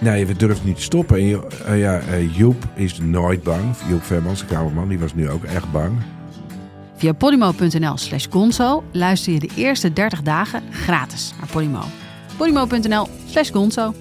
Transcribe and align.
Nee, 0.00 0.26
we 0.26 0.36
durven 0.36 0.66
niet 0.66 0.76
te 0.76 0.82
stoppen. 0.82 1.18
En 1.18 1.42
eh, 1.66 1.78
ja, 1.78 1.98
eh, 1.98 2.36
Joep 2.36 2.64
is 2.74 2.98
nooit 2.98 3.42
bang. 3.42 3.76
Joep 3.88 4.02
Vermans, 4.02 4.40
de 4.40 4.46
kamerman, 4.46 4.88
die 4.88 4.98
was 4.98 5.14
nu 5.14 5.30
ook 5.30 5.44
echt 5.44 5.72
bang. 5.72 5.92
Via 6.96 7.12
podimo.nl 7.12 7.96
slash 7.96 8.26
gonzo 8.30 8.84
luister 8.92 9.32
je 9.32 9.38
de 9.38 9.50
eerste 9.56 9.92
30 9.92 10.22
dagen 10.22 10.62
gratis 10.70 11.32
naar 11.38 11.48
Podimo. 11.48 11.82
podimo.nl 12.36 13.08
slash 13.26 13.50
gonzo. 13.50 13.94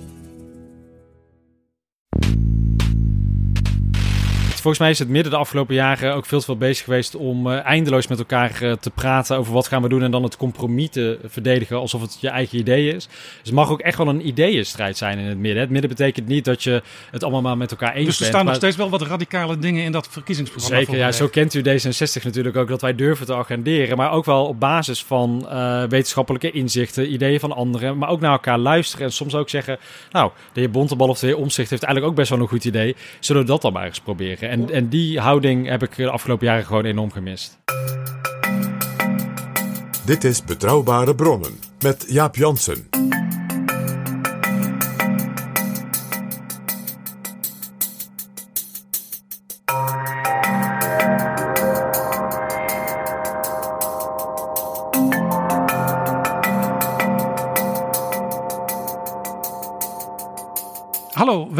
Volgens 4.68 4.88
mij 4.88 4.96
is 4.98 5.04
het 5.06 5.16
midden 5.16 5.32
de 5.32 5.38
afgelopen 5.38 5.76
jaren 5.76 6.14
ook 6.16 6.26
veel 6.26 6.40
te 6.40 6.46
veel 6.46 6.58
bezig 6.58 6.84
geweest 6.84 7.16
om 7.16 7.52
eh, 7.52 7.66
eindeloos 7.66 8.08
met 8.08 8.20
elkaar 8.20 8.62
eh, 8.62 8.72
te 8.72 8.90
praten 8.90 9.38
over 9.38 9.54
wat 9.54 9.68
gaan 9.68 9.82
we 9.82 9.90
doen 9.90 10.04
en 10.04 10.12
dan 10.12 10.24
het 10.24 10.38
compromis 10.38 10.90
te 10.90 11.20
verdedigen 11.26 11.78
alsof 11.78 12.02
het 12.02 12.18
je 12.22 12.30
eigen 12.30 12.58
idee 12.58 12.88
is. 12.88 13.06
Dus 13.06 13.38
het 13.44 13.54
mag 13.54 13.72
ook 13.72 13.80
echt 13.80 13.98
wel 13.98 14.08
een 14.08 14.28
ideeënstrijd 14.28 14.98
zijn 14.98 15.18
in 15.18 15.26
het 15.26 15.38
midden. 15.38 15.62
Het 15.62 15.70
midden 15.70 15.90
betekent 15.90 16.28
niet 16.28 16.46
dat 16.46 16.64
je 16.64 16.82
het 17.12 17.24
allemaal 17.24 17.42
maar 17.42 17.58
met 17.58 17.72
elkaar 17.72 17.94
eens 17.94 18.06
Dus 18.06 18.16
er 18.16 18.20
bent. 18.20 18.30
staan 18.30 18.40
nog 18.40 18.50
maar- 18.50 18.56
steeds 18.56 18.76
wel 18.76 18.90
wat 18.90 19.02
radicale 19.02 19.60
dingen 19.60 19.84
in 19.84 19.92
dat 19.92 20.08
verkiezingsprogramma. 20.12 20.78
Zeker, 20.78 20.98
ja, 20.98 21.12
zo 21.12 21.28
kent 21.28 21.54
u 21.54 21.62
D66 21.62 22.24
natuurlijk 22.24 22.56
ook, 22.56 22.68
dat 22.68 22.81
wij 22.81 22.96
durven 22.96 23.26
te 23.26 23.36
agenderen. 23.36 23.98
Maar 23.98 24.12
ook 24.12 24.26
wel 24.26 24.46
op 24.46 24.59
basis 24.59 25.04
van 25.04 25.48
eh, 25.50 25.84
wetenschappelijke 25.84 26.52
inzichten, 26.52 27.14
ideeën 27.14 27.40
van 27.40 27.52
anderen. 27.52 27.98
Maar 27.98 28.09
ook 28.09 28.20
naar 28.20 28.31
elkaar 28.31 28.58
luisteren 28.58 29.06
en 29.06 29.12
soms 29.12 29.36
ook 29.36 29.50
zeggen... 29.50 29.78
nou, 30.12 30.31
de 30.54 30.59
heer 30.59 30.72
Bontebal 30.72 31.08
of 31.08 31.20
de 31.20 31.28
heer 31.28 31.38
Omzicht 31.38 31.70
heeft 31.70 31.84
eigenlijk 31.84 32.12
ook 32.12 32.18
best 32.20 32.30
wel 32.30 32.40
een 32.40 32.48
goed 32.48 32.66
idee. 32.66 32.96
Zullen 33.20 33.42
we 33.42 33.48
dat 33.48 33.62
dan 33.62 33.74
maar 33.74 33.86
eens 33.86 34.00
proberen? 34.00 34.50
En, 34.50 34.56
en 34.66 34.89
die 34.89 35.19
houding 35.19 35.67
heb 35.67 35.83
ik 35.83 35.95
de 35.95 36.09
afgelopen 36.09 36.45
jaren 36.45 36.66
gewoon 36.66 36.86
enorm 36.86 37.11
gemist. 37.11 37.58
Dit 40.05 40.23
is 40.23 40.44
Betrouwbare 40.44 41.16
Bronnen 41.16 41.59
met 41.80 42.05
Jaap 42.08 42.36
Jansen. 42.36 43.06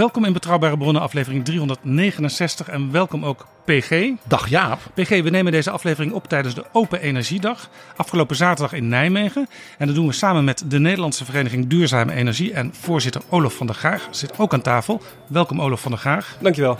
Welkom 0.08 0.26
in 0.26 0.34
Betrouwbare 0.34 0.78
Bronnen, 0.78 1.02
aflevering 1.02 1.46
369. 1.46 2.70
En 2.70 2.92
welkom 2.92 3.26
ook 3.26 3.48
PG. 3.66 4.12
Dag 4.24 4.48
Jaap. 4.50 4.80
PG, 4.94 5.10
we 5.10 5.30
nemen 5.30 5.52
deze 5.52 5.72
aflevering 5.72 6.14
op 6.14 6.28
tijdens 6.28 6.56
de 6.56 6.66
Open 6.72 7.02
Energiedag. 7.02 7.70
Afgelopen 7.96 8.36
zaterdag 8.36 8.74
in 8.74 8.88
Nijmegen. 8.88 9.48
En 9.78 9.88
dat 9.88 9.96
doen 9.96 10.08
we 10.08 10.14
samen 10.14 10.44
met 10.44 10.64
de 10.68 10.80
Nederlandse 10.80 11.26
Vereniging 11.26 11.68
Duurzame 11.68 12.14
Energie. 12.14 12.54
En 12.54 12.74
voorzitter 12.74 13.22
Olof 13.30 13.54
van 13.54 13.68
der 13.68 13.76
Gaag 13.76 14.08
zit 14.12 14.40
ook 14.40 14.54
aan 14.54 14.62
tafel. 14.62 15.02
Welkom 15.28 15.62
Olof 15.62 15.82
van 15.82 15.92
der 15.92 16.00
Gaag. 16.00 16.38
Dankjewel. 16.42 16.80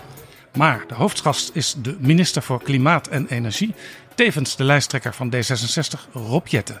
Maar 0.56 0.84
de 0.88 0.94
hoofdgast 0.94 1.50
is 1.54 1.74
de 1.82 1.96
minister 2.00 2.42
voor 2.42 2.62
Klimaat 2.62 3.08
en 3.08 3.26
Energie. 3.26 3.74
Tevens 4.14 4.56
de 4.56 4.64
lijsttrekker 4.64 5.14
van 5.14 5.34
D66, 5.34 6.12
Rob 6.12 6.46
Jetten. 6.46 6.80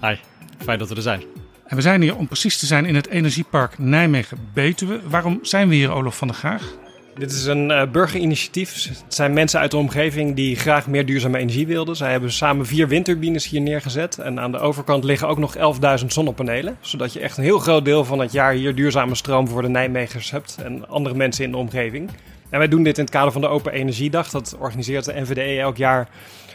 Hi, 0.00 0.16
fijn 0.58 0.78
dat 0.78 0.88
we 0.88 0.94
er 0.94 1.02
zijn. 1.02 1.43
En 1.66 1.76
we 1.76 1.82
zijn 1.82 2.02
hier 2.02 2.16
om 2.16 2.26
precies 2.26 2.58
te 2.58 2.66
zijn 2.66 2.84
in 2.84 2.94
het 2.94 3.08
Energiepark 3.08 3.78
Nijmegen-Betuwe. 3.78 5.00
Waarom 5.08 5.38
zijn 5.42 5.68
we 5.68 5.74
hier, 5.74 5.92
Olof 5.92 6.16
van 6.16 6.28
der 6.28 6.36
Gaag? 6.36 6.72
Dit 7.18 7.32
is 7.32 7.44
een 7.44 7.70
eh, 7.70 7.90
burgerinitiatief. 7.90 8.88
Het 8.88 9.14
zijn 9.14 9.32
mensen 9.32 9.60
uit 9.60 9.70
de 9.70 9.76
omgeving 9.76 10.36
die 10.36 10.56
graag 10.56 10.86
meer 10.86 11.06
duurzame 11.06 11.38
energie 11.38 11.66
wilden. 11.66 11.96
Zij 11.96 12.10
hebben 12.10 12.32
samen 12.32 12.66
vier 12.66 12.88
windturbines 12.88 13.48
hier 13.48 13.60
neergezet. 13.60 14.18
En 14.18 14.40
aan 14.40 14.52
de 14.52 14.58
overkant 14.58 15.04
liggen 15.04 15.28
ook 15.28 15.38
nog 15.38 15.56
11.000 16.00 16.06
zonnepanelen. 16.06 16.76
Zodat 16.80 17.12
je 17.12 17.20
echt 17.20 17.36
een 17.36 17.44
heel 17.44 17.58
groot 17.58 17.84
deel 17.84 18.04
van 18.04 18.18
het 18.18 18.32
jaar 18.32 18.52
hier 18.52 18.74
duurzame 18.74 19.14
stroom 19.14 19.48
voor 19.48 19.62
de 19.62 19.68
Nijmegers 19.68 20.30
hebt. 20.30 20.56
En 20.64 20.88
andere 20.88 21.14
mensen 21.14 21.44
in 21.44 21.50
de 21.50 21.56
omgeving. 21.56 22.10
En 22.50 22.58
wij 22.58 22.68
doen 22.68 22.82
dit 22.82 22.98
in 22.98 23.04
het 23.04 23.12
kader 23.12 23.32
van 23.32 23.40
de 23.40 23.48
Open 23.48 23.72
Energiedag. 23.72 24.30
Dat 24.30 24.56
organiseert 24.58 25.04
de 25.04 25.20
NVDE 25.20 25.60
elk 25.60 25.76
jaar. 25.76 26.08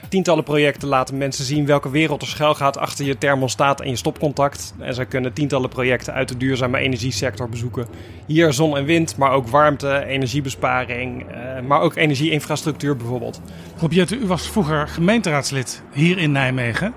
Tientallen 0.09 0.43
projecten 0.43 0.87
laten 0.87 1.17
mensen 1.17 1.45
zien 1.45 1.65
welke 1.65 1.89
wereld 1.89 2.21
er 2.21 2.27
schuil 2.27 2.55
gaat 2.55 2.77
achter 2.77 3.05
je 3.05 3.17
thermostaat 3.17 3.81
en 3.81 3.89
je 3.89 3.95
stopcontact. 3.95 4.73
En 4.79 4.93
zij 4.93 5.05
kunnen 5.05 5.33
tientallen 5.33 5.69
projecten 5.69 6.13
uit 6.13 6.27
de 6.27 6.37
duurzame 6.37 6.79
energiesector 6.79 7.49
bezoeken. 7.49 7.87
Hier 8.25 8.53
zon 8.53 8.77
en 8.77 8.85
wind, 8.85 9.17
maar 9.17 9.31
ook 9.31 9.47
warmte, 9.47 10.05
energiebesparing, 10.05 11.25
eh, 11.31 11.61
maar 11.61 11.81
ook 11.81 11.95
energieinfrastructuur 11.95 12.95
bijvoorbeeld. 12.95 13.41
Rob 13.77 13.93
u 13.93 14.27
was 14.27 14.49
vroeger 14.49 14.87
gemeenteraadslid 14.87 15.81
hier 15.93 16.17
in 16.17 16.31
Nijmegen. 16.31 16.93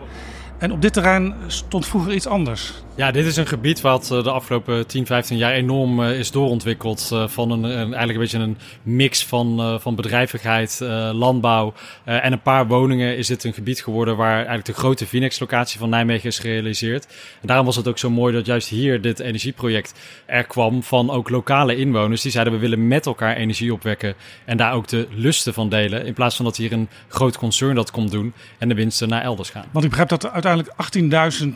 En 0.58 0.72
op 0.72 0.82
dit 0.82 0.92
terrein 0.92 1.34
stond 1.46 1.86
vroeger 1.86 2.12
iets 2.12 2.26
anders. 2.26 2.82
Ja, 2.94 3.10
dit 3.10 3.26
is 3.26 3.36
een 3.36 3.46
gebied 3.46 3.80
wat 3.80 4.10
eh, 4.10 4.22
de 4.22 4.30
afgelopen 4.30 4.86
10, 4.86 5.06
15 5.06 5.36
jaar 5.36 5.52
enorm 5.52 6.02
eh, 6.02 6.18
is 6.18 6.30
doorontwikkeld. 6.30 7.08
eh, 7.12 7.28
Van 7.28 7.50
een, 7.50 7.64
eigenlijk 7.64 8.12
een 8.12 8.18
beetje 8.18 8.38
een 8.38 8.58
mix 8.82 9.24
van, 9.26 9.80
van 9.80 9.94
bedrijvigheid, 9.94 10.80
landbouw 11.12 11.72
en 12.04 12.32
een 12.32 12.42
paar 12.42 12.66
woningen 12.66 13.16
is 13.16 13.26
dit 13.26 13.44
een 13.44 13.52
gebied 13.52 13.82
geworden 13.82 14.16
waar 14.16 14.34
eigenlijk 14.34 14.64
de 14.64 14.72
grote 14.72 15.06
Vinex-locatie 15.06 15.78
van 15.78 15.88
Nijmegen 15.88 16.28
is 16.28 16.38
gerealiseerd. 16.38 17.06
En 17.40 17.46
daarom 17.46 17.66
was 17.66 17.76
het 17.76 17.88
ook 17.88 17.98
zo 17.98 18.10
mooi 18.10 18.34
dat 18.34 18.46
juist 18.46 18.68
hier 18.68 19.00
dit 19.00 19.18
energieproject 19.18 19.94
er 20.26 20.44
kwam 20.44 20.82
van 20.82 21.10
ook 21.10 21.28
lokale 21.28 21.76
inwoners. 21.76 22.22
Die 22.22 22.30
zeiden 22.30 22.52
we 22.52 22.58
willen 22.58 22.88
met 22.88 23.06
elkaar 23.06 23.36
energie 23.36 23.72
opwekken 23.72 24.14
en 24.44 24.56
daar 24.56 24.72
ook 24.72 24.88
de 24.88 25.06
lusten 25.10 25.54
van 25.54 25.68
delen. 25.68 26.06
In 26.06 26.14
plaats 26.14 26.36
van 26.36 26.44
dat 26.44 26.56
hier 26.56 26.72
een 26.72 26.88
groot 27.08 27.36
concern 27.36 27.74
dat 27.74 27.90
komt 27.90 28.10
doen 28.10 28.32
en 28.58 28.68
de 28.68 28.74
winsten 28.74 29.08
naar 29.08 29.22
elders 29.22 29.50
gaan. 29.50 29.64
Want 29.72 29.84
ik 29.84 29.90
begrijp 29.90 30.10
dat 30.10 30.24
er 30.24 30.30
uiteindelijk 30.30 30.74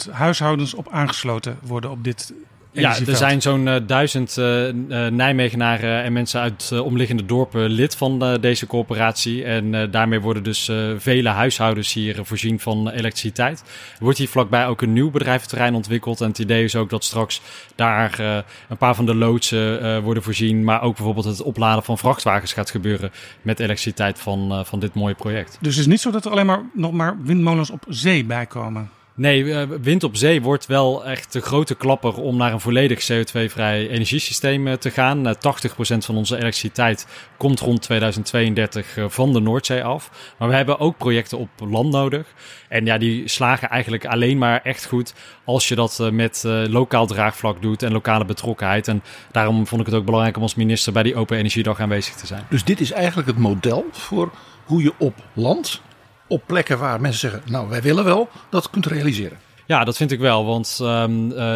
18.000 0.06 0.12
huishoudens 0.12 0.74
op 0.74 0.88
aangesloten 0.90 1.25
worden 1.62 1.90
op 1.90 2.04
dit 2.04 2.32
Ja, 2.80 2.96
er 3.06 3.16
zijn 3.16 3.42
zo'n 3.42 3.68
eh, 3.68 3.76
duizend 3.86 4.38
eh, 4.38 4.68
eh, 4.68 5.12
Nijmegenaren 5.12 6.02
en 6.02 6.12
mensen 6.12 6.40
uit 6.40 6.80
omliggende 6.80 7.24
dorpen 7.24 7.70
lid 7.70 7.96
van 7.96 8.38
deze 8.40 8.66
corporatie. 8.66 9.44
En 9.44 9.90
daarmee 9.90 10.20
worden 10.20 10.42
dus 10.42 10.70
vele 10.96 11.28
huishoudens 11.28 11.92
hier 11.92 12.24
voorzien 12.24 12.60
van 12.60 12.88
elektriciteit. 12.88 13.60
Er 13.98 14.04
wordt 14.04 14.18
hier 14.18 14.28
vlakbij 14.28 14.66
ook 14.66 14.82
een 14.82 14.92
nieuw 14.92 15.10
bedrijventerrein 15.10 15.74
ontwikkeld. 15.74 16.20
En 16.20 16.28
het 16.28 16.38
idee 16.38 16.64
is 16.64 16.76
ook 16.76 16.90
dat 16.90 17.04
straks 17.04 17.40
daar 17.74 18.20
een 18.68 18.76
paar 18.76 18.94
van 18.94 19.06
de 19.06 19.14
loodsen 19.14 20.02
worden 20.02 20.22
voorzien. 20.22 20.64
Maar 20.64 20.82
ook 20.82 20.96
bijvoorbeeld 20.96 21.26
het 21.26 21.42
opladen 21.42 21.84
van 21.84 21.98
vrachtwagens 21.98 22.52
gaat 22.52 22.70
gebeuren 22.70 23.10
met 23.42 23.60
elektriciteit 23.60 24.18
van, 24.18 24.66
van 24.66 24.78
dit 24.78 24.94
mooie 24.94 25.14
project. 25.14 25.58
Dus 25.60 25.74
het 25.74 25.84
is 25.84 25.90
niet 25.90 26.00
zo 26.00 26.10
dat 26.10 26.24
er 26.24 26.30
alleen 26.30 26.46
maar 26.46 26.62
nog 26.72 26.92
maar 26.92 27.16
windmolens 27.22 27.70
op 27.70 27.84
zee 27.88 28.24
bij 28.24 28.46
komen. 28.46 28.90
Nee, 29.16 29.52
eh, 29.52 29.68
wind 29.80 30.04
op 30.04 30.16
zee 30.16 30.42
wordt 30.42 30.66
wel 30.66 31.04
echt 31.04 31.32
de 31.32 31.40
grote 31.40 31.74
klapper 31.74 32.14
om 32.14 32.36
naar 32.36 32.52
een 32.52 32.60
volledig 32.60 33.10
CO2-vrij 33.10 33.88
energiesysteem 33.88 34.66
eh, 34.66 34.72
te 34.72 34.90
gaan. 34.90 35.26
Eh, 35.26 35.34
80% 35.34 36.04
van 36.04 36.16
onze 36.16 36.36
elektriciteit 36.36 37.06
komt 37.36 37.60
rond 37.60 37.82
2032 37.82 38.96
eh, 38.96 39.04
van 39.08 39.32
de 39.32 39.40
Noordzee 39.40 39.84
af. 39.84 40.34
Maar 40.38 40.48
we 40.48 40.54
hebben 40.54 40.78
ook 40.78 40.96
projecten 40.96 41.38
op 41.38 41.48
land 41.68 41.90
nodig. 41.90 42.26
En 42.68 42.84
ja, 42.84 42.98
die 42.98 43.28
slagen 43.28 43.68
eigenlijk 43.68 44.06
alleen 44.06 44.38
maar 44.38 44.60
echt 44.62 44.86
goed 44.86 45.14
als 45.44 45.68
je 45.68 45.74
dat 45.74 46.00
eh, 46.00 46.10
met 46.10 46.44
eh, 46.44 46.62
lokaal 46.68 47.06
draagvlak 47.06 47.62
doet 47.62 47.82
en 47.82 47.92
lokale 47.92 48.24
betrokkenheid. 48.24 48.88
En 48.88 49.02
daarom 49.30 49.66
vond 49.66 49.80
ik 49.80 49.86
het 49.86 49.96
ook 49.96 50.04
belangrijk 50.04 50.36
om 50.36 50.42
als 50.42 50.54
minister 50.54 50.92
bij 50.92 51.02
die 51.02 51.16
Open 51.16 51.36
Energiedag 51.36 51.80
aanwezig 51.80 52.14
te 52.14 52.26
zijn. 52.26 52.46
Dus 52.50 52.64
dit 52.64 52.80
is 52.80 52.92
eigenlijk 52.92 53.28
het 53.28 53.38
model 53.38 53.84
voor 53.90 54.30
hoe 54.64 54.82
je 54.82 54.92
op 54.98 55.14
land, 55.32 55.82
op 56.26 56.42
plekken 56.46 56.78
waar 56.78 57.00
mensen 57.00 57.30
zeggen, 57.30 57.50
nou 57.52 57.68
wij 57.68 57.82
willen 57.82 58.04
wel, 58.04 58.28
dat 58.48 58.70
kunt 58.70 58.86
realiseren. 58.86 59.38
Ja, 59.68 59.84
dat 59.84 59.96
vind 59.96 60.12
ik 60.12 60.18
wel. 60.18 60.44
Want 60.44 60.78
eh, 60.82 61.06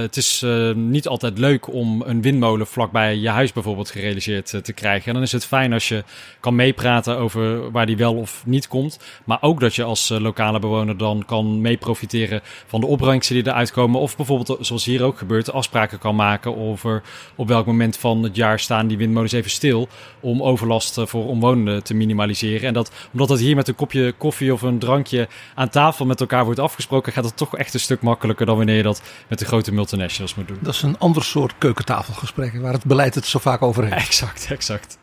het 0.01 0.17
is 0.17 0.43
eh, 0.43 0.73
niet 0.75 1.09
altijd 1.09 1.39
leuk 1.39 1.73
om 1.73 2.03
een 2.03 2.23
windmolen 2.23 2.67
vlakbij 2.67 3.17
je 3.17 3.29
huis 3.29 3.53
bijvoorbeeld 3.53 3.91
gerealiseerd 3.91 4.55
eh, 4.55 4.61
te 4.61 4.73
krijgen. 4.73 5.07
En 5.07 5.15
dan 5.15 5.23
is 5.23 5.33
het 5.33 5.45
fijn 5.47 5.73
als 5.73 5.89
je 5.89 6.05
kan 6.41 6.55
meepraten 6.55 7.19
over 7.19 7.71
waar 7.71 7.87
die 7.87 7.97
wel 7.97 8.15
of 8.15 8.43
niet 8.47 8.69
komt. 8.69 8.99
Maar 9.25 9.39
ook 9.41 9.61
dat 9.61 9.75
je 9.75 9.83
als 9.83 10.09
lokale 10.09 10.59
bewoner 10.59 10.97
dan 10.97 11.25
kan 11.27 11.61
meeprofiteren 11.61 12.41
van 12.67 12.81
de 12.81 12.87
opbrengsten 12.87 13.35
die 13.35 13.47
eruit 13.47 13.73
komen. 13.73 14.01
Of 14.01 14.17
bijvoorbeeld, 14.17 14.67
zoals 14.67 14.85
hier 14.85 15.03
ook 15.03 15.19
gebeurt, 15.19 15.53
afspraken 15.53 15.99
kan 15.99 16.17
maken 16.17 16.57
over 16.57 17.03
op 17.35 17.49
welk 17.49 17.67
moment 17.67 17.97
van 17.97 18.23
het 18.23 18.37
jaar 18.37 18.61
staan 18.61 18.87
die 18.87 18.97
windmolens 18.97 19.33
even 19.33 19.51
stil. 19.51 19.89
Om 20.21 20.43
overlast 20.43 21.01
voor 21.05 21.27
omwonenden 21.27 21.85
te 21.85 21.95
minimaliseren. 21.95 22.69
En 22.69 22.75
dat, 22.75 22.93
omdat 23.13 23.29
het 23.29 23.41
hier 23.41 23.57
met 23.57 23.69
een 23.69 23.75
kopje 23.75 24.13
koffie 24.13 24.53
of 24.53 24.63
een 24.63 24.79
drankje 24.79 25.29
aan 25.55 25.69
tafel 25.69 26.07
met 26.07 26.21
elkaar 26.21 26.45
wordt 26.45 26.61
afgesproken, 26.61 27.13
gaat 27.13 27.25
het 27.25 27.37
toch 27.37 27.57
echt 27.57 27.75
een 27.75 27.81
stuk 27.81 28.00
makkelijker 28.03 28.47
dan 28.47 28.57
wanneer 28.57 28.77
je 28.77 28.83
dat 28.83 29.03
met 29.29 29.39
de 29.39 29.45
grote 29.45 29.73
multinationals 29.73 30.35
moet 30.35 30.49
doen. 30.49 30.59
Dat 30.61 30.75
is 30.75 30.83
een 30.83 30.99
ander 30.99 31.25
soort 31.25 31.55
keukentafelgesprekken 31.59 32.61
waar 32.61 32.73
het 32.73 32.85
beleid 32.85 33.15
het 33.15 33.27
zo 33.27 33.39
vaak 33.39 33.63
over 33.63 33.85
heeft. 33.85 34.07
Exact, 34.07 34.47
exact. 34.51 34.99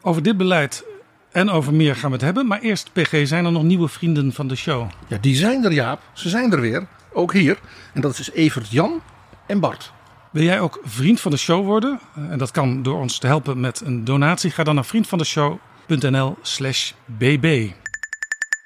Over 0.00 0.22
dit 0.22 0.36
beleid 0.36 0.84
en 1.32 1.50
over 1.50 1.74
meer 1.74 1.96
gaan 1.96 2.10
we 2.10 2.16
het 2.16 2.24
hebben. 2.24 2.46
Maar 2.46 2.60
eerst, 2.60 2.92
PG, 2.92 3.26
zijn 3.26 3.44
er 3.44 3.52
nog 3.52 3.62
nieuwe 3.62 3.88
vrienden 3.88 4.32
van 4.32 4.48
de 4.48 4.56
show? 4.56 4.90
Ja, 5.08 5.18
die 5.20 5.36
zijn 5.36 5.64
er, 5.64 5.72
Jaap. 5.72 6.00
Ze 6.12 6.28
zijn 6.28 6.52
er 6.52 6.60
weer. 6.60 6.86
Ook 7.12 7.32
hier. 7.32 7.58
En 7.92 8.00
dat 8.00 8.18
is 8.18 8.30
Evert 8.30 8.70
Jan 8.70 9.02
en 9.46 9.60
Bart. 9.60 9.92
Wil 10.30 10.42
jij 10.42 10.60
ook 10.60 10.80
vriend 10.84 11.20
van 11.20 11.30
de 11.30 11.36
show 11.36 11.64
worden? 11.64 12.00
En 12.14 12.38
dat 12.38 12.50
kan 12.50 12.82
door 12.82 12.98
ons 12.98 13.18
te 13.18 13.26
helpen 13.26 13.60
met 13.60 13.80
een 13.80 14.04
donatie. 14.04 14.50
Ga 14.50 14.64
dan 14.64 14.74
naar 14.74 14.84
vriendvandeshow.nl 14.84 16.36
slash 16.42 16.92
bb. 17.04 17.70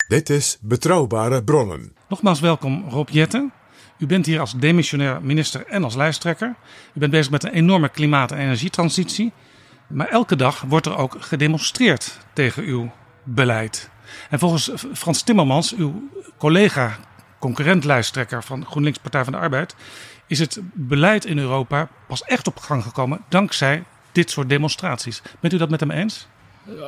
Dit 0.08 0.30
is 0.30 0.58
Betrouwbare 0.60 1.44
Bronnen. 1.44 1.92
Nogmaals 2.08 2.40
welkom 2.40 2.88
Rob 2.88 3.08
Jetten. 3.08 3.52
U 3.98 4.06
bent 4.06 4.26
hier 4.26 4.40
als 4.40 4.52
demissionair 4.52 5.22
minister 5.22 5.66
en 5.66 5.84
als 5.84 5.94
lijsttrekker. 5.94 6.54
U 6.94 6.98
bent 6.98 7.12
bezig 7.12 7.30
met 7.30 7.44
een 7.44 7.52
enorme 7.52 7.88
klimaat- 7.88 8.32
en 8.32 8.38
energietransitie. 8.38 9.32
Maar 9.86 10.08
elke 10.08 10.36
dag 10.36 10.60
wordt 10.60 10.86
er 10.86 10.96
ook 10.96 11.16
gedemonstreerd 11.18 12.18
tegen 12.32 12.62
uw 12.62 12.90
beleid. 13.24 13.90
En 14.30 14.38
volgens 14.38 14.70
Frans 14.92 15.22
Timmermans, 15.22 15.74
uw 15.74 16.08
collega, 16.38 16.96
concurrent 17.38 17.84
lijsttrekker 17.84 18.44
van 18.44 18.66
GroenLinks 18.66 18.98
Partij 18.98 19.24
van 19.24 19.32
de 19.32 19.38
Arbeid, 19.38 19.74
is 20.26 20.38
het 20.38 20.60
beleid 20.72 21.24
in 21.24 21.38
Europa 21.38 21.88
pas 22.06 22.22
echt 22.22 22.46
op 22.46 22.58
gang 22.58 22.82
gekomen 22.82 23.20
dankzij 23.28 23.84
dit 24.12 24.30
soort 24.30 24.48
demonstraties. 24.48 25.22
Bent 25.40 25.52
u 25.52 25.56
dat 25.56 25.70
met 25.70 25.80
hem 25.80 25.90
eens? 25.90 26.28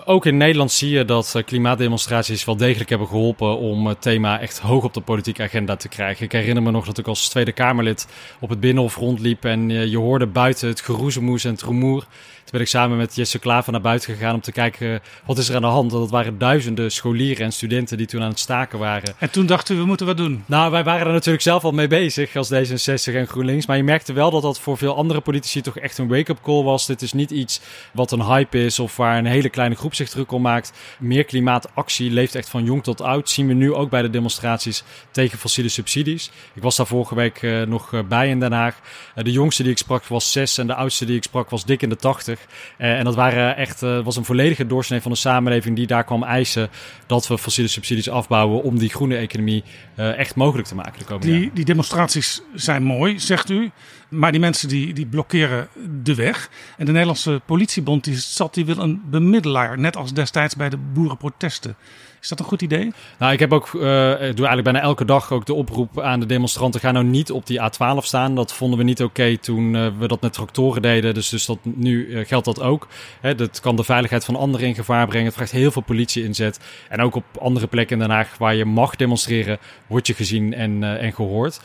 Ook 0.04 0.26
in 0.26 0.36
Nederland 0.36 0.72
zie 0.72 0.90
je 0.90 1.04
dat 1.04 1.34
eh, 1.34 1.44
klimaatdemonstraties 1.44 2.44
wel 2.44 2.56
degelijk 2.56 2.90
hebben 2.90 3.08
geholpen 3.08 3.58
om 3.58 3.86
het 3.86 4.02
thema 4.02 4.40
echt 4.40 4.58
hoog 4.58 4.84
op 4.84 4.94
de 4.94 5.00
politieke 5.00 5.42
agenda 5.42 5.76
te 5.76 5.88
krijgen. 5.88 6.24
Ik 6.24 6.32
herinner 6.32 6.62
me 6.62 6.70
nog 6.70 6.86
dat 6.86 6.98
ik 6.98 7.06
als 7.06 7.28
Tweede 7.28 7.52
Kamerlid 7.52 8.06
op 8.40 8.48
het 8.48 8.60
Binnenhof 8.60 8.96
rondliep 8.96 9.44
en 9.44 9.70
eh, 9.70 9.86
je 9.86 9.98
hoorde 9.98 10.26
buiten 10.26 10.68
het 10.68 10.80
geroezemoes 10.80 11.44
en 11.44 11.50
het 11.50 11.62
rumoer. 11.62 12.06
Toen 12.50 12.58
ben 12.58 12.68
ik 12.68 12.74
samen 12.74 12.96
met 12.96 13.16
Jesse 13.16 13.38
Klaver 13.38 13.72
naar 13.72 13.80
buiten 13.80 14.14
gegaan 14.14 14.34
om 14.34 14.40
te 14.40 14.52
kijken 14.52 14.94
eh, 14.94 15.00
wat 15.26 15.38
is 15.38 15.48
er 15.48 15.54
aan 15.54 15.60
de 15.60 15.66
hand. 15.66 15.90
Dat 15.90 16.10
waren 16.10 16.38
duizenden 16.38 16.90
scholieren 16.90 17.44
en 17.44 17.52
studenten 17.52 17.96
die 17.96 18.06
toen 18.06 18.22
aan 18.22 18.28
het 18.28 18.38
staken 18.38 18.78
waren. 18.78 19.14
En 19.18 19.30
toen 19.30 19.46
dachten 19.46 19.74
we, 19.74 19.80
we 19.80 19.86
moeten 19.86 20.06
wat 20.06 20.16
doen. 20.16 20.44
Nou, 20.46 20.70
wij 20.70 20.84
waren 20.84 21.06
er 21.06 21.12
natuurlijk 21.12 21.42
zelf 21.42 21.64
al 21.64 21.72
mee 21.72 21.86
bezig 21.86 22.36
als 22.36 22.52
D66 22.52 23.14
en 23.14 23.26
GroenLinks. 23.26 23.66
Maar 23.66 23.76
je 23.76 23.82
merkte 23.82 24.12
wel 24.12 24.30
dat 24.30 24.42
dat 24.42 24.60
voor 24.60 24.78
veel 24.78 24.96
andere 24.96 25.20
politici 25.20 25.60
toch 25.60 25.78
echt 25.78 25.98
een 25.98 26.08
wake-up 26.08 26.38
call 26.42 26.62
was. 26.62 26.86
Dit 26.86 27.02
is 27.02 27.12
niet 27.12 27.30
iets 27.30 27.60
wat 27.92 28.12
een 28.12 28.22
hype 28.22 28.64
is 28.64 28.78
of 28.78 28.96
waar 28.96 29.18
een 29.18 29.26
hele 29.26 29.48
kleine 29.48 29.74
groep 29.74 29.94
zich 29.94 30.08
druk 30.08 30.32
om 30.32 30.42
maakt. 30.42 30.72
Meer 30.98 31.24
klimaatactie 31.24 32.10
leeft 32.10 32.34
echt 32.34 32.48
van 32.48 32.64
jong 32.64 32.82
tot 32.82 33.00
oud. 33.00 33.30
Zien 33.30 33.46
we 33.46 33.54
nu 33.54 33.74
ook 33.74 33.90
bij 33.90 34.02
de 34.02 34.10
demonstraties 34.10 34.82
tegen 35.10 35.38
fossiele 35.38 35.68
subsidies. 35.68 36.30
Ik 36.54 36.62
was 36.62 36.76
daar 36.76 36.86
vorige 36.86 37.14
week 37.14 37.42
uh, 37.42 37.62
nog 37.62 37.92
uh, 37.92 38.00
bij 38.08 38.28
in 38.28 38.40
Den 38.40 38.52
Haag. 38.52 38.80
De 39.14 39.32
jongste 39.32 39.62
die 39.62 39.72
ik 39.72 39.78
sprak 39.78 40.04
was 40.04 40.32
zes 40.32 40.58
en 40.58 40.66
de 40.66 40.74
oudste 40.74 41.04
die 41.04 41.16
ik 41.16 41.22
sprak 41.22 41.50
was 41.50 41.64
dik 41.64 41.82
in 41.82 41.88
de 41.88 41.96
tachtig. 41.96 42.38
En 42.76 43.04
dat 43.04 43.14
waren 43.14 43.56
echt, 43.56 43.80
was 43.80 44.16
een 44.16 44.24
volledige 44.24 44.66
doorsnee 44.66 45.00
van 45.00 45.10
de 45.10 45.16
samenleving 45.16 45.76
die 45.76 45.86
daar 45.86 46.04
kwam 46.04 46.22
eisen 46.22 46.68
dat 47.06 47.26
we 47.26 47.38
fossiele 47.38 47.68
subsidies 47.68 48.10
afbouwen 48.10 48.62
om 48.62 48.78
die 48.78 48.88
groene 48.88 49.16
economie 49.16 49.64
echt 49.96 50.34
mogelijk 50.34 50.68
te 50.68 50.74
maken 50.74 50.98
de 50.98 51.04
komende 51.04 51.32
Die, 51.32 51.50
die 51.54 51.64
demonstraties 51.64 52.42
zijn 52.54 52.82
mooi, 52.82 53.18
zegt 53.18 53.50
u. 53.50 53.70
Maar 54.08 54.30
die 54.32 54.40
mensen 54.40 54.68
die, 54.68 54.92
die 54.92 55.06
blokkeren 55.06 55.68
de 56.02 56.14
weg. 56.14 56.50
En 56.76 56.84
de 56.84 56.90
Nederlandse 56.90 57.40
politiebond 57.46 58.04
die 58.04 58.16
zat, 58.16 58.54
die 58.54 58.64
wil 58.64 58.78
een 58.78 59.02
bemiddelaar. 59.10 59.78
Net 59.78 59.96
als 59.96 60.12
destijds 60.12 60.56
bij 60.56 60.68
de 60.68 60.76
boerenprotesten. 60.76 61.76
Is 62.20 62.28
dat 62.28 62.38
een 62.38 62.44
goed 62.44 62.62
idee? 62.62 62.92
Nou, 63.18 63.32
ik 63.32 63.38
heb 63.38 63.52
ook, 63.52 63.66
uh, 63.66 63.82
doe 63.82 64.20
eigenlijk 64.20 64.62
bijna 64.62 64.80
elke 64.80 65.04
dag 65.04 65.32
ook 65.32 65.46
de 65.46 65.54
oproep 65.54 66.00
aan 66.00 66.20
de 66.20 66.26
demonstranten. 66.26 66.80
Ga 66.80 66.90
nou 66.90 67.04
niet 67.04 67.30
op 67.30 67.46
die 67.46 67.60
A12 67.60 67.98
staan. 67.98 68.34
Dat 68.34 68.52
vonden 68.52 68.78
we 68.78 68.84
niet 68.84 69.02
oké 69.02 69.36
toen 69.38 69.74
uh, 69.74 69.86
we 69.98 70.08
dat 70.08 70.20
met 70.20 70.32
tractoren 70.32 70.82
deden. 70.82 71.14
Dus, 71.14 71.28
dus 71.28 71.46
dat, 71.46 71.58
nu 71.62 72.06
uh, 72.06 72.26
geldt 72.26 72.44
dat 72.44 72.60
ook. 72.60 72.88
Hè, 73.20 73.34
dat 73.34 73.60
kan 73.60 73.76
de 73.76 73.84
veiligheid 73.84 74.24
van 74.24 74.36
anderen 74.36 74.66
in 74.66 74.74
gevaar 74.74 75.06
brengen. 75.06 75.26
Het 75.26 75.34
vraagt 75.34 75.50
heel 75.50 75.70
veel 75.70 75.82
politie 75.82 76.24
inzet. 76.24 76.60
En 76.88 77.00
ook 77.00 77.14
op 77.14 77.24
andere 77.40 77.66
plekken 77.66 77.96
in 77.96 78.02
Den 78.02 78.16
Haag 78.16 78.38
waar 78.38 78.54
je 78.54 78.64
mag 78.64 78.96
demonstreren, 78.96 79.58
word 79.86 80.06
je 80.06 80.14
gezien 80.14 80.54
en, 80.54 80.98
en 81.00 81.12
gehoord. 81.12 81.60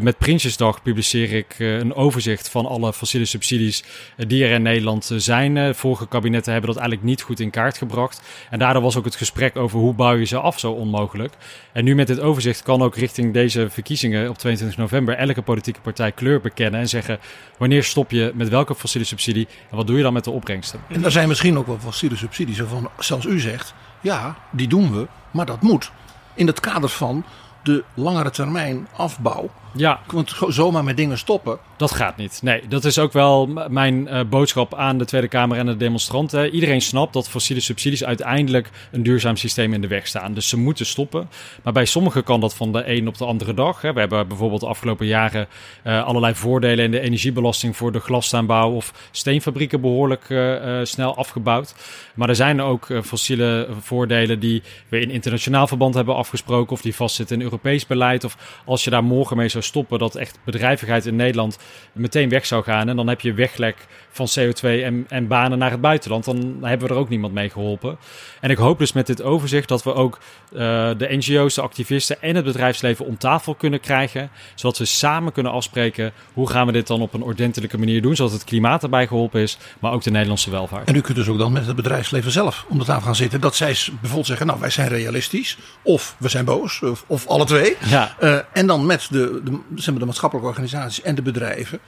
met 0.00 0.18
Prinsjesdag 0.18 0.82
publiceer 0.82 1.32
ik 1.32 1.56
een 1.58 1.94
overzicht 1.94 2.48
van 2.48 2.66
alle 2.66 2.92
fossiele 2.92 3.26
subsidies 3.26 3.84
die 4.16 4.44
er 4.44 4.50
in 4.50 4.62
Nederland 4.62 5.10
zijn. 5.16 5.74
vorige 5.74 6.08
kabinetten 6.08 6.52
hebben 6.52 6.70
dat 6.70 6.80
eigenlijk 6.80 7.10
niet 7.10 7.22
goed 7.22 7.40
in 7.40 7.50
kaart 7.50 7.78
gebracht. 7.78 8.22
En 8.50 8.58
daardoor 8.58 8.82
was 8.82 8.96
ook 8.96 9.04
het 9.04 9.16
gesprek 9.16 9.56
over 9.56 9.78
hoe 9.78 9.94
bouw 10.00 10.14
je 10.14 10.24
ze 10.24 10.38
af 10.38 10.58
zo 10.58 10.72
onmogelijk. 10.72 11.34
En 11.72 11.84
nu 11.84 11.94
met 11.94 12.06
dit 12.06 12.20
overzicht 12.20 12.62
kan 12.62 12.82
ook 12.82 12.96
richting 12.96 13.32
deze 13.32 13.70
verkiezingen 13.70 14.28
op 14.28 14.38
22 14.38 14.78
november 14.78 15.16
elke 15.16 15.42
politieke 15.42 15.80
partij 15.80 16.12
kleur 16.12 16.40
bekennen 16.40 16.80
en 16.80 16.88
zeggen 16.88 17.18
wanneer 17.58 17.84
stop 17.84 18.10
je 18.10 18.32
met 18.34 18.48
welke 18.48 18.74
fossiele 18.74 19.06
subsidie 19.06 19.48
en 19.70 19.76
wat 19.76 19.86
doe 19.86 19.96
je 19.96 20.02
dan 20.02 20.12
met 20.12 20.24
de 20.24 20.30
opbrengsten. 20.30 20.80
En 20.88 21.04
er 21.04 21.10
zijn 21.10 21.28
misschien 21.28 21.58
ook 21.58 21.66
wel 21.66 21.78
fossiele 21.78 22.16
subsidies 22.16 22.58
waarvan 22.58 22.90
zelfs 22.98 23.26
u 23.26 23.40
zegt, 23.40 23.74
ja, 24.00 24.36
die 24.50 24.68
doen 24.68 24.92
we, 24.92 25.06
maar 25.30 25.46
dat 25.46 25.62
moet 25.62 25.90
in 26.34 26.46
het 26.46 26.60
kader 26.60 26.88
van 26.88 27.24
de 27.62 27.84
langere 27.94 28.30
termijn 28.30 28.88
afbouw. 28.96 29.50
Ja. 29.72 30.00
Want 30.06 30.36
zomaar 30.48 30.84
met 30.84 30.96
dingen 30.96 31.18
stoppen. 31.18 31.58
Dat 31.76 31.92
gaat 31.92 32.16
niet. 32.16 32.40
Nee, 32.42 32.62
dat 32.68 32.84
is 32.84 32.98
ook 32.98 33.12
wel 33.12 33.46
mijn 33.68 34.08
uh, 34.08 34.20
boodschap 34.30 34.74
aan 34.74 34.98
de 34.98 35.04
Tweede 35.04 35.28
Kamer 35.28 35.58
en 35.58 35.66
de 35.66 35.76
demonstranten. 35.76 36.50
Iedereen 36.50 36.80
snapt 36.80 37.12
dat 37.12 37.28
fossiele 37.28 37.60
subsidies 37.60 38.04
uiteindelijk 38.04 38.70
een 38.92 39.02
duurzaam 39.02 39.36
systeem 39.36 39.72
in 39.72 39.80
de 39.80 39.86
weg 39.86 40.06
staan. 40.06 40.34
Dus 40.34 40.48
ze 40.48 40.58
moeten 40.58 40.86
stoppen. 40.86 41.28
Maar 41.62 41.72
bij 41.72 41.84
sommigen 41.84 42.24
kan 42.24 42.40
dat 42.40 42.54
van 42.54 42.72
de 42.72 42.88
een 42.88 43.08
op 43.08 43.18
de 43.18 43.24
andere 43.24 43.54
dag. 43.54 43.82
Hè. 43.82 43.92
We 43.92 44.00
hebben 44.00 44.28
bijvoorbeeld 44.28 44.60
de 44.60 44.66
afgelopen 44.66 45.06
jaren 45.06 45.46
uh, 45.84 46.04
allerlei 46.04 46.34
voordelen 46.34 46.84
in 46.84 46.90
de 46.90 47.00
energiebelasting 47.00 47.76
voor 47.76 47.92
de 47.92 48.00
glastuinbouw 48.00 48.70
of 48.70 49.08
steenfabrieken 49.10 49.80
behoorlijk 49.80 50.28
uh, 50.28 50.80
snel 50.82 51.16
afgebouwd. 51.16 51.74
Maar 52.14 52.28
er 52.28 52.36
zijn 52.36 52.60
ook 52.60 52.86
fossiele 53.04 53.68
voordelen 53.80 54.40
die 54.40 54.62
we 54.88 55.00
in 55.00 55.10
internationaal 55.10 55.66
verband 55.66 55.94
hebben 55.94 56.14
afgesproken 56.14 56.72
of 56.72 56.80
die 56.80 56.94
vastzitten 56.94 57.36
in 57.36 57.42
Europees 57.42 57.86
beleid. 57.86 58.24
Of 58.24 58.62
als 58.64 58.84
je 58.84 58.90
daar 58.90 59.04
morgen 59.04 59.36
mee 59.36 59.48
zou 59.48 59.59
stoppen, 59.62 59.98
dat 59.98 60.14
echt 60.14 60.38
bedrijvigheid 60.44 61.06
in 61.06 61.16
Nederland 61.16 61.58
meteen 61.92 62.28
weg 62.28 62.46
zou 62.46 62.62
gaan. 62.62 62.88
En 62.88 62.96
dan 62.96 63.08
heb 63.08 63.20
je 63.20 63.34
weglek 63.34 63.76
van 64.10 64.28
CO2 64.38 64.60
en, 64.60 65.06
en 65.08 65.26
banen 65.26 65.58
naar 65.58 65.70
het 65.70 65.80
buitenland. 65.80 66.24
Dan 66.24 66.56
hebben 66.62 66.88
we 66.88 66.94
er 66.94 67.00
ook 67.00 67.08
niemand 67.08 67.32
mee 67.32 67.50
geholpen. 67.50 67.98
En 68.40 68.50
ik 68.50 68.56
hoop 68.56 68.78
dus 68.78 68.92
met 68.92 69.06
dit 69.06 69.22
overzicht 69.22 69.68
dat 69.68 69.82
we 69.82 69.94
ook 69.94 70.18
uh, 70.52 70.58
de 70.96 71.06
NGO's, 71.10 71.54
de 71.54 71.60
activisten 71.60 72.22
en 72.22 72.36
het 72.36 72.44
bedrijfsleven 72.44 73.06
om 73.06 73.18
tafel 73.18 73.54
kunnen 73.54 73.80
krijgen. 73.80 74.30
Zodat 74.54 74.78
we 74.78 74.84
samen 74.84 75.32
kunnen 75.32 75.52
afspreken 75.52 76.12
hoe 76.32 76.50
gaan 76.50 76.66
we 76.66 76.72
dit 76.72 76.86
dan 76.86 77.00
op 77.00 77.14
een 77.14 77.22
ordentelijke 77.22 77.78
manier 77.78 78.02
doen. 78.02 78.16
Zodat 78.16 78.32
het 78.32 78.44
klimaat 78.44 78.82
erbij 78.82 79.06
geholpen 79.06 79.40
is, 79.40 79.58
maar 79.80 79.92
ook 79.92 80.02
de 80.02 80.10
Nederlandse 80.10 80.50
welvaart. 80.50 80.88
En 80.88 80.94
u 80.94 81.00
kunt 81.00 81.16
dus 81.16 81.28
ook 81.28 81.38
dan 81.38 81.52
met 81.52 81.66
het 81.66 81.76
bedrijfsleven 81.76 82.32
zelf 82.32 82.64
om 82.68 82.78
de 82.78 82.84
tafel 82.84 83.02
gaan 83.02 83.16
zitten. 83.16 83.40
Dat 83.40 83.56
zij 83.56 83.76
bijvoorbeeld 83.90 84.26
zeggen, 84.26 84.46
nou 84.46 84.60
wij 84.60 84.70
zijn 84.70 84.88
realistisch. 84.88 85.58
Of 85.82 86.16
we 86.18 86.28
zijn 86.28 86.44
boos. 86.44 86.82
Of, 86.82 87.04
of 87.06 87.26
alle 87.26 87.44
twee. 87.44 87.76
Ja. 87.88 88.16
Uh, 88.20 88.38
en 88.52 88.66
dan 88.66 88.86
met 88.86 89.06
de, 89.10 89.40
de, 89.44 89.60
zeg 89.74 89.90
maar, 89.90 89.98
de 89.98 90.06
maatschappelijke 90.06 90.50
organisaties 90.50 91.02
en 91.02 91.14
de 91.14 91.22
bedrijven 91.22 91.80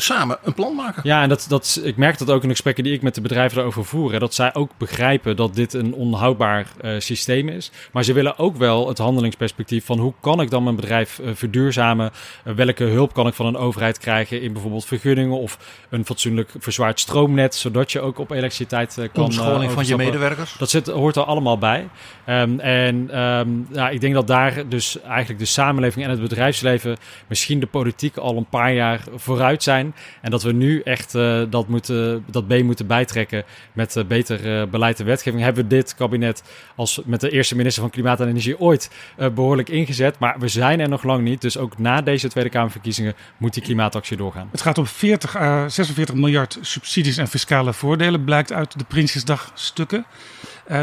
samen 0.00 0.38
een 0.42 0.54
plan 0.54 0.74
maken. 0.74 1.02
Ja, 1.04 1.22
en 1.22 1.28
dat, 1.28 1.46
dat, 1.48 1.80
ik 1.82 1.96
merk 1.96 2.18
dat 2.18 2.30
ook 2.30 2.42
in 2.42 2.48
de 2.48 2.54
gesprekken 2.54 2.84
die 2.84 2.92
ik 2.92 3.02
met 3.02 3.14
de 3.14 3.20
bedrijven 3.20 3.58
erover 3.58 3.84
voer. 3.84 4.12
Hè, 4.12 4.18
dat 4.18 4.34
zij 4.34 4.54
ook 4.54 4.70
begrijpen 4.78 5.36
dat 5.36 5.54
dit 5.54 5.72
een 5.72 5.94
onhoudbaar 5.94 6.66
uh, 6.80 6.92
systeem 6.98 7.48
is. 7.48 7.70
Maar 7.92 8.04
ze 8.04 8.12
willen 8.12 8.38
ook 8.38 8.56
wel 8.56 8.88
het 8.88 8.98
handelingsperspectief 8.98 9.84
van 9.84 9.98
hoe 9.98 10.12
kan 10.20 10.40
ik 10.40 10.50
dan 10.50 10.62
mijn 10.62 10.76
bedrijf 10.76 11.18
uh, 11.18 11.30
verduurzamen? 11.34 12.10
Uh, 12.44 12.54
welke 12.54 12.84
hulp 12.84 13.12
kan 13.12 13.26
ik 13.26 13.34
van 13.34 13.46
een 13.46 13.56
overheid 13.56 13.98
krijgen 13.98 14.42
in 14.42 14.52
bijvoorbeeld 14.52 14.84
vergunningen 14.84 15.38
of 15.38 15.58
een 15.90 16.04
fatsoenlijk 16.04 16.50
verzwaard 16.58 17.00
stroomnet, 17.00 17.54
zodat 17.54 17.92
je 17.92 18.00
ook 18.00 18.18
op 18.18 18.30
elektriciteit 18.30 18.98
kan. 19.12 19.24
Omscholing 19.24 19.72
van 19.72 19.86
je 19.86 19.96
medewerkers. 19.96 20.54
Dat 20.58 20.70
zit, 20.70 20.86
hoort 20.86 21.16
er 21.16 21.24
allemaal 21.24 21.58
bij. 21.58 21.88
Um, 22.26 22.60
en 22.60 23.20
um, 23.20 23.66
ja, 23.72 23.88
ik 23.88 24.00
denk 24.00 24.14
dat 24.14 24.26
daar 24.26 24.68
dus 24.68 25.00
eigenlijk 25.00 25.38
de 25.38 25.44
samenleving 25.44 26.04
en 26.04 26.10
het 26.10 26.20
bedrijfsleven, 26.20 26.96
misschien 27.26 27.60
de 27.60 27.66
politiek 27.66 28.16
al 28.16 28.36
een 28.36 28.48
paar 28.48 28.72
jaar 28.72 29.00
vooruit 29.14 29.62
zijn. 29.62 29.87
En 30.20 30.30
dat 30.30 30.42
we 30.42 30.52
nu 30.52 30.80
echt 30.80 31.14
uh, 31.14 31.42
dat, 31.50 31.68
moeten, 31.68 32.24
dat 32.30 32.48
B 32.48 32.62
moeten 32.62 32.86
bijtrekken 32.86 33.44
met 33.72 33.96
uh, 33.96 34.04
beter 34.04 34.60
uh, 34.60 34.68
beleid 34.68 35.00
en 35.00 35.06
wetgeving. 35.06 35.42
Hebben 35.42 35.62
we 35.62 35.68
dit 35.68 35.94
kabinet 35.94 36.42
als 36.74 37.00
met 37.04 37.20
de 37.20 37.30
eerste 37.30 37.56
minister 37.56 37.82
van 37.82 37.90
Klimaat 37.90 38.20
en 38.20 38.28
Energie 38.28 38.60
ooit 38.60 38.90
behoorlijk 39.34 39.68
ingezet. 39.68 40.18
Maar 40.18 40.38
we 40.38 40.48
zijn 40.48 40.80
er 40.80 40.88
nog 40.88 41.02
lang 41.02 41.22
niet. 41.22 41.40
Dus 41.40 41.56
ook 41.56 41.78
na 41.78 42.02
deze 42.02 42.28
Tweede 42.28 42.50
Kamerverkiezingen 42.50 43.14
moet 43.36 43.54
die 43.54 43.62
klimaatactie 43.62 44.16
doorgaan. 44.16 44.48
Het 44.50 44.60
gaat 44.60 44.78
om 44.78 44.86
40 44.86 45.36
à 45.36 45.68
46 45.68 46.14
miljard 46.14 46.58
subsidies 46.60 47.16
en 47.16 47.28
fiscale 47.28 47.72
voordelen, 47.72 48.24
blijkt 48.24 48.52
uit 48.52 48.78
de 48.78 48.84
Prinsjesdag 48.84 49.50
stukken. 49.54 50.04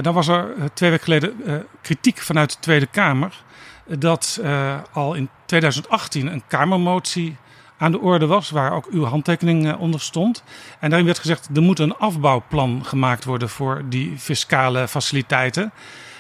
dan 0.02 0.14
was 0.14 0.28
er 0.28 0.54
twee 0.74 0.90
weken 0.90 1.06
geleden 1.06 1.34
kritiek 1.82 2.18
vanuit 2.18 2.52
de 2.52 2.60
Tweede 2.60 2.86
Kamer. 2.86 3.44
Dat 3.88 4.42
al 4.92 5.14
in 5.14 5.30
2018 5.46 6.28
een 6.28 6.44
Kamermotie 6.48 7.38
aan 7.78 7.92
de 7.92 8.00
orde 8.00 8.26
was, 8.26 8.50
waar 8.50 8.74
ook 8.74 8.88
uw 8.92 9.04
handtekening 9.04 9.76
onder 9.76 10.00
stond. 10.00 10.44
En 10.80 10.90
daarin 10.90 11.06
werd 11.06 11.20
gezegd, 11.20 11.50
er 11.56 11.62
moet 11.62 11.80
een 11.80 11.96
afbouwplan 11.96 12.86
gemaakt 12.86 13.26
worden 13.26 13.50
voor 13.50 13.82
die 13.90 14.18
fiscale 14.18 14.88
faciliteiten. 14.88 15.72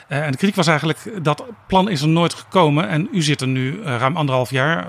Uh, 0.09 0.25
en 0.25 0.31
de 0.31 0.37
kritiek 0.37 0.55
was 0.55 0.67
eigenlijk, 0.67 1.11
dat 1.21 1.43
plan 1.67 1.89
is 1.89 2.01
er 2.01 2.07
nooit 2.07 2.33
gekomen 2.33 2.87
en 2.89 3.07
u 3.11 3.21
zit 3.21 3.41
er 3.41 3.47
nu 3.47 3.73
uh, 3.73 3.83
ruim 3.83 4.17
anderhalf 4.17 4.49
jaar. 4.49 4.87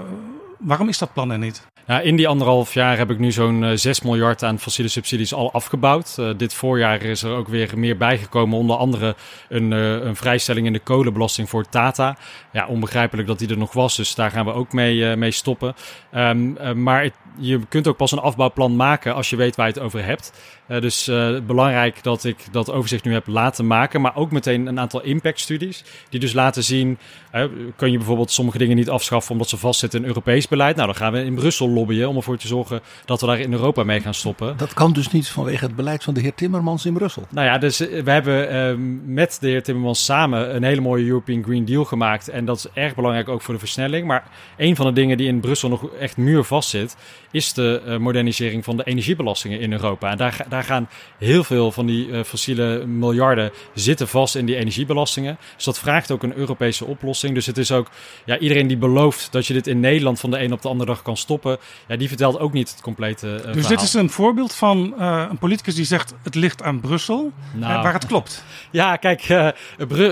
waarom 0.58 0.88
is 0.88 0.99
dat 0.99 1.12
plan 1.12 1.30
er 1.30 1.38
niet? 1.38 1.66
In 1.86 2.16
die 2.16 2.28
anderhalf 2.28 2.74
jaar 2.74 2.96
heb 2.96 3.10
ik 3.10 3.18
nu 3.18 3.32
zo'n 3.32 3.64
eh 3.64 3.70
6 3.74 4.00
miljard 4.00 4.42
aan 4.42 4.58
fossiele 4.58 4.90
subsidies 4.90 5.34
al 5.34 5.52
afgebouwd. 5.52 6.14
Eh, 6.18 6.30
dit 6.36 6.54
voorjaar 6.54 7.02
is 7.02 7.22
er 7.22 7.30
ook 7.30 7.48
weer 7.48 7.72
meer 7.76 7.96
bijgekomen. 7.96 8.58
Onder 8.58 8.76
andere 8.76 9.14
een, 9.48 9.72
eh, 9.72 9.92
een 9.92 10.16
vrijstelling 10.16 10.66
in 10.66 10.72
de 10.72 10.78
kolenbelasting 10.78 11.48
voor 11.48 11.68
Tata. 11.68 12.16
Ja, 12.52 12.66
onbegrijpelijk 12.66 13.28
dat 13.28 13.38
die 13.38 13.48
er 13.48 13.58
nog 13.58 13.72
was, 13.72 13.96
dus 13.96 14.14
daar 14.14 14.30
gaan 14.30 14.44
we 14.44 14.52
ook 14.52 14.72
mee, 14.72 15.10
eh, 15.10 15.16
mee 15.16 15.30
stoppen. 15.30 15.74
Ehm, 16.10 16.56
eh, 16.56 16.72
maar 16.72 17.10
je 17.38 17.60
kunt 17.68 17.86
ook 17.86 17.96
pas 17.96 18.12
een 18.12 18.18
afbouwplan 18.18 18.76
maken 18.76 19.14
als 19.14 19.30
je 19.30 19.36
weet 19.36 19.56
waar 19.56 19.66
je 19.66 19.72
het 19.72 19.82
over 19.82 20.04
hebt. 20.04 20.32
Eh, 20.66 20.80
dus 20.80 21.08
eh, 21.08 21.37
belangrijk 21.46 22.02
dat 22.02 22.25
ik 22.25 22.37
dat 22.50 22.70
overzicht 22.70 23.04
nu 23.04 23.12
heb 23.12 23.26
laten 23.26 23.66
maken. 23.66 24.00
Maar 24.00 24.16
ook 24.16 24.30
meteen 24.30 24.66
een 24.66 24.80
aantal 24.80 25.02
impactstudies. 25.02 25.85
Die 26.08 26.20
dus 26.20 26.32
laten 26.32 26.64
zien. 26.64 26.99
eh, 27.30 27.44
kun 27.76 27.90
je 27.90 27.96
bijvoorbeeld 27.96 28.30
sommige 28.30 28.58
dingen 28.58 28.76
niet 28.76 28.90
afschaffen 28.90 29.32
omdat 29.32 29.49
ze 29.49 29.56
vastzitten 29.56 30.00
in 30.00 30.06
Europees 30.06 30.49
beleid? 30.49 30.75
Nou, 30.76 30.87
dan 30.87 30.96
gaan 30.96 31.12
we 31.12 31.25
in 31.25 31.35
Brussel 31.35 31.68
lobbyen 31.68 32.08
om 32.08 32.16
ervoor 32.16 32.37
te 32.37 32.46
zorgen 32.46 32.80
dat 33.04 33.20
we 33.20 33.26
daar 33.26 33.38
in 33.40 33.52
Europa 33.52 33.85
mee 33.85 34.00
gaan 34.00 34.14
stoppen. 34.14 34.56
Dat 34.56 34.75
kan 34.75 34.92
dus 34.92 35.11
niet 35.12 35.28
vanwege 35.28 35.64
het 35.64 35.76
beleid 35.76 36.04
van 36.04 36.14
de 36.14 36.20
heer 36.20 36.35
Timmermans 36.35 36.87
in 36.87 36.92
Brussel. 36.94 37.26
Nou 37.30 37.46
ja, 37.46 37.58
dus 37.58 37.78
we 37.78 38.11
hebben 38.11 38.49
eh, 38.50 38.75
met 39.04 39.37
de 39.40 39.49
heer 39.49 39.62
Timmermans 39.62 40.04
samen 40.04 40.54
een 40.56 40.62
hele 40.62 40.80
mooie 40.80 41.06
European 41.06 41.42
Green 41.44 41.64
Deal 41.64 41.85
gemaakt. 41.85 42.28
En 42.28 42.44
dat 42.44 42.56
is 42.56 42.66
erg 42.82 42.94
belangrijk 42.94 43.28
ook 43.28 43.42
voor 43.42 43.54
de 43.54 43.61
versnelling. 43.61 44.06
Maar 44.06 44.25
een 44.56 44.76
van 44.76 44.87
de 44.87 44.92
dingen 44.92 45.16
die 45.16 45.28
in 45.28 45.40
Brussel 45.40 45.68
nog 45.68 45.87
echt 46.00 46.16
muurvast 46.16 46.68
zit, 46.68 46.96
is 47.30 47.52
de 47.52 47.96
modernisering 48.00 48.64
van 48.64 48.76
de 48.76 48.85
energiebelastingen 48.85 49.61
in 49.61 49.73
Europa. 49.73 50.11
En 50.11 50.16
daar, 50.16 50.32
ga- 50.32 50.44
daar 50.56 50.64
gaan 50.64 50.88
heel 51.18 51.44
veel 51.44 51.72
van 51.72 51.86
die 51.86 52.12
eh, 52.12 52.22
fossiele 52.25 52.86
miljarden 52.86 53.50
zitten 53.75 54.08
vast 54.08 54.34
in 54.36 54.46
die 54.46 54.56
energiebelastingen. 54.56 55.38
Dus 55.54 55.64
dat 55.64 55.78
vraagt 55.78 56.10
ook 56.10 56.22
een 56.22 56.36
Europese 56.36 56.84
oplossing. 56.84 57.34
Dus 57.34 57.46
het 57.46 57.58
is 57.58 57.72
ook, 57.72 57.90
ja, 58.25 58.38
iedereen 58.38 58.66
die 58.66 58.76
belooft 58.76 59.28
dat 59.32 59.46
je 59.46 59.52
dit 59.52 59.66
in 59.66 59.80
Nederland 59.80 60.20
van 60.20 60.30
de 60.30 60.38
een 60.42 60.52
op 60.52 60.62
de 60.62 60.68
andere 60.68 60.90
dag 60.90 61.02
kan 61.02 61.16
stoppen, 61.16 61.58
ja, 61.88 61.96
die 61.96 62.08
vertelt 62.08 62.38
ook 62.38 62.52
niet 62.52 62.70
het 62.70 62.80
complete 62.80 63.26
eh, 63.28 63.32
Dus 63.34 63.42
verhaal. 63.52 63.68
dit 63.68 63.80
is 63.82 63.94
een 63.94 64.10
voorbeeld 64.10 64.54
van 64.54 64.94
eh, 64.98 65.26
een 65.30 65.38
politicus 65.38 65.75
die 65.75 65.84
zegt 65.84 66.14
het 66.22 66.34
ligt 66.34 66.62
aan 66.62 66.80
Brussel, 66.80 67.32
Nou. 67.54 67.82
waar 67.82 67.92
het 67.92 68.06
klopt. 68.06 68.44
Ja, 68.70 68.96
kijk, 68.96 69.22
eh, 69.22 69.48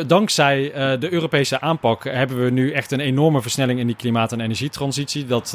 dankzij 0.06 0.72
eh, 0.72 1.00
de 1.00 1.12
Europese 1.12 1.60
aanpak 1.60 2.04
hebben 2.04 2.44
we 2.44 2.50
nu 2.50 2.70
echt 2.72 2.92
een 2.92 3.00
enorme 3.00 3.42
versnelling 3.42 3.78
in 3.80 3.86
die 3.86 3.96
klimaat- 3.96 4.32
en 4.32 4.40
energietransitie. 4.40 5.26
Dat, 5.26 5.52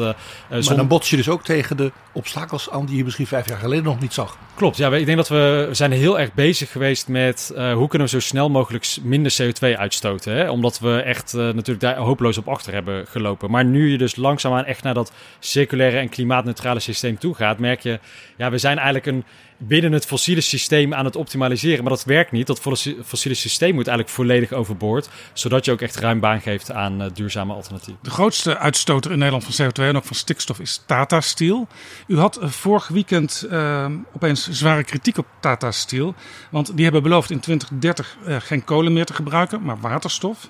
Maar 0.50 0.76
dan 0.76 0.88
bots 0.88 1.10
je 1.10 1.16
dus 1.16 1.30
ook 1.30 1.44
tegen 1.44 1.78
de 1.78 1.92
obstakels 2.14 2.70
aan 2.70 2.86
die 2.86 2.98
je 2.98 3.04
misschien 3.04 3.28
vijf 3.28 3.48
jaar 3.50 3.58
geleden 3.58 3.84
nog 3.84 4.00
niet 4.00 4.14
zag. 4.14 4.38
Klopt, 4.56 4.78
ja, 4.80 4.96
ik 4.96 5.06
denk 5.06 5.18
dat 5.18 5.28
we 5.28 5.66
we 5.68 5.74
zijn 5.76 5.92
heel 5.92 6.20
erg 6.20 6.34
bezig 6.34 6.72
geweest 6.72 7.08
met 7.08 7.52
eh, 7.56 7.74
hoe 7.74 7.88
kunnen 7.88 8.08
we 8.08 8.14
zo 8.14 8.20
snel 8.20 8.50
mogelijk 8.50 8.98
minder 9.02 9.38
CO2 9.42 9.78
uitstoten. 9.78 10.34
Hè? 10.34 10.50
Omdat 10.50 10.80
we 10.80 11.02
echt 11.02 11.34
eh, 11.34 11.40
natuurlijk 11.40 11.80
daar 11.80 11.98
hopeloos 11.98 12.38
op 12.38 12.48
achter 12.48 12.74
hebben 12.74 13.08
gelopen. 13.08 13.52
Maar 13.52 13.66
nu 13.66 13.92
je 13.92 13.98
dus 13.98 14.16
langzaamaan 14.16 14.66
echt 14.66 14.84
naar 14.84 14.94
dat 14.94 15.14
circulaire 15.40 15.98
en 15.98 16.10
klimaatneutrale 16.10 16.80
systeem 16.80 17.18
toe 17.18 17.36
gaat, 17.36 17.60
merk 17.60 17.80
je, 17.80 18.00
ja, 18.38 18.52
we 18.52 18.58
zijn 18.58 18.78
eigenlijk 18.78 19.06
een 19.06 19.24
binnen 19.62 19.92
het 19.92 20.06
fossiele 20.06 20.42
systeem 20.42 20.94
aan 20.94 21.06
het 21.06 21.16
optimaliseren. 21.16 21.84
Maar 21.84 21.94
dat 21.94 22.04
werkt 22.04 22.32
niet. 22.32 22.48
Dat 22.48 22.60
fossi- 22.60 22.98
fossiele 23.06 23.36
systeem 23.38 23.74
moet 23.76 23.88
eigenlijk 23.88 24.18
volledig 24.18 24.52
overboord, 24.52 25.10
zodat 25.34 25.66
je 25.66 25.72
ook 25.72 25.82
echt 25.82 25.96
ruim 25.96 26.20
baan 26.20 26.42
geeft 26.42 26.72
aan 26.72 27.02
eh, 27.02 27.10
duurzame 27.14 27.54
alternatieven. 27.54 28.04
De 28.04 28.10
grootste 28.10 28.58
uitstoter 28.58 29.12
in 29.12 29.18
Nederland 29.18 29.44
van 29.56 29.66
CO2 29.68 29.84
en 29.84 29.96
ook 29.98 30.06
van 30.06 30.16
stikstof 30.16 30.60
is 30.60 30.84
Tata 30.86 31.22
Steel. 31.22 31.68
U 32.08 32.18
had 32.18 32.36
eh, 32.38 32.50
vorig 32.50 32.88
weekend 32.88 33.46
eh, 33.50 33.86
opeens 34.14 34.50
zware 34.50 34.84
kritiek 34.84 35.18
op 35.18 35.28
Tata 35.40 35.72
Steel. 35.72 36.16
Want 36.52 36.72
die 36.76 36.84
hebben 36.84 37.04
beloofd 37.04 37.30
in 37.32 37.40
2030 37.40 38.18
eh, 38.26 38.36
geen 38.40 38.64
kolen 38.64 38.94
meer 38.94 39.06
te 39.06 39.14
gebruiken, 39.14 39.62
maar 39.64 39.80
waterstof. 39.80 40.50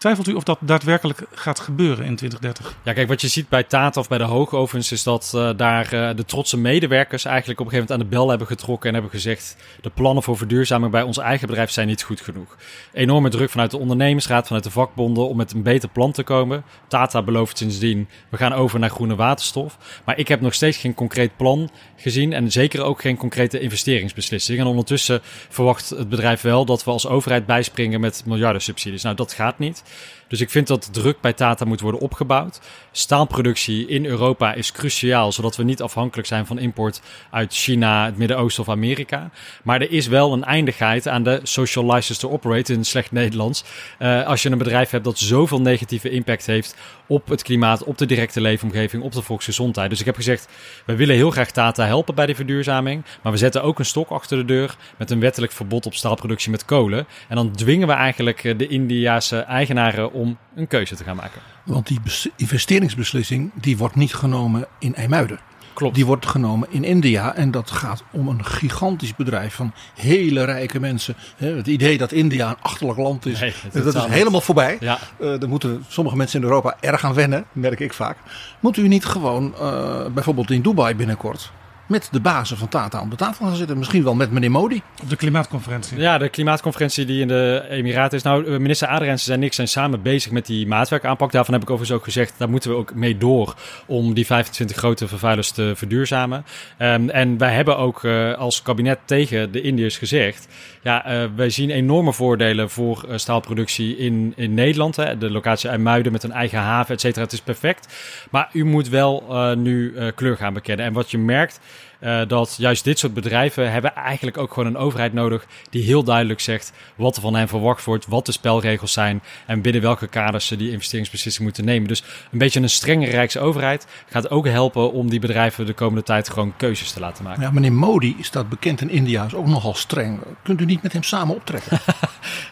Twijfelt 0.00 0.28
u 0.28 0.32
of 0.32 0.42
dat 0.42 0.58
daadwerkelijk 0.60 1.22
gaat 1.32 1.60
gebeuren 1.60 2.04
in 2.04 2.16
2030? 2.16 2.74
Ja, 2.82 2.92
kijk, 2.92 3.08
wat 3.08 3.20
je 3.20 3.28
ziet 3.28 3.48
bij 3.48 3.62
Tata 3.62 4.00
of 4.00 4.08
bij 4.08 4.18
de 4.18 4.24
hoogovens 4.24 4.92
is 4.92 5.02
dat 5.02 5.32
eh, 5.34 5.50
daar 5.56 5.92
eh, 5.92 6.16
de 6.16 6.24
trotse 6.24 6.56
medewerkers 6.58 7.24
eigenlijk 7.24 7.60
op 7.60 7.66
een 7.66 7.72
gegeven 7.72 7.92
moment 7.92 8.10
aan 8.10 8.10
de 8.10 8.16
bel 8.16 8.28
hebben 8.28 8.46
getrokken 8.46 8.88
en 8.88 8.94
hebben 8.94 9.12
gezegd: 9.12 9.56
de 9.80 9.90
plannen 9.90 10.22
voor 10.22 10.36
verduurzaming 10.36 10.92
bij 10.92 11.02
ons 11.02 11.18
eigen 11.18 11.46
bedrijf 11.46 11.70
zijn 11.70 11.86
niet 11.86 12.02
goed 12.02 12.20
genoeg. 12.20 12.56
Enorme 12.92 13.28
druk 13.28 13.50
vanuit 13.50 13.70
de 13.70 13.78
ondernemersraad, 13.78 14.46
vanuit 14.46 14.64
de 14.64 14.70
vakbonden 14.70 15.28
om 15.28 15.36
met 15.36 15.52
een 15.52 15.62
beter 15.62 15.88
plan 15.88 16.12
te 16.12 16.22
komen. 16.22 16.64
Tata 16.88 17.22
belooft 17.22 17.58
sindsdien: 17.58 18.08
we 18.28 18.36
gaan 18.36 18.52
over 18.52 18.78
naar 18.78 18.90
groene 18.90 19.14
waterstof. 19.14 19.78
Maar 20.04 20.18
ik 20.18 20.28
heb 20.28 20.40
nog 20.40 20.54
steeds 20.54 20.76
geen 20.76 20.94
concreet 20.94 21.36
plan 21.36 21.70
gezien 21.96 22.32
en 22.32 22.52
zeker 22.52 22.82
ook 22.82 23.00
geen 23.00 23.16
concrete 23.16 23.60
investeringsbeslissing. 23.60 24.58
En 24.58 24.66
ondertussen 24.66 25.20
verwacht 25.48 25.88
het 25.88 26.08
bedrijf 26.08 26.40
wel 26.40 26.64
dat 26.64 26.84
we 26.84 26.90
als 26.90 27.06
overheid 27.06 27.46
bijspringen 27.46 28.00
met 28.00 28.22
miljarden 28.26 28.62
subsidies. 28.62 29.02
Nou, 29.02 29.16
dat 29.16 29.32
gaat 29.32 29.58
niet. 29.58 29.82
Dus 30.30 30.40
ik 30.40 30.50
vind 30.50 30.66
dat 30.66 30.88
druk 30.92 31.20
bij 31.20 31.32
Tata 31.32 31.64
moet 31.64 31.80
worden 31.80 32.00
opgebouwd. 32.00 32.60
Staalproductie 32.92 33.86
in 33.86 34.06
Europa 34.06 34.52
is 34.52 34.72
cruciaal, 34.72 35.32
zodat 35.32 35.56
we 35.56 35.62
niet 35.62 35.82
afhankelijk 35.82 36.28
zijn 36.28 36.46
van 36.46 36.58
import 36.58 37.00
uit 37.30 37.54
China, 37.54 38.04
het 38.04 38.16
Midden-Oosten 38.16 38.62
of 38.62 38.68
Amerika. 38.68 39.30
Maar 39.62 39.80
er 39.80 39.90
is 39.90 40.06
wel 40.06 40.32
een 40.32 40.44
eindigheid 40.44 41.08
aan 41.08 41.22
de 41.22 41.40
social 41.42 41.92
license 41.92 42.20
to 42.20 42.30
operate 42.30 42.72
in 42.72 42.84
slecht 42.84 43.12
Nederlands. 43.12 43.64
Eh, 43.98 44.26
als 44.26 44.42
je 44.42 44.50
een 44.50 44.58
bedrijf 44.58 44.90
hebt 44.90 45.04
dat 45.04 45.18
zoveel 45.18 45.60
negatieve 45.60 46.10
impact 46.10 46.46
heeft 46.46 46.76
op 47.06 47.28
het 47.28 47.42
klimaat, 47.42 47.84
op 47.84 47.98
de 47.98 48.06
directe 48.06 48.40
leefomgeving, 48.40 49.02
op 49.02 49.12
de 49.12 49.22
volksgezondheid. 49.22 49.90
Dus 49.90 50.00
ik 50.00 50.06
heb 50.06 50.16
gezegd, 50.16 50.48
we 50.86 50.96
willen 50.96 51.14
heel 51.14 51.30
graag 51.30 51.50
Tata 51.50 51.86
helpen 51.86 52.14
bij 52.14 52.26
de 52.26 52.34
verduurzaming. 52.34 53.04
Maar 53.22 53.32
we 53.32 53.38
zetten 53.38 53.62
ook 53.62 53.78
een 53.78 53.84
stok 53.84 54.08
achter 54.08 54.36
de 54.36 54.44
deur 54.44 54.76
met 54.96 55.10
een 55.10 55.20
wettelijk 55.20 55.52
verbod 55.52 55.86
op 55.86 55.94
staalproductie 55.94 56.50
met 56.50 56.64
kolen. 56.64 57.06
En 57.28 57.36
dan 57.36 57.52
dwingen 57.52 57.86
we 57.86 57.92
eigenlijk 57.92 58.44
eh, 58.44 58.58
de 58.58 58.66
Indiase 58.66 59.36
eigenaren 59.80 60.12
om 60.12 60.38
een 60.54 60.66
keuze 60.66 60.94
te 60.96 61.04
gaan 61.04 61.16
maken. 61.16 61.40
Want 61.64 61.86
die 61.86 62.00
bes- 62.00 62.28
investeringsbeslissing 62.36 63.50
die 63.54 63.76
wordt 63.76 63.94
niet 63.94 64.14
genomen 64.14 64.66
in 64.78 64.94
IJmuiden. 64.94 65.38
Klopt. 65.74 65.94
Die 65.94 66.06
wordt 66.06 66.26
genomen 66.26 66.68
in 66.70 66.84
India. 66.84 67.34
En 67.34 67.50
dat 67.50 67.70
gaat 67.70 68.02
om 68.12 68.28
een 68.28 68.44
gigantisch 68.44 69.14
bedrijf 69.16 69.54
van 69.54 69.72
hele 69.94 70.44
rijke 70.44 70.80
mensen. 70.80 71.14
Het 71.36 71.66
idee 71.66 71.98
dat 71.98 72.12
India 72.12 72.48
een 72.48 72.56
achterlijk 72.60 72.98
land 72.98 73.26
is, 73.26 73.40
Nee, 73.40 73.54
dat 73.72 73.94
is 73.94 74.04
helemaal 74.04 74.40
voorbij. 74.40 74.76
Ja. 74.80 74.98
Eh, 75.20 75.38
daar 75.38 75.48
moeten 75.48 75.84
sommige 75.88 76.16
mensen 76.16 76.40
in 76.40 76.46
Europa 76.46 76.76
erg 76.80 77.04
aan 77.04 77.14
wennen, 77.14 77.44
merk 77.52 77.80
ik 77.80 77.92
vaak. 77.92 78.16
Moet 78.60 78.76
u 78.76 78.88
niet 78.88 79.04
gewoon 79.04 79.54
eh, 79.60 80.06
bijvoorbeeld 80.14 80.50
in 80.50 80.62
Dubai 80.62 80.94
binnenkort 80.94 81.50
met 81.90 82.08
de 82.12 82.20
bazen 82.20 82.56
van 82.56 82.68
Tata 82.68 83.00
om 83.00 83.10
de 83.10 83.16
tafel 83.16 83.46
gaan 83.46 83.56
zitten? 83.56 83.78
Misschien 83.78 84.04
wel 84.04 84.14
met 84.14 84.30
meneer 84.30 84.50
Modi. 84.50 84.82
Op 85.02 85.08
de 85.08 85.16
klimaatconferentie. 85.16 85.98
Ja, 85.98 86.18
de 86.18 86.28
klimaatconferentie 86.28 87.04
die 87.04 87.20
in 87.20 87.28
de 87.28 87.66
Emiraten 87.70 88.16
is. 88.16 88.22
Nou, 88.22 88.46
eh, 88.46 88.58
minister 88.58 88.88
Adriaanse 88.88 89.32
en 89.32 89.42
ik 89.42 89.52
zijn 89.52 89.68
samen 89.68 90.02
bezig 90.02 90.32
met 90.32 90.46
die 90.46 90.66
maatwerkaanpak. 90.66 91.32
Daarvan 91.32 91.54
heb 91.54 91.62
ik 91.62 91.70
overigens 91.70 91.98
ook 91.98 92.04
gezegd, 92.04 92.34
daar 92.36 92.50
moeten 92.50 92.70
we 92.70 92.76
ook 92.76 92.94
mee 92.94 93.16
door 93.16 93.54
om 93.86 94.14
die 94.14 94.26
25 94.26 94.76
grote 94.76 95.08
vervuilers 95.08 95.50
te 95.50 95.72
verduurzamen. 95.76 96.44
Ehm, 96.78 97.08
en 97.08 97.38
wij 97.38 97.52
hebben 97.52 97.76
ook 97.76 98.04
eh, 98.04 98.34
als 98.34 98.62
kabinet 98.62 98.98
tegen 99.04 99.52
de 99.52 99.60
Indiërs 99.60 99.98
gezegd, 99.98 100.48
ja, 100.82 101.04
eh, 101.04 101.28
wij 101.36 101.50
zien 101.50 101.70
enorme 101.70 102.12
voordelen 102.12 102.70
voor 102.70 103.04
eh, 103.08 103.16
staalproductie 103.16 103.96
in, 103.96 104.32
in 104.36 104.54
Nederland. 104.54 104.96
Hè. 104.96 105.18
De 105.18 105.30
locatie 105.30 105.70
IJmuiden 105.70 106.12
met 106.12 106.22
een 106.22 106.32
eigen 106.32 106.58
haven, 106.58 106.94
et 106.94 107.00
cetera. 107.00 107.24
Het 107.24 107.32
is 107.32 107.40
perfect. 107.40 107.94
Maar 108.30 108.50
u 108.52 108.64
moet 108.64 108.88
wel 108.88 109.24
eh, 109.28 109.56
nu 109.56 109.94
kleur 110.14 110.36
gaan 110.36 110.54
bekennen. 110.54 110.86
En 110.86 110.92
wat 110.92 111.10
je 111.10 111.18
merkt, 111.18 111.60
eh, 112.00 112.20
dat 112.26 112.54
juist 112.58 112.84
dit 112.84 112.98
soort 112.98 113.14
bedrijven 113.14 113.72
hebben 113.72 113.94
eigenlijk 113.94 114.38
ook 114.38 114.52
gewoon 114.52 114.68
een 114.68 114.76
overheid 114.76 115.12
nodig 115.12 115.46
die 115.70 115.82
heel 115.82 116.02
duidelijk 116.02 116.40
zegt 116.40 116.72
wat 116.96 117.16
er 117.16 117.22
van 117.22 117.34
hen 117.34 117.48
verwacht 117.48 117.84
wordt, 117.84 118.06
wat 118.06 118.26
de 118.26 118.32
spelregels 118.32 118.92
zijn 118.92 119.22
en 119.46 119.62
binnen 119.62 119.82
welke 119.82 120.06
kaders 120.06 120.46
ze 120.46 120.56
die 120.56 120.70
investeringsbeslissing 120.70 121.44
moeten 121.44 121.64
nemen. 121.64 121.88
Dus 121.88 122.02
een 122.32 122.38
beetje 122.38 122.60
een 122.60 122.70
strenge 122.70 123.06
rijksoverheid 123.06 123.86
gaat 124.06 124.30
ook 124.30 124.46
helpen 124.46 124.92
om 124.92 125.10
die 125.10 125.20
bedrijven 125.20 125.66
de 125.66 125.72
komende 125.72 126.02
tijd 126.02 126.30
gewoon 126.30 126.56
keuzes 126.56 126.92
te 126.92 127.00
laten 127.00 127.24
maken. 127.24 127.42
Ja, 127.42 127.50
meneer 127.50 127.72
Modi 127.72 128.16
staat 128.20 128.48
bekend 128.48 128.80
in 128.80 128.90
India, 128.90 129.24
is 129.24 129.34
ook 129.34 129.46
nogal 129.46 129.74
streng. 129.74 130.20
Kunt 130.42 130.60
u 130.60 130.64
niet 130.64 130.82
met 130.82 130.92
hem 130.92 131.02
samen 131.02 131.34
optrekken? 131.34 131.78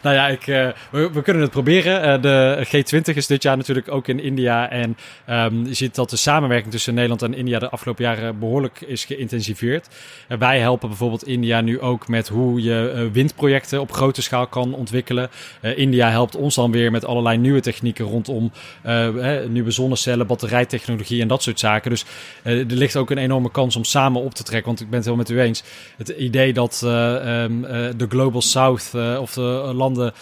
Nou 0.02 0.14
ja, 0.16 0.28
ik, 0.28 0.46
eh, 0.46 0.68
we, 0.90 1.10
we 1.12 1.22
kunnen 1.22 1.42
het 1.42 1.50
proberen. 1.50 2.02
Eh, 2.02 2.22
de 2.22 2.66
G20 2.66 3.14
is 3.14 3.26
dit 3.26 3.42
jaar 3.42 3.56
natuurlijk 3.56 3.90
ook 3.90 4.08
in 4.08 4.20
India. 4.20 4.70
En 4.70 4.96
ehm, 5.24 5.64
je 5.64 5.74
ziet 5.74 5.94
dat 5.94 6.10
de 6.10 6.16
samenwerking 6.16 6.72
tussen 6.72 6.94
Nederland 6.94 7.22
en 7.22 7.34
India 7.34 7.58
de 7.58 7.68
afgelopen 7.68 8.04
jaren 8.04 8.38
behoorlijk 8.38 8.80
is 8.80 9.04
geïntensiveerd. 9.42 9.88
En 10.28 10.38
wij 10.38 10.58
helpen 10.58 10.88
bijvoorbeeld 10.88 11.26
India 11.26 11.60
nu 11.60 11.80
ook 11.80 12.08
met 12.08 12.28
hoe 12.28 12.62
je 12.62 12.90
eh, 12.90 13.02
windprojecten 13.12 13.80
op 13.80 13.92
grote 13.92 14.22
schaal 14.22 14.46
kan 14.46 14.74
ontwikkelen. 14.74 15.30
Eh, 15.60 15.78
India 15.78 16.10
helpt 16.10 16.36
ons 16.36 16.54
dan 16.54 16.70
weer 16.70 16.90
met 16.90 17.04
allerlei 17.04 17.38
nieuwe 17.38 17.60
technieken 17.60 18.04
rondom 18.04 18.52
eh, 18.82 19.08
nieuwe 19.48 19.70
zonnecellen, 19.70 20.26
batterijtechnologie 20.26 21.22
en 21.22 21.28
dat 21.28 21.42
soort 21.42 21.58
zaken. 21.58 21.90
Dus 21.90 22.04
er 22.42 22.64
ligt 22.66 22.96
ook 22.96 23.10
een 23.10 23.18
enorme 23.18 23.50
kans 23.50 23.76
om 23.76 23.84
samen 23.84 24.22
op 24.22 24.34
te 24.34 24.42
trekken. 24.42 24.66
Want 24.66 24.80
ik 24.80 24.88
ben 24.88 24.98
het 24.98 25.06
wel 25.06 25.16
met 25.16 25.28
u 25.28 25.40
eens. 25.40 25.62
Het 25.96 26.08
idee 26.08 26.52
dat 26.52 26.82
eh, 26.84 27.42
ehm, 27.44 27.64
eh, 27.64 27.88
de 27.96 28.06
Global 28.08 28.42
South 28.42 28.94
of 29.20 29.32
de 29.32 29.72
landen 29.74 30.12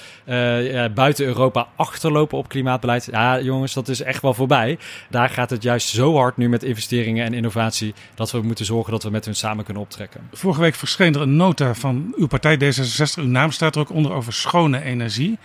buiten 0.95 1.27
Europa 1.27 1.69
achterlopen 1.77 2.39
op 2.39 2.49
klimaatbeleid. 2.49 3.09
Ja, 3.11 3.41
jongens, 3.41 3.75
dat 3.75 3.89
is 3.89 4.03
echt 4.03 4.23
wel 4.23 4.35
voorbij. 4.35 4.79
Daar 5.11 5.29
gaat 5.29 5.51
het 5.51 5.63
juist 5.63 5.89
zo 5.89 6.17
hard 6.17 6.37
nu 6.37 6.49
met 6.49 6.63
investeringen 6.63 7.25
en 7.25 7.35
innovatie 7.35 7.95
dat 8.15 8.31
we 8.31 8.43
moeten 8.43 8.65
zorgen 8.65 8.93
dat 8.93 9.03
we 9.03 9.06
met 9.11 9.25
hun 9.25 9.37
samen 9.37 9.65
kunnen 9.65 9.83
optrekken. 9.83 10.21
Vorige 10.33 10.61
week 10.61 10.75
verscheen 10.75 11.15
er 11.15 11.21
een 11.21 11.37
nota 11.37 11.75
van 11.75 12.15
uw 12.17 12.27
partij 12.27 12.57
D66. 12.57 13.15
Uw 13.19 13.25
naam 13.25 13.51
staat 13.51 13.75
er 13.75 13.81
ook 13.81 13.91
onder 13.91 14.13
over 14.13 14.33
schone 14.33 14.83
energie. 14.83 15.39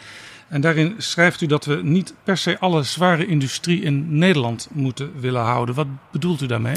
En 0.48 0.62
daarin 0.62 0.96
schrijft 0.98 1.42
u 1.42 1.46
dat 1.46 1.66
we 1.66 1.80
niet 1.84 2.14
per 2.24 2.38
se 2.38 2.60
alle 2.60 2.84
zware 2.84 3.26
industrie 3.26 3.82
in 3.82 4.18
Nederland 4.18 4.68
moeten 4.72 5.20
willen 5.20 5.42
houden. 5.42 5.76
Wat 5.76 5.88
bedoelt 6.12 6.42
u 6.42 6.46
daarmee? 6.46 6.76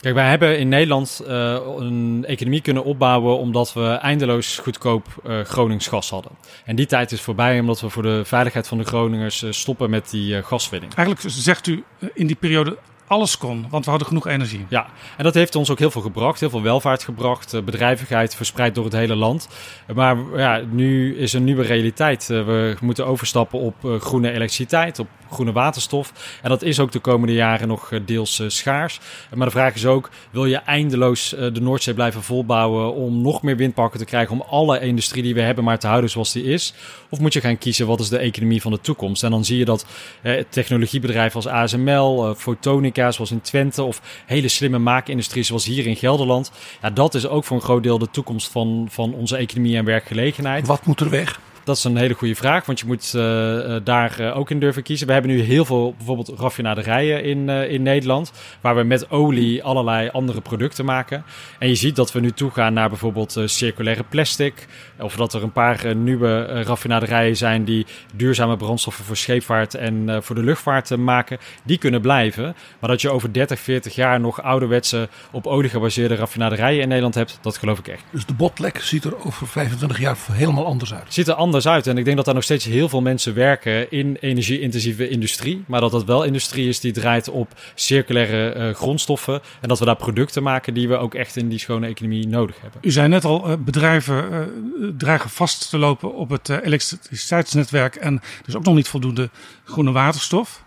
Kijk, 0.00 0.14
wij 0.14 0.28
hebben 0.28 0.58
in 0.58 0.68
Nederland 0.68 1.22
uh, 1.28 1.58
een 1.78 2.24
economie 2.26 2.60
kunnen 2.60 2.84
opbouwen 2.84 3.38
omdat 3.38 3.72
we 3.72 3.86
eindeloos 3.86 4.58
goedkoop 4.58 5.06
uh, 5.26 5.40
Gronings 5.40 5.86
gas 5.86 6.10
hadden. 6.10 6.32
En 6.64 6.76
die 6.76 6.86
tijd 6.86 7.12
is 7.12 7.20
voorbij 7.20 7.60
omdat 7.60 7.80
we 7.80 7.88
voor 7.88 8.02
de 8.02 8.24
veiligheid 8.24 8.68
van 8.68 8.78
de 8.78 8.84
Groningers 8.84 9.42
uh, 9.42 9.52
stoppen 9.52 9.90
met 9.90 10.10
die 10.10 10.42
gaswinning. 10.42 10.94
Eigenlijk 10.94 11.34
zegt 11.34 11.66
u 11.66 11.84
in 12.14 12.26
die 12.26 12.36
periode 12.36 12.78
alles 13.08 13.38
kon, 13.38 13.66
want 13.70 13.84
we 13.84 13.90
hadden 13.90 14.08
genoeg 14.08 14.26
energie. 14.26 14.66
Ja, 14.68 14.86
en 15.16 15.24
dat 15.24 15.34
heeft 15.34 15.54
ons 15.54 15.70
ook 15.70 15.78
heel 15.78 15.90
veel 15.90 16.02
gebracht, 16.02 16.40
heel 16.40 16.50
veel 16.50 16.62
welvaart 16.62 17.04
gebracht, 17.04 17.64
bedrijvigheid 17.64 18.34
verspreid 18.34 18.74
door 18.74 18.84
het 18.84 18.92
hele 18.92 19.14
land. 19.14 19.48
Maar 19.94 20.16
ja, 20.36 20.62
nu 20.70 21.16
is 21.16 21.32
een 21.32 21.44
nieuwe 21.44 21.62
realiteit. 21.62 22.26
We 22.26 22.76
moeten 22.80 23.06
overstappen 23.06 23.58
op 23.58 23.74
groene 23.98 24.30
elektriciteit, 24.30 24.98
op 24.98 25.08
groene 25.30 25.52
waterstof. 25.52 26.38
En 26.42 26.48
dat 26.48 26.62
is 26.62 26.80
ook 26.80 26.92
de 26.92 26.98
komende 26.98 27.34
jaren 27.34 27.68
nog 27.68 27.92
deels 28.04 28.42
schaars. 28.46 29.00
Maar 29.34 29.46
de 29.46 29.52
vraag 29.52 29.74
is 29.74 29.86
ook, 29.86 30.10
wil 30.30 30.46
je 30.46 30.56
eindeloos 30.56 31.28
de 31.28 31.60
Noordzee 31.60 31.94
blijven 31.94 32.22
volbouwen 32.22 32.94
om 32.94 33.22
nog 33.22 33.42
meer 33.42 33.56
windparken 33.56 33.98
te 33.98 34.04
krijgen, 34.04 34.34
om 34.34 34.44
alle 34.48 34.80
industrie 34.80 35.22
die 35.22 35.34
we 35.34 35.40
hebben 35.40 35.64
maar 35.64 35.78
te 35.78 35.86
houden 35.86 36.10
zoals 36.10 36.32
die 36.32 36.44
is? 36.44 36.74
Of 37.10 37.20
moet 37.20 37.32
je 37.32 37.40
gaan 37.40 37.58
kiezen 37.58 37.86
wat 37.86 38.00
is 38.00 38.08
de 38.08 38.18
economie 38.18 38.62
van 38.62 38.72
de 38.72 38.80
toekomst? 38.80 39.22
En 39.22 39.30
dan 39.30 39.44
zie 39.44 39.58
je 39.58 39.64
dat 39.64 39.86
eh, 40.22 40.44
technologiebedrijven 40.48 41.36
als 41.36 41.46
ASML, 41.46 42.28
eh, 42.28 42.34
Photonica 42.34 43.10
zoals 43.10 43.30
in 43.30 43.40
Twente 43.40 43.82
of 43.82 44.22
hele 44.26 44.48
slimme 44.48 44.78
maakindustrie 44.78 45.42
zoals 45.42 45.64
hier 45.64 45.86
in 45.86 45.96
Gelderland. 45.96 46.50
Ja, 46.82 46.90
dat 46.90 47.14
is 47.14 47.26
ook 47.26 47.44
voor 47.44 47.56
een 47.56 47.62
groot 47.62 47.82
deel 47.82 47.98
de 47.98 48.10
toekomst 48.10 48.50
van, 48.50 48.86
van 48.90 49.14
onze 49.14 49.36
economie 49.36 49.76
en 49.76 49.84
werkgelegenheid. 49.84 50.66
Wat 50.66 50.86
moet 50.86 51.00
er 51.00 51.10
weg? 51.10 51.40
Dat 51.68 51.76
is 51.76 51.84
een 51.84 51.96
hele 51.96 52.14
goede 52.14 52.34
vraag, 52.34 52.66
want 52.66 52.80
je 52.80 52.86
moet 52.86 53.12
uh, 53.16 53.76
daar 53.84 54.20
uh, 54.20 54.36
ook 54.36 54.50
in 54.50 54.60
durven 54.60 54.82
kiezen. 54.82 55.06
We 55.06 55.12
hebben 55.12 55.30
nu 55.30 55.40
heel 55.40 55.64
veel 55.64 55.94
bijvoorbeeld 55.96 56.28
raffinaderijen 56.28 57.24
in, 57.24 57.48
in 57.48 57.82
Nederland, 57.82 58.32
waar 58.60 58.76
we 58.76 58.82
met 58.82 59.10
olie 59.10 59.62
allerlei 59.62 60.08
andere 60.08 60.40
producten 60.40 60.84
maken. 60.84 61.24
En 61.58 61.68
je 61.68 61.74
ziet 61.74 61.96
dat 61.96 62.12
we 62.12 62.20
nu 62.20 62.30
toegaan 62.30 62.72
naar 62.72 62.88
bijvoorbeeld 62.88 63.36
circulaire 63.44 64.04
plastic, 64.04 64.66
of 64.98 65.16
dat 65.16 65.34
er 65.34 65.42
een 65.42 65.52
paar 65.52 65.96
nieuwe 65.96 66.62
raffinaderijen 66.62 67.36
zijn 67.36 67.64
die 67.64 67.86
duurzame 68.14 68.56
brandstoffen 68.56 69.04
voor 69.04 69.16
scheepvaart 69.16 69.74
en 69.74 70.22
voor 70.22 70.34
de 70.34 70.42
luchtvaart 70.42 70.96
maken. 70.96 71.38
Die 71.64 71.78
kunnen 71.78 72.00
blijven, 72.00 72.56
maar 72.80 72.90
dat 72.90 73.00
je 73.00 73.10
over 73.10 73.32
30, 73.32 73.60
40 73.60 73.94
jaar 73.94 74.20
nog 74.20 74.42
ouderwetse 74.42 75.08
op 75.30 75.46
olie 75.46 75.70
gebaseerde 75.70 76.14
raffinaderijen 76.14 76.82
in 76.82 76.88
Nederland 76.88 77.14
hebt, 77.14 77.38
dat 77.40 77.56
geloof 77.56 77.78
ik 77.78 77.88
echt. 77.88 78.02
Dus 78.10 78.26
de 78.26 78.34
botlek 78.34 78.78
ziet 78.78 79.04
er 79.04 79.24
over 79.26 79.46
25 79.46 79.98
jaar 79.98 80.16
helemaal 80.32 80.66
anders 80.66 80.94
uit? 80.94 81.04
Ziet 81.08 81.28
er 81.28 81.34
anders 81.34 81.57
uit. 81.66 81.86
En 81.86 81.98
ik 81.98 82.04
denk 82.04 82.16
dat 82.16 82.24
daar 82.24 82.34
nog 82.34 82.44
steeds 82.44 82.64
heel 82.64 82.88
veel 82.88 83.00
mensen 83.00 83.34
werken 83.34 83.90
in 83.90 84.16
energie-intensieve 84.20 85.08
industrie. 85.08 85.64
Maar 85.66 85.80
dat 85.80 85.90
dat 85.90 86.04
wel 86.04 86.24
industrie 86.24 86.68
is 86.68 86.80
die 86.80 86.92
draait 86.92 87.28
op 87.28 87.48
circulaire 87.74 88.54
uh, 88.54 88.74
grondstoffen. 88.74 89.40
En 89.60 89.68
dat 89.68 89.78
we 89.78 89.84
daar 89.84 89.96
producten 89.96 90.42
maken 90.42 90.74
die 90.74 90.88
we 90.88 90.96
ook 90.96 91.14
echt 91.14 91.36
in 91.36 91.48
die 91.48 91.58
schone 91.58 91.86
economie 91.86 92.26
nodig 92.26 92.60
hebben. 92.60 92.80
U 92.82 92.90
zei 92.90 93.08
net 93.08 93.24
al, 93.24 93.50
uh, 93.50 93.56
bedrijven 93.58 94.32
uh, 94.32 94.88
dreigen 94.98 95.30
vast 95.30 95.70
te 95.70 95.78
lopen 95.78 96.14
op 96.14 96.30
het 96.30 96.48
elektriciteitsnetwerk. 96.48 97.94
En 97.96 98.20
is 98.46 98.56
ook 98.56 98.64
nog 98.64 98.74
niet 98.74 98.88
voldoende 98.88 99.30
groene 99.64 99.92
waterstof. 99.92 100.66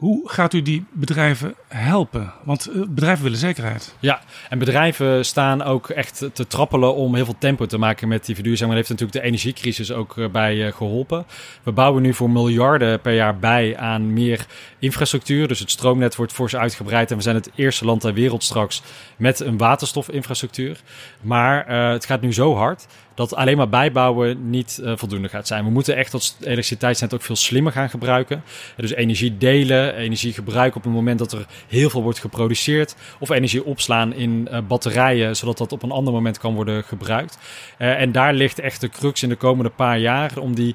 Hoe 0.00 0.28
gaat 0.28 0.52
u 0.52 0.62
die 0.62 0.84
bedrijven 0.92 1.54
helpen? 1.68 2.32
Want 2.44 2.66
eh, 2.66 2.82
bedrijven 2.88 3.22
willen 3.22 3.38
zekerheid. 3.38 3.94
Ja, 3.98 4.20
en 4.48 4.58
bedrijven 4.58 5.24
staan 5.24 5.62
ook 5.62 5.88
echt 5.88 6.24
te 6.32 6.46
trappelen 6.46 6.94
om 6.94 7.14
heel 7.14 7.24
veel 7.24 7.38
tempo 7.38 7.66
te 7.66 7.78
maken 7.78 8.08
met 8.08 8.26
die 8.26 8.34
verduurzaming. 8.34 8.76
Daar 8.78 8.86
heeft 8.86 9.00
natuurlijk 9.00 9.24
de 9.24 9.32
energiecrisis 9.32 9.92
ook 9.92 10.18
eh, 10.18 10.28
bij 10.28 10.66
eh, 10.66 10.72
geholpen. 10.72 11.26
We 11.62 11.72
bouwen 11.72 12.02
nu 12.02 12.14
voor 12.14 12.30
miljarden 12.30 13.00
per 13.00 13.14
jaar 13.14 13.38
bij 13.38 13.76
aan 13.76 14.12
meer 14.12 14.46
infrastructuur. 14.78 15.48
Dus 15.48 15.58
het 15.58 15.70
stroomnet 15.70 16.16
wordt 16.16 16.32
fors 16.32 16.56
uitgebreid. 16.56 17.10
En 17.10 17.16
we 17.16 17.22
zijn 17.22 17.36
het 17.36 17.50
eerste 17.54 17.84
land 17.84 18.00
ter 18.00 18.14
wereld 18.14 18.42
straks 18.42 18.82
met 19.16 19.40
een 19.40 19.56
waterstofinfrastructuur. 19.56 20.80
Maar 21.20 21.68
het 21.92 22.06
gaat 22.06 22.20
nu 22.20 22.32
zo 22.32 22.54
hard 22.54 22.86
dat 23.20 23.34
alleen 23.34 23.56
maar 23.56 23.68
bijbouwen 23.68 24.50
niet 24.50 24.80
uh, 24.82 24.92
voldoende 24.96 25.28
gaat 25.28 25.46
zijn. 25.46 25.64
We 25.64 25.70
moeten 25.70 25.96
echt 25.96 26.12
dat 26.12 26.36
elektriciteitsnet 26.40 27.14
ook 27.14 27.22
veel 27.22 27.36
slimmer 27.36 27.72
gaan 27.72 27.90
gebruiken. 27.90 28.42
Dus 28.76 28.90
energie 28.90 29.38
delen, 29.38 29.94
energie 29.94 30.32
gebruiken 30.32 30.76
op 30.76 30.84
het 30.84 30.92
moment 30.92 31.18
dat 31.18 31.32
er 31.32 31.46
heel 31.68 31.90
veel 31.90 32.02
wordt 32.02 32.18
geproduceerd. 32.18 32.96
Of 33.18 33.30
energie 33.30 33.64
opslaan 33.64 34.14
in 34.14 34.48
uh, 34.50 34.58
batterijen, 34.68 35.36
zodat 35.36 35.58
dat 35.58 35.72
op 35.72 35.82
een 35.82 35.90
ander 35.90 36.12
moment 36.12 36.38
kan 36.38 36.54
worden 36.54 36.84
gebruikt. 36.84 37.38
En 37.78 38.12
daar 38.12 38.34
ligt 38.34 38.58
echt 38.58 38.80
de 38.80 38.88
crux 38.88 39.22
in 39.22 39.28
de 39.28 39.36
komende 39.36 39.70
paar 39.70 39.98
jaar 39.98 40.38
om 40.38 40.54
die 40.54 40.74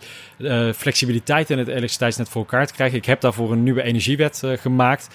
flexibiliteit 0.75 1.49
in 1.49 1.57
het 1.57 1.67
elektriciteitsnet 1.67 2.29
voor 2.29 2.41
elkaar 2.41 2.67
te 2.67 2.73
krijgen. 2.73 2.97
Ik 2.97 3.05
heb 3.05 3.21
daarvoor 3.21 3.51
een 3.51 3.63
nieuwe 3.63 3.83
energiewet 3.83 4.43
gemaakt. 4.45 5.07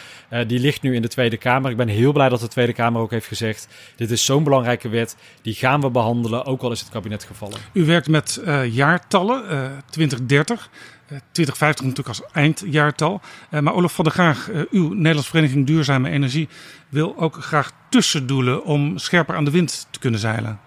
die 0.46 0.58
ligt 0.58 0.82
nu 0.82 0.94
in 0.94 1.02
de 1.02 1.08
Tweede 1.08 1.36
Kamer. 1.36 1.70
Ik 1.70 1.76
ben 1.76 1.88
heel 1.88 2.12
blij 2.12 2.28
dat 2.28 2.40
de 2.40 2.48
Tweede 2.48 2.72
Kamer 2.72 3.00
ook 3.00 3.10
heeft 3.10 3.26
gezegd: 3.26 3.68
dit 3.96 4.10
is 4.10 4.24
zo'n 4.24 4.44
belangrijke 4.44 4.88
wet, 4.88 5.16
die 5.42 5.54
gaan 5.54 5.80
we 5.80 5.90
behandelen, 5.90 6.44
ook 6.44 6.62
al 6.62 6.72
is 6.72 6.80
het 6.80 6.88
kabinet 6.88 7.24
gevallen. 7.24 7.58
U 7.72 7.84
werkt 7.84 8.08
met 8.08 8.42
jaartallen, 8.70 9.44
uh, 9.50 9.70
2030. 9.90 10.70
Uh, 11.12 11.18
2050 11.32 11.84
natuurlijk 11.84 12.08
als 12.08 12.32
eindjaartal. 12.32 13.20
Maar 13.50 13.74
Olaf 13.74 13.94
van 13.94 14.04
der 14.04 14.12
Graag, 14.12 14.50
uw 14.70 14.88
Nederlandse 14.88 15.30
Vereniging 15.30 15.66
Duurzame 15.66 16.10
Energie, 16.10 16.48
wil 16.88 17.18
ook 17.18 17.44
graag 17.44 17.72
tussendoelen 17.88 18.64
om 18.64 18.98
scherper 18.98 19.36
aan 19.36 19.44
de 19.44 19.50
wind 19.50 19.86
te 19.90 19.98
kunnen 19.98 20.20
zeilen. 20.20 20.60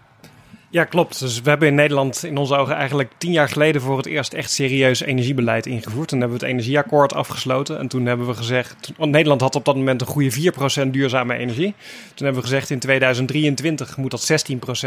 Ja, 0.74 0.84
klopt. 0.84 1.20
Dus 1.20 1.42
we 1.42 1.50
hebben 1.50 1.68
in 1.68 1.76
Nederland 1.76 2.24
in 2.24 2.38
onze 2.38 2.56
ogen 2.56 2.76
eigenlijk 2.76 3.12
tien 3.18 3.32
jaar 3.32 3.50
geleden 3.50 3.82
voor 3.82 3.98
het 3.98 4.06
eerst 4.06 4.34
echt 4.34 4.52
serieus 4.52 5.02
energiebeleid 5.02 5.66
ingevoerd. 5.66 6.08
Toen 6.08 6.20
hebben 6.20 6.38
we 6.38 6.46
het 6.46 6.54
energieakkoord 6.54 7.14
afgesloten. 7.14 7.80
En 7.80 7.88
toen 7.88 8.06
hebben 8.06 8.28
we 8.28 8.34
gezegd, 8.34 8.92
want 8.98 9.12
Nederland 9.12 9.42
had 9.42 9.56
op 9.56 9.66
dat 9.66 9.76
moment 9.76 10.02
een 10.02 10.08
goede 10.08 10.52
4% 10.86 10.88
duurzame 10.88 11.38
energie. 11.38 11.74
Toen 12.14 12.26
hebben 12.26 12.44
we 12.44 12.48
gezegd 12.50 12.70
in 12.70 12.80
2023 12.80 13.98
moet 13.98 14.12
dat 14.12 14.32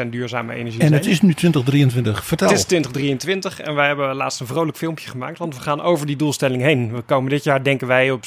16% 0.04 0.08
duurzame 0.08 0.54
energie 0.54 0.80
en 0.80 0.88
zijn. 0.88 0.92
En 0.92 0.98
het 0.98 1.06
is 1.06 1.20
nu 1.20 1.34
2023, 1.34 2.24
vertel. 2.24 2.48
Het 2.48 2.56
is 2.56 2.64
2023 2.64 3.60
en 3.60 3.74
wij 3.74 3.86
hebben 3.86 4.14
laatst 4.14 4.40
een 4.40 4.46
vrolijk 4.46 4.76
filmpje 4.76 5.10
gemaakt, 5.10 5.38
want 5.38 5.54
we 5.54 5.60
gaan 5.60 5.82
over 5.82 6.06
die 6.06 6.16
doelstelling 6.16 6.62
heen. 6.62 6.94
We 6.94 7.00
komen 7.00 7.30
dit 7.30 7.44
jaar 7.44 7.62
denken 7.62 7.86
wij 7.86 8.10
op 8.10 8.24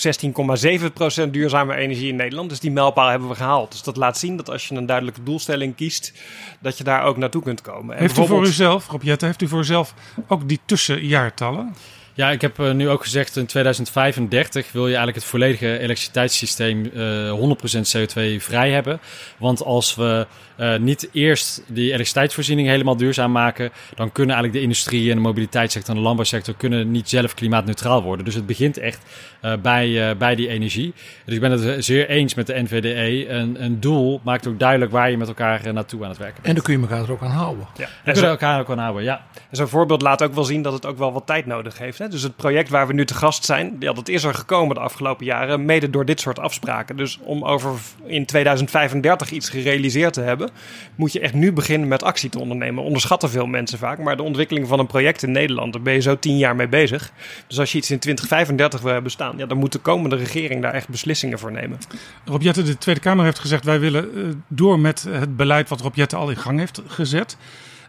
16,7% 1.23 1.29
duurzame 1.29 1.75
energie 1.75 2.09
in 2.09 2.15
Nederland. 2.15 2.49
Dus 2.49 2.59
die 2.59 2.71
mijlpaal 2.71 3.09
hebben 3.09 3.29
we 3.29 3.35
gehaald. 3.35 3.71
Dus 3.71 3.83
dat 3.83 3.97
laat 3.97 4.17
zien 4.17 4.37
dat 4.37 4.49
als 4.49 4.67
je 4.67 4.75
een 4.75 4.85
duidelijke 4.85 5.23
doelstelling 5.23 5.75
kiest, 5.75 6.13
dat 6.59 6.77
je 6.77 6.83
daar 6.83 7.03
ook 7.03 7.17
naartoe 7.17 7.41
kunt 7.41 7.47
komen. 7.55 7.95
En 7.95 8.01
heeft 8.01 8.17
u 8.17 8.25
voor 8.25 8.45
uzelf, 8.45 8.87
Rob 8.87 9.03
Jette, 9.03 9.25
heeft 9.25 9.41
u 9.41 9.47
voor 9.47 9.59
uzelf 9.59 9.93
ook 10.27 10.47
die 10.47 10.59
tussenjaartallen? 10.65 11.73
Ja, 12.13 12.31
ik 12.31 12.41
heb 12.41 12.59
uh, 12.59 12.71
nu 12.71 12.89
ook 12.89 13.03
gezegd 13.03 13.35
in 13.35 13.45
2035 13.45 14.71
wil 14.71 14.81
je 14.81 14.87
eigenlijk 14.87 15.17
het 15.17 15.25
volledige 15.25 15.79
elektriciteitssysteem 15.79 16.91
uh, 16.93 17.31
100% 17.31 17.97
CO2 17.97 18.43
vrij 18.43 18.71
hebben. 18.71 18.99
Want 19.37 19.63
als 19.63 19.95
we 19.95 20.27
uh, 20.59 20.77
niet 20.77 21.09
eerst 21.11 21.63
die 21.67 21.85
elektriciteitsvoorziening 21.85 22.67
helemaal 22.67 22.97
duurzaam 22.97 23.31
maken, 23.31 23.71
dan 23.95 24.11
kunnen 24.11 24.35
eigenlijk 24.35 24.53
de 24.53 24.63
industrie 24.63 25.09
en 25.09 25.15
de 25.15 25.21
mobiliteitssector 25.21 25.89
en 25.89 25.95
de 25.95 26.03
landbouwsector 26.05 26.53
kunnen 26.55 26.91
niet 26.91 27.09
zelf 27.09 27.33
klimaatneutraal 27.33 28.03
worden. 28.03 28.25
Dus 28.25 28.35
het 28.35 28.45
begint 28.45 28.77
echt 28.77 29.03
uh, 29.41 29.53
bij, 29.61 29.87
uh, 29.87 30.17
bij 30.17 30.35
die 30.35 30.47
energie. 30.47 30.93
Dus 31.25 31.35
ik 31.35 31.41
ben 31.41 31.51
het 31.51 31.85
zeer 31.85 32.09
eens 32.09 32.33
met 32.33 32.47
de 32.47 32.61
NVDE. 32.61 33.29
Een, 33.29 33.63
een 33.63 33.79
doel 33.79 34.21
maakt 34.23 34.47
ook 34.47 34.59
duidelijk 34.59 34.91
waar 34.91 35.11
je 35.11 35.17
met 35.17 35.27
elkaar 35.27 35.73
naartoe 35.73 36.03
aan 36.03 36.09
het 36.09 36.17
werken 36.17 36.35
bent. 36.35 36.47
En 36.47 36.53
dan 36.53 36.63
kun 36.63 36.73
je 36.73 36.79
elkaar 36.79 37.03
er 37.03 37.11
ook 37.11 37.21
aan 37.21 37.31
houden. 37.31 37.67
Ja, 37.77 37.87
dan 38.03 38.13
kun 38.13 38.23
je 38.23 38.29
elkaar 38.29 38.59
ook 38.59 38.69
aan 38.69 38.77
houden, 38.77 39.03
ja. 39.03 39.25
Zo'n 39.51 39.67
voorbeeld 39.67 40.01
laat 40.01 40.23
ook 40.23 40.33
wel 40.33 40.43
zien 40.43 40.61
dat 40.61 40.73
het 40.73 40.85
ook 40.85 40.97
wel 40.97 41.13
wat 41.13 41.25
tijd 41.25 41.45
nodig 41.45 41.77
heeft. 41.77 41.97
Hè? 41.97 42.07
Dus 42.07 42.21
het 42.21 42.35
project 42.35 42.69
waar 42.69 42.87
we 42.87 42.93
nu 42.93 43.05
te 43.05 43.13
gast 43.13 43.45
zijn, 43.45 43.75
ja, 43.79 43.93
dat 43.93 44.07
is 44.07 44.23
er 44.23 44.33
gekomen 44.33 44.75
de 44.75 44.81
afgelopen 44.81 45.25
jaren, 45.25 45.65
mede 45.65 45.89
door 45.89 46.05
dit 46.05 46.19
soort 46.19 46.39
afspraken. 46.39 46.97
Dus 46.97 47.19
om 47.21 47.43
over 47.43 47.71
in 48.05 48.25
2035 48.25 49.31
iets 49.31 49.49
gerealiseerd 49.49 50.13
te 50.13 50.21
hebben, 50.21 50.48
moet 50.95 51.13
je 51.13 51.19
echt 51.19 51.33
nu 51.33 51.51
beginnen 51.51 51.87
met 51.87 52.03
actie 52.03 52.29
te 52.29 52.39
ondernemen. 52.39 52.83
Onderschatten 52.83 53.29
veel 53.29 53.45
mensen 53.45 53.77
vaak, 53.77 53.97
maar 53.97 54.17
de 54.17 54.23
ontwikkeling 54.23 54.67
van 54.67 54.79
een 54.79 54.87
project 54.87 55.23
in 55.23 55.31
Nederland, 55.31 55.73
daar 55.73 55.81
ben 55.81 55.93
je 55.93 56.01
zo 56.01 56.19
tien 56.19 56.37
jaar 56.37 56.55
mee 56.55 56.67
bezig. 56.67 57.11
Dus 57.47 57.59
als 57.59 57.71
je 57.71 57.77
iets 57.77 57.91
in 57.91 57.99
2035 57.99 58.81
wil 58.81 58.93
hebben 58.93 59.11
staan, 59.11 59.37
ja, 59.37 59.45
dan 59.45 59.57
moet 59.57 59.71
de 59.71 59.79
komende 59.79 60.15
regering 60.15 60.61
daar 60.61 60.73
echt 60.73 60.89
beslissingen 60.89 61.39
voor 61.39 61.51
nemen. 61.51 61.77
Rob 62.25 62.41
Jette, 62.41 62.63
de 62.63 62.77
Tweede 62.77 63.01
Kamer 63.01 63.25
heeft 63.25 63.39
gezegd, 63.39 63.63
wij 63.63 63.79
willen 63.79 64.17
uh, 64.17 64.23
door 64.47 64.79
met 64.79 65.05
het 65.09 65.35
beleid 65.35 65.69
wat 65.69 65.81
Rob 65.81 65.95
Jette 65.95 66.15
al 66.15 66.29
in 66.29 66.37
gang 66.37 66.59
heeft 66.59 66.81
gezet. 66.87 67.37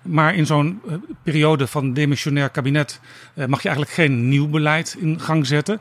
Maar 0.03 0.35
in 0.35 0.46
zo'n 0.46 0.81
uh, 0.87 0.94
periode 1.23 1.66
van 1.66 1.92
demissionair 1.92 2.49
kabinet 2.49 3.01
uh, 3.35 3.46
mag 3.46 3.62
je 3.62 3.68
eigenlijk 3.68 3.96
geen 3.96 4.29
nieuw 4.29 4.49
beleid 4.49 4.96
in 4.99 5.20
gang 5.20 5.46
zetten. 5.46 5.81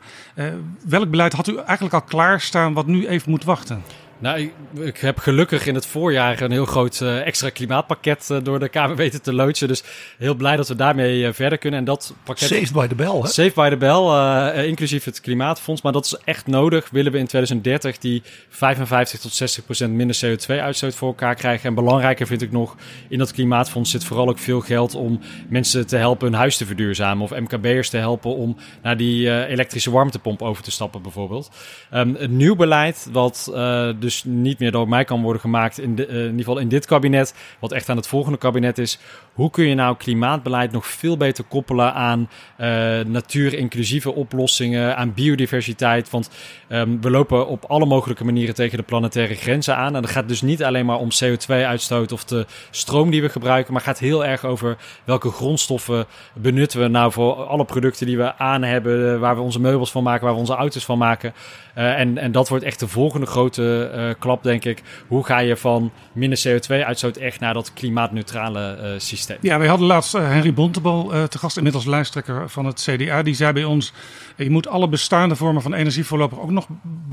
Welk 0.88 1.10
beleid 1.10 1.34
had 1.34 1.48
u 1.48 1.58
eigenlijk 1.58 1.94
al 1.94 2.02
klaarstaan 2.02 2.74
wat 2.74 2.88
nu 2.88 3.08
even 3.08 3.30
moet 3.30 3.44
wachten? 3.44 3.84
Nou, 4.22 4.40
ik, 4.40 4.54
ik, 4.74 4.98
heb 4.98 5.18
gelukkig 5.18 5.66
in 5.66 5.76
het 5.76 5.86
voorjaar 5.86 6.42
een 6.42 6.52
heel 6.52 6.66
groot 6.66 7.00
uh, 7.04 7.26
extra 7.28 7.50
klimaatpakket 7.50 8.30
uh, 8.32 8.38
door 8.44 8.60
de 8.60 8.70
Kamer 8.70 8.96
weten 8.96 9.22
te 9.22 9.34
loodsen. 9.34 9.68
Dus 9.68 9.84
heel 10.18 10.36
blij 10.36 10.56
dat 10.56 10.68
we 10.68 10.76
daarmee 10.76 11.20
uh, 11.20 11.34
verder 11.34 11.58
kunnen. 11.58 11.80
En 11.80 11.86
dat 11.86 12.14
pakket... 12.24 12.48
Saved 12.48 12.74
by 12.74 12.88
the 12.88 12.96
bell, 12.96 13.20
hè? 13.22 13.28
Saved 13.28 13.54
by 13.54 13.70
the 13.70 13.78
bell, 13.78 14.66
inclusief 14.66 15.04
het 15.04 15.22
klimaatfonds. 15.22 15.82
Maar 15.82 15.92
dat 15.92 16.06
is 16.06 16.18
echt 16.24 16.48
nodig. 16.48 16.90
Willen 16.90 17.12
we 17.12 17.18
in 17.18 17.28
2030 17.28 17.98
die 17.98 18.22
55 18.50 19.20
tot 19.20 19.34
60 19.34 19.66
procent 19.66 19.94
minder 19.94 20.20
CO2-uitstoot 20.26 20.96
voor 20.96 21.08
elkaar 21.08 21.36
krijgen. 21.36 21.70
En 21.70 21.76
belangrijker 21.76 22.28
vind 22.28 22.42
ik 22.42 22.52
nog, 22.52 22.76
in 23.10 23.18
dat 23.18 23.32
klimaatfonds 23.32 23.92
zit 23.92 24.04
vooral 24.04 24.30
ook 24.30 24.40
veel 24.40 24.62
geld 24.62 24.96
om 24.96 25.20
mensen 25.50 25.88
te 25.88 25.98
helpen 25.98 26.28
hun 26.28 26.40
huis 26.40 26.58
te 26.58 26.66
verduurzamen. 26.66 27.24
Of 27.24 27.40
MKB'ers 27.40 27.90
te 27.90 27.98
helpen 27.98 28.36
om 28.36 28.58
naar 28.82 28.98
die 28.98 29.48
elektrische 29.48 29.92
warmtepomp 29.92 30.42
over 30.42 30.64
te 30.64 30.72
stappen 30.72 31.02
bijvoorbeeld. 31.02 31.50
Um, 31.94 32.16
het 32.16 32.32
nieuw 32.32 32.56
beleid, 32.56 33.08
wat 33.12 33.52
dus 34.00 34.09
dus 34.10 34.24
niet 34.24 34.60
meer 34.60 34.72
door 34.72 34.90
mij 34.90 35.04
kan 35.04 35.22
worden 35.22 35.42
gemaakt, 35.42 35.80
in, 35.80 35.96
de, 35.96 36.08
uh, 36.08 36.16
in 36.16 36.24
ieder 36.24 36.38
geval 36.38 36.58
in 36.58 36.68
dit 36.68 36.86
kabinet, 36.86 37.34
wat 37.60 37.72
echt 37.72 37.90
aan 37.90 37.98
het 37.98 38.08
volgende 38.08 38.38
kabinet 38.38 38.78
is. 38.78 39.00
Hoe 39.40 39.50
kun 39.50 39.66
je 39.66 39.76
nou 39.76 39.98
klimaatbeleid 39.98 40.72
nog 40.72 40.88
veel 40.88 41.18
beter 41.18 41.44
koppelen 41.44 41.94
aan 41.94 42.30
uh, 42.58 42.68
natuur-inclusieve 43.06 44.14
oplossingen, 44.14 44.98
aan 44.98 45.14
biodiversiteit? 45.14 46.10
Want 46.10 46.30
um, 46.70 47.02
we 47.02 47.10
lopen 47.10 47.48
op 47.48 47.66
alle 47.66 47.86
mogelijke 47.86 48.26
manieren 48.26 48.56
tegen 48.56 48.78
de 48.78 48.84
planetaire 48.84 49.36
grenzen 49.36 49.76
aan. 49.76 49.96
En 49.96 50.02
dat 50.02 50.12
gaat 50.12 50.28
dus 50.28 50.42
niet 50.42 50.64
alleen 50.64 50.86
maar 50.86 50.98
om 50.98 51.10
CO2-uitstoot 51.24 52.12
of 52.12 52.24
de 52.24 52.46
stroom 52.70 53.10
die 53.10 53.22
we 53.22 53.30
gebruiken, 53.30 53.74
maar 53.74 53.82
gaat 53.82 54.00
heel 54.00 54.26
erg 54.26 54.46
over 54.46 54.78
welke 55.04 55.32
grondstoffen 55.32 56.06
benutten 56.34 56.80
we 56.80 56.88
nou 56.88 57.12
voor 57.12 57.34
alle 57.34 57.66
producten 57.66 58.06
die 58.06 58.18
we 58.18 58.38
aan 58.38 58.64
hebben, 58.64 59.20
waar 59.20 59.36
we 59.36 59.42
onze 59.42 59.60
meubels 59.60 59.92
van 59.92 60.04
maken, 60.04 60.26
waar 60.26 60.34
we 60.34 60.40
onze 60.40 60.56
auto's 60.56 60.86
van 60.86 60.98
maken. 60.98 61.34
Uh, 61.78 62.00
en, 62.00 62.18
en 62.18 62.32
dat 62.32 62.50
wordt 62.50 62.66
echt 62.66 62.80
de 62.80 62.88
volgende 62.88 63.26
grote 63.26 64.16
klap, 64.20 64.44
denk 64.44 64.66
ik. 64.66 64.84
Hoe 65.08 65.26
ga 65.26 65.40
je 65.40 65.58
van 65.58 65.92
minder 66.14 66.40
CO2-uitstoot 66.48 67.18
echt 67.18 67.40
naar 67.40 67.54
dat 67.54 67.74
klimaatneutrale 67.74 68.78
uh, 68.82 69.00
Ja, 69.42 69.58
wij 69.60 69.68
hadden 69.68 69.88
laatst 69.88 70.14
Henry 70.14 70.54
Bontebal 70.54 71.28
te 71.28 71.38
gast, 71.38 71.58
inmiddels 71.58 71.86
lijsttrekker 71.86 72.50
van 72.50 72.66
het 72.66 72.82
CDA. 72.82 73.24
Die 73.24 73.34
zei 73.34 73.54
bij 73.54 73.64
ons, 73.64 73.94
je 74.38 74.50
moet 74.50 74.68
alle 74.68 74.90
bestaande 74.90 75.36
vormen 75.36 75.62
van 75.62 75.74
energie 75.74 76.06
voorlopig 76.06 76.40
ook 76.40 76.52
nog 76.52 76.68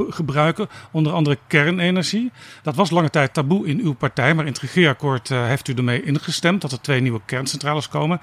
gebruiken. 0.09 0.69
Onder 0.91 1.13
andere 1.13 1.39
kernenergie. 1.47 2.31
Dat 2.63 2.75
was 2.75 2.91
lange 2.91 3.11
tijd 3.11 3.35
taboe 3.35 3.67
in 3.67 3.81
uw 3.81 3.93
partij, 3.95 4.35
maar 4.35 4.47
in 4.47 4.53
het 4.53 4.61
regeerakkoord 4.61 5.29
heeft 5.29 5.69
u 5.69 5.75
ermee 5.75 6.03
ingestemd 6.03 6.61
dat 6.61 6.73
er 6.73 6.81
twee 6.81 7.01
nieuwe 7.01 7.21
kerncentrales 7.25 7.89
komen. 7.89 8.21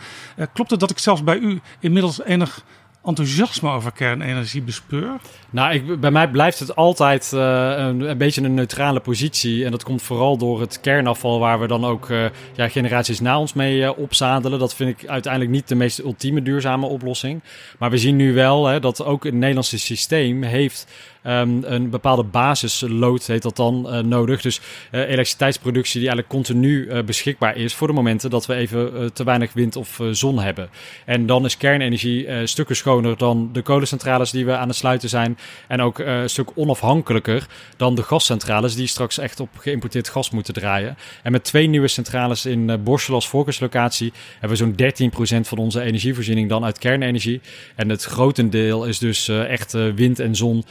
klopt 0.53 0.71
het 0.71 0.79
dat 0.79 0.91
ik 0.91 0.99
zelfs 0.99 1.23
bij 1.23 1.37
u 1.37 1.61
inmiddels 1.79 2.23
enig 2.23 2.63
enthousiasme 3.03 3.69
over 3.69 3.91
kernenergie 3.91 4.61
bespeur? 4.61 5.19
Nou, 5.49 5.73
ik, 5.73 5.99
bij 5.99 6.11
mij 6.11 6.29
blijft 6.29 6.59
het 6.59 6.75
altijd 6.75 7.31
uh, 7.33 7.73
een, 7.77 8.17
beetje 8.17 8.41
een 8.41 8.53
neutrale 8.53 8.99
positie. 8.99 9.65
En 9.65 9.71
dat 9.71 9.83
komt 9.83 10.01
vooral 10.01 10.37
door 10.37 10.61
het 10.61 10.81
kernafval, 10.81 11.39
waar 11.39 11.59
we 11.59 11.67
dan 11.67 11.85
ook 11.85 12.09
uh, 12.09 12.25
ja, 12.55 12.69
generaties 12.69 13.19
na 13.19 13.39
ons 13.39 13.53
mee 13.53 13.77
uh, 13.77 13.97
opzadelen. 13.97 14.59
Dat 14.59 14.75
vind 14.75 14.89
ik 14.89 15.07
uiteindelijk 15.07 15.53
niet 15.53 15.67
de 15.67 15.75
meest 15.75 15.99
ultieme 15.99 16.41
duurzame 16.41 16.85
oplossing. 16.85 17.41
Maar 17.79 17.89
we 17.89 17.97
zien 17.97 18.15
nu 18.15 18.33
wel 18.33 18.65
hè, 18.65 18.79
dat 18.79 19.05
ook 19.05 19.23
het 19.23 19.33
Nederlandse 19.33 19.79
systeem 19.79 20.43
heeft 20.43 20.87
um, 21.27 21.63
een 21.63 21.89
bepaalde 21.89 22.23
basisload, 22.23 23.25
heet 23.25 23.41
dat 23.41 23.55
dan, 23.55 23.85
uh, 23.87 23.99
nodig. 23.99 24.41
Dus 24.41 24.59
uh, 24.91 25.01
elektriciteitsproductie 25.01 25.99
die 25.99 26.09
eigenlijk 26.09 26.27
continu 26.27 26.85
uh, 26.85 27.03
beschikbaar 27.03 27.57
is 27.57 27.73
voor 27.73 27.87
de 27.87 27.93
momenten 27.93 28.29
dat 28.29 28.45
we 28.45 28.53
even 28.55 29.13
te 29.13 29.23
weinig 29.23 29.53
wind 29.53 29.75
of 29.75 29.99
zon 30.11 30.39
hebben. 30.39 30.69
En 31.05 31.25
dan 31.25 31.45
is 31.45 31.57
kernenergie 31.57 32.47
stukken 32.47 32.75
schoner 32.75 33.17
dan 33.17 33.49
de 33.53 33.61
kolencentrales 33.61 34.31
die 34.31 34.45
we 34.45 34.55
aan 34.55 34.67
het 34.67 34.77
sluiten 34.77 35.09
zijn. 35.09 35.37
En 35.67 35.81
ook 35.81 35.99
een 35.99 36.29
stuk 36.29 36.49
onafhankelijker 36.55 37.47
dan 37.77 37.95
de 37.95 38.03
gascentrales 38.03 38.75
die 38.75 38.87
straks 38.87 39.17
echt 39.17 39.39
op 39.39 39.49
geïmporteerd 39.57 40.09
gas 40.09 40.29
moeten 40.29 40.53
draaien. 40.53 40.97
En 41.23 41.31
met 41.31 41.43
twee 41.43 41.67
nieuwe 41.67 41.87
centrales 41.87 42.45
in 42.45 42.69
uh, 42.69 42.75
Borstel 42.77 43.15
als 43.15 43.27
voorkeurslocatie 43.27 44.13
hebben 44.39 44.57
we 44.57 44.73
zo'n 44.95 45.41
13% 45.43 45.47
van 45.47 45.57
onze 45.57 45.81
energievoorziening 45.81 46.49
dan 46.49 46.65
uit 46.65 46.79
kernenergie. 46.79 47.41
En 47.75 47.89
het 47.89 48.03
grotendeel 48.03 48.85
is 48.85 48.99
dus 48.99 49.27
echt 49.27 49.71
wind 49.71 50.19
en 50.19 50.35
zon, 50.35 50.63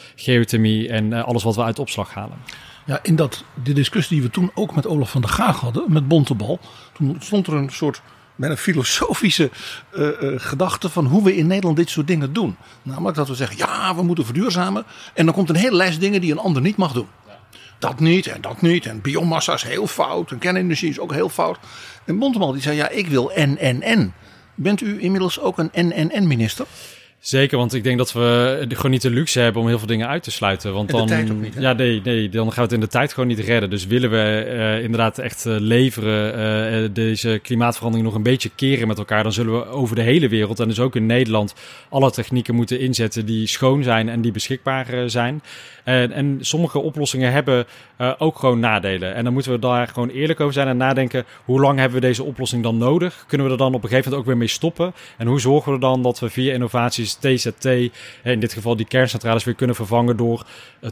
en 0.52 1.10
uh, 1.10 1.24
alles 1.24 1.42
wat 1.42 1.56
we 1.56 1.62
uit 1.62 1.78
opslag 1.78 2.14
halen. 2.14 2.36
Ja, 2.86 2.98
in 3.02 3.16
dat, 3.16 3.44
de 3.62 3.72
discussie 3.72 4.16
die 4.16 4.26
we 4.26 4.32
toen 4.32 4.50
ook 4.54 4.74
met 4.74 4.86
Olaf 4.86 5.10
van 5.10 5.20
der 5.20 5.30
Gaag 5.30 5.60
hadden, 5.60 5.84
met 5.88 6.08
Bontebal, 6.08 6.60
toen 6.92 7.16
stond 7.20 7.46
er 7.46 7.54
een 7.54 7.70
soort 7.70 8.02
een 8.50 8.56
filosofische 8.56 9.50
uh, 9.94 10.08
uh, 10.20 10.32
gedachte 10.36 10.88
van 10.88 11.06
hoe 11.06 11.24
we 11.24 11.36
in 11.36 11.46
Nederland 11.46 11.76
dit 11.76 11.90
soort 11.90 12.06
dingen 12.06 12.32
doen. 12.32 12.56
Namelijk 12.82 13.16
dat 13.16 13.28
we 13.28 13.34
zeggen, 13.34 13.56
ja, 13.56 13.94
we 13.94 14.02
moeten 14.02 14.24
verduurzamen. 14.24 14.84
En 15.14 15.24
dan 15.24 15.34
komt 15.34 15.48
een 15.48 15.56
hele 15.56 15.76
lijst 15.76 16.00
dingen 16.00 16.20
die 16.20 16.32
een 16.32 16.38
ander 16.38 16.62
niet 16.62 16.76
mag 16.76 16.92
doen. 16.92 17.06
Dat 17.78 18.00
niet 18.00 18.26
en 18.26 18.40
dat 18.40 18.60
niet. 18.60 18.86
En 18.86 19.00
biomassa 19.00 19.54
is 19.54 19.62
heel 19.62 19.86
fout. 19.86 20.30
En 20.30 20.38
kernenergie 20.38 20.88
is 20.88 20.98
ook 20.98 21.12
heel 21.12 21.28
fout. 21.28 21.58
En 22.04 22.18
Bontebal 22.18 22.52
die 22.52 22.62
zei, 22.62 22.76
ja, 22.76 22.88
ik 22.88 23.06
wil 23.06 23.32
en, 23.32 23.58
en, 23.58 23.82
en. 23.82 24.14
Bent 24.54 24.80
u 24.80 25.02
inmiddels 25.02 25.40
ook 25.40 25.58
een 25.58 25.72
en, 25.72 25.92
en, 25.92 26.10
en 26.10 26.26
minister? 26.26 26.66
Zeker, 27.22 27.58
want 27.58 27.74
ik 27.74 27.84
denk 27.84 27.98
dat 27.98 28.12
we 28.12 28.64
gewoon 28.68 28.90
niet 28.90 29.02
de 29.02 29.10
luxe 29.10 29.40
hebben 29.40 29.62
om 29.62 29.68
heel 29.68 29.78
veel 29.78 29.86
dingen 29.86 30.08
uit 30.08 30.22
te 30.22 30.30
sluiten. 30.30 30.72
Want 30.72 30.90
dan, 30.90 31.40
niet, 31.40 31.54
ja, 31.58 31.72
nee, 31.72 32.00
nee, 32.04 32.28
dan 32.28 32.46
gaan 32.46 32.54
we 32.54 32.62
het 32.62 32.72
in 32.72 32.80
de 32.80 32.86
tijd 32.86 33.12
gewoon 33.12 33.28
niet 33.28 33.38
redden. 33.38 33.70
Dus 33.70 33.86
willen 33.86 34.10
we 34.10 34.46
uh, 34.46 34.82
inderdaad 34.82 35.18
echt 35.18 35.46
uh, 35.46 35.56
leveren, 35.58 36.82
uh, 36.82 36.88
deze 36.92 37.40
klimaatverandering 37.42 38.08
nog 38.08 38.16
een 38.16 38.22
beetje 38.22 38.50
keren 38.54 38.88
met 38.88 38.98
elkaar, 38.98 39.22
dan 39.22 39.32
zullen 39.32 39.52
we 39.52 39.66
over 39.66 39.96
de 39.96 40.02
hele 40.02 40.28
wereld 40.28 40.60
en 40.60 40.68
dus 40.68 40.80
ook 40.80 40.96
in 40.96 41.06
Nederland 41.06 41.54
alle 41.88 42.10
technieken 42.10 42.54
moeten 42.54 42.80
inzetten 42.80 43.26
die 43.26 43.46
schoon 43.46 43.82
zijn 43.82 44.08
en 44.08 44.20
die 44.20 44.32
beschikbaar 44.32 45.10
zijn. 45.10 45.42
En, 45.84 46.12
en 46.12 46.38
sommige 46.40 46.78
oplossingen 46.78 47.32
hebben 47.32 47.66
ook 48.18 48.38
gewoon 48.38 48.60
nadelen. 48.60 49.14
En 49.14 49.24
dan 49.24 49.32
moeten 49.32 49.52
we 49.52 49.58
daar 49.58 49.88
gewoon 49.88 50.08
eerlijk 50.08 50.40
over 50.40 50.52
zijn 50.52 50.68
en 50.68 50.76
nadenken, 50.76 51.24
hoe 51.44 51.60
lang 51.60 51.78
hebben 51.78 52.00
we 52.00 52.06
deze 52.06 52.22
oplossing 52.22 52.62
dan 52.62 52.76
nodig? 52.76 53.24
Kunnen 53.28 53.46
we 53.46 53.52
er 53.52 53.58
dan 53.58 53.74
op 53.74 53.82
een 53.82 53.88
gegeven 53.88 54.04
moment 54.04 54.20
ook 54.20 54.26
weer 54.26 54.36
mee 54.36 54.48
stoppen? 54.48 54.94
En 55.16 55.26
hoe 55.26 55.40
zorgen 55.40 55.72
we 55.72 55.78
dan 55.78 56.02
dat 56.02 56.18
we 56.18 56.30
via 56.30 56.52
innovaties 56.52 57.14
TZT, 57.14 57.64
in 58.22 58.40
dit 58.40 58.52
geval 58.52 58.76
die 58.76 58.86
kerncentrales, 58.86 59.44
weer 59.44 59.54
kunnen 59.54 59.76
vervangen 59.76 60.16
door 60.16 60.46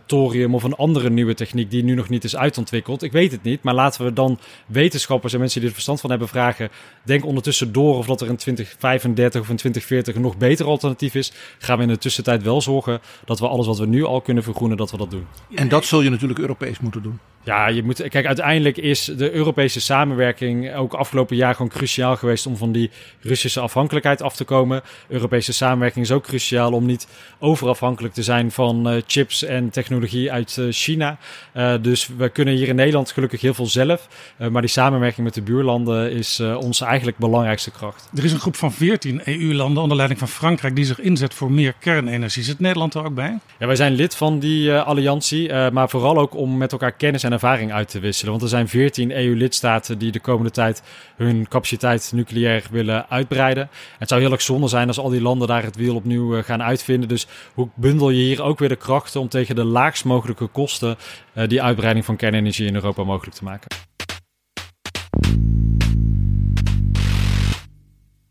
thorium 0.06 0.54
of 0.54 0.62
een 0.62 0.74
andere 0.74 1.10
nieuwe 1.10 1.34
techniek 1.34 1.70
die 1.70 1.84
nu 1.84 1.94
nog 1.94 2.08
niet 2.08 2.24
is 2.24 2.36
uitontwikkeld. 2.36 3.02
Ik 3.02 3.12
weet 3.12 3.32
het 3.32 3.42
niet, 3.42 3.62
maar 3.62 3.74
laten 3.74 4.04
we 4.04 4.12
dan 4.12 4.38
wetenschappers 4.66 5.32
en 5.32 5.38
mensen 5.38 5.58
die 5.58 5.68
er 5.68 5.74
verstand 5.74 6.00
van 6.00 6.10
hebben 6.10 6.28
vragen. 6.28 6.68
Denk 7.02 7.24
ondertussen 7.24 7.72
door 7.72 7.96
of 7.96 8.06
dat 8.06 8.20
er 8.20 8.28
in 8.28 8.36
2035 8.36 9.40
of 9.40 9.48
in 9.48 9.56
2040 9.56 10.14
een 10.14 10.20
nog 10.20 10.36
beter 10.36 10.66
alternatief 10.66 11.14
is. 11.14 11.32
Gaan 11.58 11.76
we 11.76 11.82
in 11.82 11.88
de 11.88 11.98
tussentijd 11.98 12.42
wel 12.42 12.60
zorgen 12.60 13.00
dat 13.24 13.40
we 13.40 13.48
alles 13.48 13.66
wat 13.66 13.78
we 13.78 13.86
nu 13.86 14.04
al 14.04 14.20
kunnen 14.20 14.42
vergroenen, 14.42 14.76
we 14.88 14.96
dat 14.96 15.10
doen. 15.10 15.26
En 15.54 15.68
dat 15.68 15.84
zul 15.84 16.00
je 16.00 16.10
natuurlijk 16.10 16.38
Europees 16.38 16.78
moeten 16.78 17.02
doen. 17.02 17.18
Ja, 17.44 17.66
je 17.66 17.82
moet, 17.82 18.08
kijk, 18.08 18.26
uiteindelijk 18.26 18.76
is 18.76 19.04
de 19.04 19.32
Europese 19.32 19.80
samenwerking 19.80 20.74
ook 20.74 20.94
afgelopen 20.94 21.36
jaar 21.36 21.54
gewoon 21.54 21.70
cruciaal 21.70 22.16
geweest 22.16 22.46
om 22.46 22.56
van 22.56 22.72
die 22.72 22.90
Russische 23.20 23.60
afhankelijkheid 23.60 24.22
af 24.22 24.36
te 24.36 24.44
komen. 24.44 24.82
Europese 25.08 25.52
samenwerking 25.52 26.04
is 26.04 26.12
ook 26.12 26.22
cruciaal 26.22 26.72
om 26.72 26.86
niet 26.86 27.08
overafhankelijk 27.38 28.14
te 28.14 28.22
zijn 28.22 28.50
van 28.50 28.92
uh, 28.92 29.02
chips 29.06 29.44
en 29.44 29.70
technologie 29.70 30.32
uit 30.32 30.56
uh, 30.56 30.66
China. 30.70 31.18
Uh, 31.54 31.74
dus 31.80 32.08
we 32.16 32.28
kunnen 32.28 32.54
hier 32.54 32.68
in 32.68 32.74
Nederland 32.74 33.10
gelukkig 33.10 33.40
heel 33.40 33.54
veel 33.54 33.66
zelf. 33.66 34.08
maar 34.50 34.62
die 34.62 34.70
samenwerking 34.70 35.24
met 35.24 35.34
de 35.34 35.42
buurlanden 35.42 36.12
is 36.12 36.40
onze 36.40 36.84
eigenlijk 36.84 37.16
belangrijkste 37.16 37.70
kracht. 37.70 38.08
Er 38.14 38.24
is 38.24 38.32
een 38.32 38.40
groep 38.40 38.56
van 38.56 38.72
14 38.72 39.20
EU-landen 39.24 39.82
onder 39.82 39.96
leiding 39.96 40.20
van 40.20 40.28
Frankrijk 40.28 40.76
die 40.76 40.84
zich 40.84 41.00
inzet 41.00 41.34
voor 41.34 41.52
meer 41.52 41.74
kernenergie. 41.78 42.42
Zit 42.42 42.60
Nederland 42.60 42.94
er 42.94 43.04
ook 43.04 43.14
bij? 43.14 43.38
Ja, 43.58 43.66
wij 43.66 43.76
zijn 43.76 43.92
lid 43.92 44.16
van 44.16 44.38
die 44.38 44.72
alliantie, 44.72 45.52
maar 45.52 45.88
vooral 45.88 46.18
ook 46.18 46.34
om 46.34 46.56
met 46.56 46.72
elkaar 46.72 46.92
kennis 46.92 47.22
en 47.22 47.29
ervaring 47.32 47.72
uit 47.72 47.88
te 47.88 48.00
wisselen. 48.00 48.30
Want 48.30 48.42
er 48.42 48.48
zijn 48.48 48.68
14 48.68 49.10
EU-lidstaten 49.10 49.98
die 49.98 50.12
de 50.12 50.20
komende 50.20 50.50
tijd 50.50 50.82
hun 51.16 51.48
capaciteit 51.48 52.10
nucleair 52.14 52.64
willen 52.70 53.08
uitbreiden. 53.08 53.70
Het 53.98 54.08
zou 54.08 54.20
heel 54.20 54.32
erg 54.32 54.42
zonde 54.42 54.68
zijn 54.68 54.86
als 54.86 54.98
al 54.98 55.08
die 55.08 55.22
landen 55.22 55.48
daar 55.48 55.62
het 55.62 55.76
wiel 55.76 55.94
opnieuw 55.94 56.36
eh, 56.36 56.44
gaan 56.44 56.62
uitvinden. 56.62 57.08
Dus 57.08 57.26
hoe 57.54 57.68
bundel 57.74 58.10
je 58.10 58.22
hier 58.22 58.42
ook 58.42 58.58
weer 58.58 58.68
de 58.68 58.76
krachten 58.76 59.20
om 59.20 59.28
tegen 59.28 59.54
de 59.54 59.64
laagst 59.64 60.04
mogelijke 60.04 60.46
kosten 60.46 60.96
uh, 61.34 61.48
die 61.48 61.62
uitbreiding 61.62 62.04
van 62.04 62.16
kernenergie 62.16 62.66
in 62.66 62.74
Europa 62.74 63.04
mogelijk 63.04 63.36
te 63.36 63.44
maken? 63.44 63.68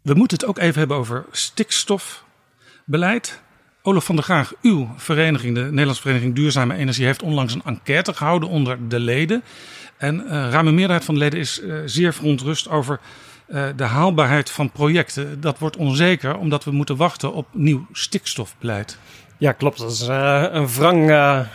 We 0.01 0.13
moeten 0.13 0.37
het 0.37 0.45
ook 0.45 0.57
even 0.57 0.79
hebben 0.79 0.97
over 0.97 1.25
stikstofbeleid. 1.31 3.41
Olaf 3.89 4.05
van 4.05 4.15
der 4.15 4.23
Graag, 4.23 4.53
uw 4.61 4.89
vereniging, 4.95 5.55
de 5.55 5.61
Nederlandse 5.61 6.01
Vereniging 6.01 6.35
Duurzame 6.35 6.75
Energie, 6.75 7.05
heeft 7.05 7.21
onlangs 7.21 7.53
een 7.53 7.61
enquête 7.65 8.13
gehouden 8.13 8.49
onder 8.49 8.77
de 8.87 8.99
leden. 8.99 9.43
En 9.97 10.15
uh, 10.25 10.29
ruime 10.29 10.71
meerderheid 10.71 11.05
van 11.05 11.13
de 11.13 11.19
leden 11.19 11.39
is 11.39 11.61
uh, 11.61 11.81
zeer 11.85 12.13
verontrust 12.13 12.69
over 12.69 12.99
uh, 13.47 13.63
de 13.75 13.83
haalbaarheid 13.83 14.51
van 14.51 14.71
projecten. 14.71 15.41
Dat 15.41 15.59
wordt 15.59 15.77
onzeker 15.77 16.37
omdat 16.37 16.63
we 16.63 16.71
moeten 16.71 16.95
wachten 16.95 17.33
op 17.33 17.47
nieuw 17.51 17.85
stikstofbeleid. 17.91 18.97
Ja, 19.37 19.51
klopt. 19.51 19.77
Dat 19.77 19.91
is 19.91 20.07
een 20.51 20.67
wrang 20.67 21.11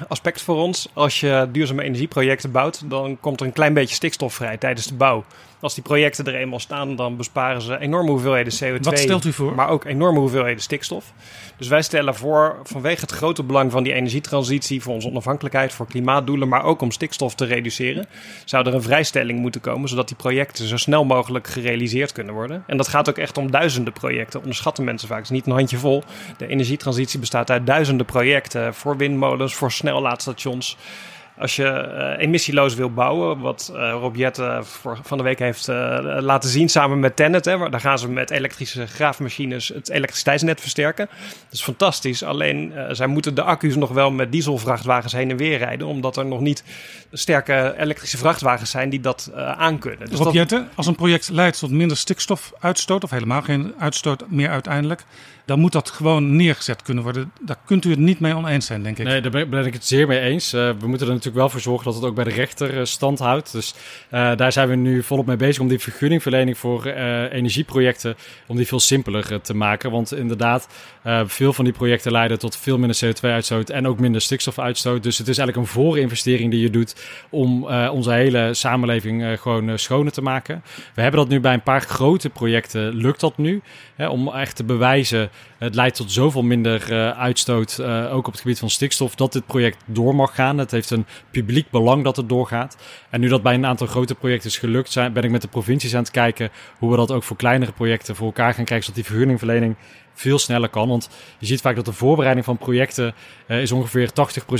aspect 0.08 0.42
voor 0.42 0.56
ons. 0.56 0.88
Als 0.92 1.20
je 1.20 1.48
duurzame 1.52 1.82
energieprojecten 1.82 2.50
bouwt, 2.50 2.90
dan 2.90 3.20
komt 3.20 3.40
er 3.40 3.46
een 3.46 3.52
klein 3.52 3.74
beetje 3.74 3.94
stikstof 3.94 4.34
vrij 4.34 4.56
tijdens 4.56 4.86
de 4.86 4.94
bouw. 4.94 5.24
Als 5.64 5.74
die 5.74 5.82
projecten 5.82 6.26
er 6.26 6.34
eenmaal 6.34 6.58
staan, 6.60 6.96
dan 6.96 7.16
besparen 7.16 7.62
ze 7.62 7.78
enorme 7.78 8.10
hoeveelheden 8.10 8.52
CO2. 8.52 8.80
Wat 8.80 8.98
stelt 8.98 9.24
u 9.24 9.32
voor? 9.32 9.54
Maar 9.54 9.68
ook 9.68 9.84
enorme 9.84 10.18
hoeveelheden 10.18 10.62
stikstof. 10.62 11.12
Dus 11.56 11.68
wij 11.68 11.82
stellen 11.82 12.14
voor, 12.14 12.60
vanwege 12.62 13.00
het 13.00 13.10
grote 13.10 13.42
belang 13.42 13.72
van 13.72 13.82
die 13.82 13.92
energietransitie, 13.92 14.82
voor 14.82 14.94
onze 14.94 15.08
onafhankelijkheid, 15.08 15.72
voor 15.72 15.86
klimaatdoelen, 15.86 16.48
maar 16.48 16.64
ook 16.64 16.80
om 16.80 16.90
stikstof 16.90 17.34
te 17.34 17.44
reduceren, 17.44 18.06
zou 18.44 18.66
er 18.66 18.74
een 18.74 18.82
vrijstelling 18.82 19.38
moeten 19.38 19.60
komen, 19.60 19.88
zodat 19.88 20.08
die 20.08 20.16
projecten 20.16 20.66
zo 20.66 20.76
snel 20.76 21.04
mogelijk 21.04 21.46
gerealiseerd 21.46 22.12
kunnen 22.12 22.34
worden. 22.34 22.64
En 22.66 22.76
dat 22.76 22.88
gaat 22.88 23.08
ook 23.08 23.18
echt 23.18 23.38
om 23.38 23.50
duizenden 23.50 23.92
projecten, 23.92 24.40
onderschatten 24.40 24.84
mensen 24.84 25.08
vaak. 25.08 25.18
Het 25.18 25.26
is 25.26 25.32
niet 25.32 25.46
een 25.46 25.52
handje 25.52 25.78
vol. 25.78 26.02
De 26.36 26.46
energietransitie 26.46 27.18
bestaat 27.18 27.50
uit 27.50 27.66
duizenden 27.66 28.06
projecten 28.06 28.74
voor 28.74 28.96
windmolens, 28.96 29.54
voor 29.54 29.72
snellaadstations. 29.72 30.76
Als 31.38 31.56
je 31.56 31.62
uh, 32.18 32.24
emissieloos 32.24 32.74
wil 32.74 32.90
bouwen, 32.90 33.38
wat 33.38 33.72
uh, 33.74 33.90
Rob 34.00 34.16
Jette 34.16 34.60
van 35.02 35.18
de 35.18 35.24
week 35.24 35.38
heeft 35.38 35.68
uh, 35.68 35.98
laten 36.20 36.50
zien 36.50 36.68
samen 36.68 37.00
met 37.00 37.16
Tennet. 37.16 37.44
Hè, 37.44 37.68
daar 37.70 37.80
gaan 37.80 37.98
ze 37.98 38.08
met 38.08 38.30
elektrische 38.30 38.86
graafmachines 38.86 39.68
het 39.68 39.88
elektriciteitsnet 39.88 40.60
versterken. 40.60 41.06
Dat 41.06 41.52
is 41.52 41.62
fantastisch. 41.62 42.22
Alleen 42.22 42.72
zij 42.90 43.06
moeten 43.06 43.34
de 43.34 43.42
accu's 43.42 43.76
nog 43.76 43.90
wel 43.90 44.10
met 44.10 44.32
dieselvrachtwagens 44.32 45.12
heen 45.12 45.30
en 45.30 45.36
weer 45.36 45.58
rijden. 45.58 45.86
Omdat 45.86 46.16
er 46.16 46.26
nog 46.26 46.40
niet 46.40 46.64
sterke 47.12 47.74
elektrische 47.78 48.18
vrachtwagens 48.18 48.70
zijn 48.70 48.90
die 48.90 49.00
dat 49.00 49.30
aankunnen. 49.34 50.10
Dus 50.10 50.16
Rob 50.16 50.24
dat... 50.24 50.34
Jette, 50.34 50.66
als 50.74 50.86
een 50.86 50.94
project 50.94 51.28
leidt 51.28 51.58
tot 51.58 51.70
minder 51.70 51.96
stikstofuitstoot, 51.96 53.04
of 53.04 53.10
helemaal 53.10 53.42
geen 53.42 53.74
uitstoot 53.78 54.24
meer 54.28 54.48
uiteindelijk 54.48 55.04
dan 55.44 55.60
moet 55.60 55.72
dat 55.72 55.90
gewoon 55.90 56.36
neergezet 56.36 56.82
kunnen 56.82 57.02
worden. 57.02 57.32
Daar 57.40 57.58
kunt 57.64 57.84
u 57.84 57.90
het 57.90 57.98
niet 57.98 58.20
mee 58.20 58.34
oneens 58.34 58.66
zijn, 58.66 58.82
denk 58.82 58.98
ik. 58.98 59.04
Nee, 59.04 59.20
daar 59.20 59.48
ben, 59.48 59.66
ik 59.66 59.72
het 59.72 59.86
zeer 59.86 60.06
mee 60.06 60.20
eens. 60.20 60.54
Uh, 60.54 60.70
we 60.78 60.86
moeten 60.86 61.06
er 61.06 61.12
natuurlijk 61.24 61.52
wel 61.52 61.60
voor 61.60 61.72
zorgen 61.72 61.84
dat 61.84 61.94
het 61.94 62.04
ook 62.04 62.14
bij 62.14 62.24
de 62.24 62.40
rechter 62.40 62.78
uh, 62.78 62.84
stand 62.84 63.18
houdt. 63.18 63.52
Dus 63.52 63.74
uh, 64.10 64.36
daar 64.36 64.52
zijn 64.52 64.68
we 64.68 64.74
nu 64.74 65.02
volop 65.02 65.26
mee 65.26 65.36
bezig 65.36 65.62
om 65.62 65.68
die 65.68 65.78
vergunningverlening 65.78 66.58
voor 66.58 66.84
energieprojecten, 66.84 68.16
om 68.46 68.56
die 68.56 68.66
veel 68.66 68.80
simpeler 68.80 69.40
te 69.40 69.54
maken. 69.54 69.90
Want 69.90 70.14
inderdaad, 70.14 70.68
veel 71.26 71.52
van 71.52 71.64
die 71.64 71.72
projecten 71.72 72.12
leiden 72.12 72.38
tot 72.38 72.56
veel 72.56 72.78
minder 72.78 72.98
CO2-uitstoot 73.04 73.70
en 73.70 73.86
ook 73.86 73.98
minder 73.98 74.20
stikstofuitstoot. 74.20 75.02
Dus 75.02 75.18
het 75.18 75.28
is 75.28 75.38
eigenlijk 75.38 75.68
een 75.68 75.74
voorinvestering 75.74 76.50
die 76.50 76.60
je 76.60 76.70
doet 76.70 76.96
om 77.30 77.64
onze 77.68 78.12
hele 78.12 78.54
samenleving 78.54 79.40
gewoon 79.40 79.78
schoner 79.78 80.12
te 80.12 80.22
maken. 80.22 80.62
We 80.94 81.02
hebben 81.02 81.20
dat 81.20 81.28
nu 81.28 81.40
bij 81.40 81.52
een 81.52 81.62
paar 81.62 81.80
grote 81.80 82.30
projecten, 82.30 82.94
lukt 82.94 83.20
dat 83.20 83.38
nu, 83.38 83.62
hè, 83.94 84.08
om 84.08 84.28
echt 84.28 84.56
te 84.56 84.64
bewijzen 84.64 85.30
het 85.64 85.74
leidt 85.74 85.96
tot 85.96 86.12
zoveel 86.12 86.42
minder 86.42 86.92
uh, 86.92 87.10
uitstoot, 87.10 87.78
uh, 87.80 88.14
ook 88.14 88.26
op 88.26 88.32
het 88.32 88.40
gebied 88.40 88.58
van 88.58 88.70
stikstof, 88.70 89.14
dat 89.14 89.32
dit 89.32 89.46
project 89.46 89.78
door 89.86 90.14
mag 90.14 90.34
gaan. 90.34 90.58
Het 90.58 90.70
heeft 90.70 90.90
een 90.90 91.06
publiek 91.30 91.70
belang 91.70 92.04
dat 92.04 92.16
het 92.16 92.28
doorgaat. 92.28 92.76
En 93.10 93.20
nu 93.20 93.28
dat 93.28 93.42
bij 93.42 93.54
een 93.54 93.66
aantal 93.66 93.86
grote 93.86 94.14
projecten 94.14 94.48
is 94.48 94.58
gelukt, 94.58 94.92
zijn, 94.92 95.12
ben 95.12 95.22
ik 95.22 95.30
met 95.30 95.42
de 95.42 95.48
provincies 95.48 95.94
aan 95.94 96.02
het 96.02 96.10
kijken 96.10 96.50
hoe 96.78 96.90
we 96.90 96.96
dat 96.96 97.10
ook 97.10 97.22
voor 97.22 97.36
kleinere 97.36 97.72
projecten 97.72 98.16
voor 98.16 98.26
elkaar 98.26 98.54
gaan 98.54 98.64
krijgen, 98.64 98.86
zodat 98.86 99.02
die 99.02 99.10
vergunningverlening 99.10 99.76
veel 100.14 100.38
sneller 100.38 100.68
kan. 100.68 100.88
Want 100.88 101.08
je 101.38 101.46
ziet 101.46 101.60
vaak 101.60 101.76
dat 101.76 101.84
de 101.84 101.92
voorbereiding 101.92 102.44
van 102.44 102.58
projecten 102.58 103.14
uh, 103.46 103.62
is 103.62 103.72
ongeveer 103.72 104.08
80% 104.08 104.12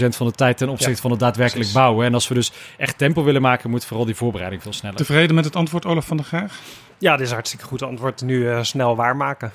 van 0.09 0.27
de 0.27 0.33
tijd 0.33 0.57
ten 0.57 0.69
opzichte 0.69 1.01
van 1.01 1.11
het 1.11 1.21
daadwerkelijk 1.21 1.69
precies. 1.69 1.83
bouwen. 1.83 2.07
En 2.07 2.15
als 2.15 2.29
we 2.29 2.35
dus 2.35 2.53
echt 2.77 2.99
tempo 2.99 3.25
willen 3.25 3.43
maken, 3.43 3.71
moet 3.71 3.85
vooral 3.85 4.07
die 4.07 4.15
voorbereiding 4.15 4.63
veel 4.63 4.73
sneller. 4.73 4.97
Tevreden 4.97 5.35
met 5.35 5.45
het 5.45 5.57
antwoord, 5.57 5.87
Olaf 5.87 6.07
van 6.07 6.17
der 6.17 6.27
Graag? 6.27 6.61
Ja, 6.99 7.17
dit 7.17 7.27
is 7.27 7.33
hartstikke 7.33 7.65
goed 7.65 7.83
antwoord. 7.83 8.23
Nu 8.23 8.37
uh, 8.37 8.63
snel 8.63 8.97
waarmaken. 8.97 9.53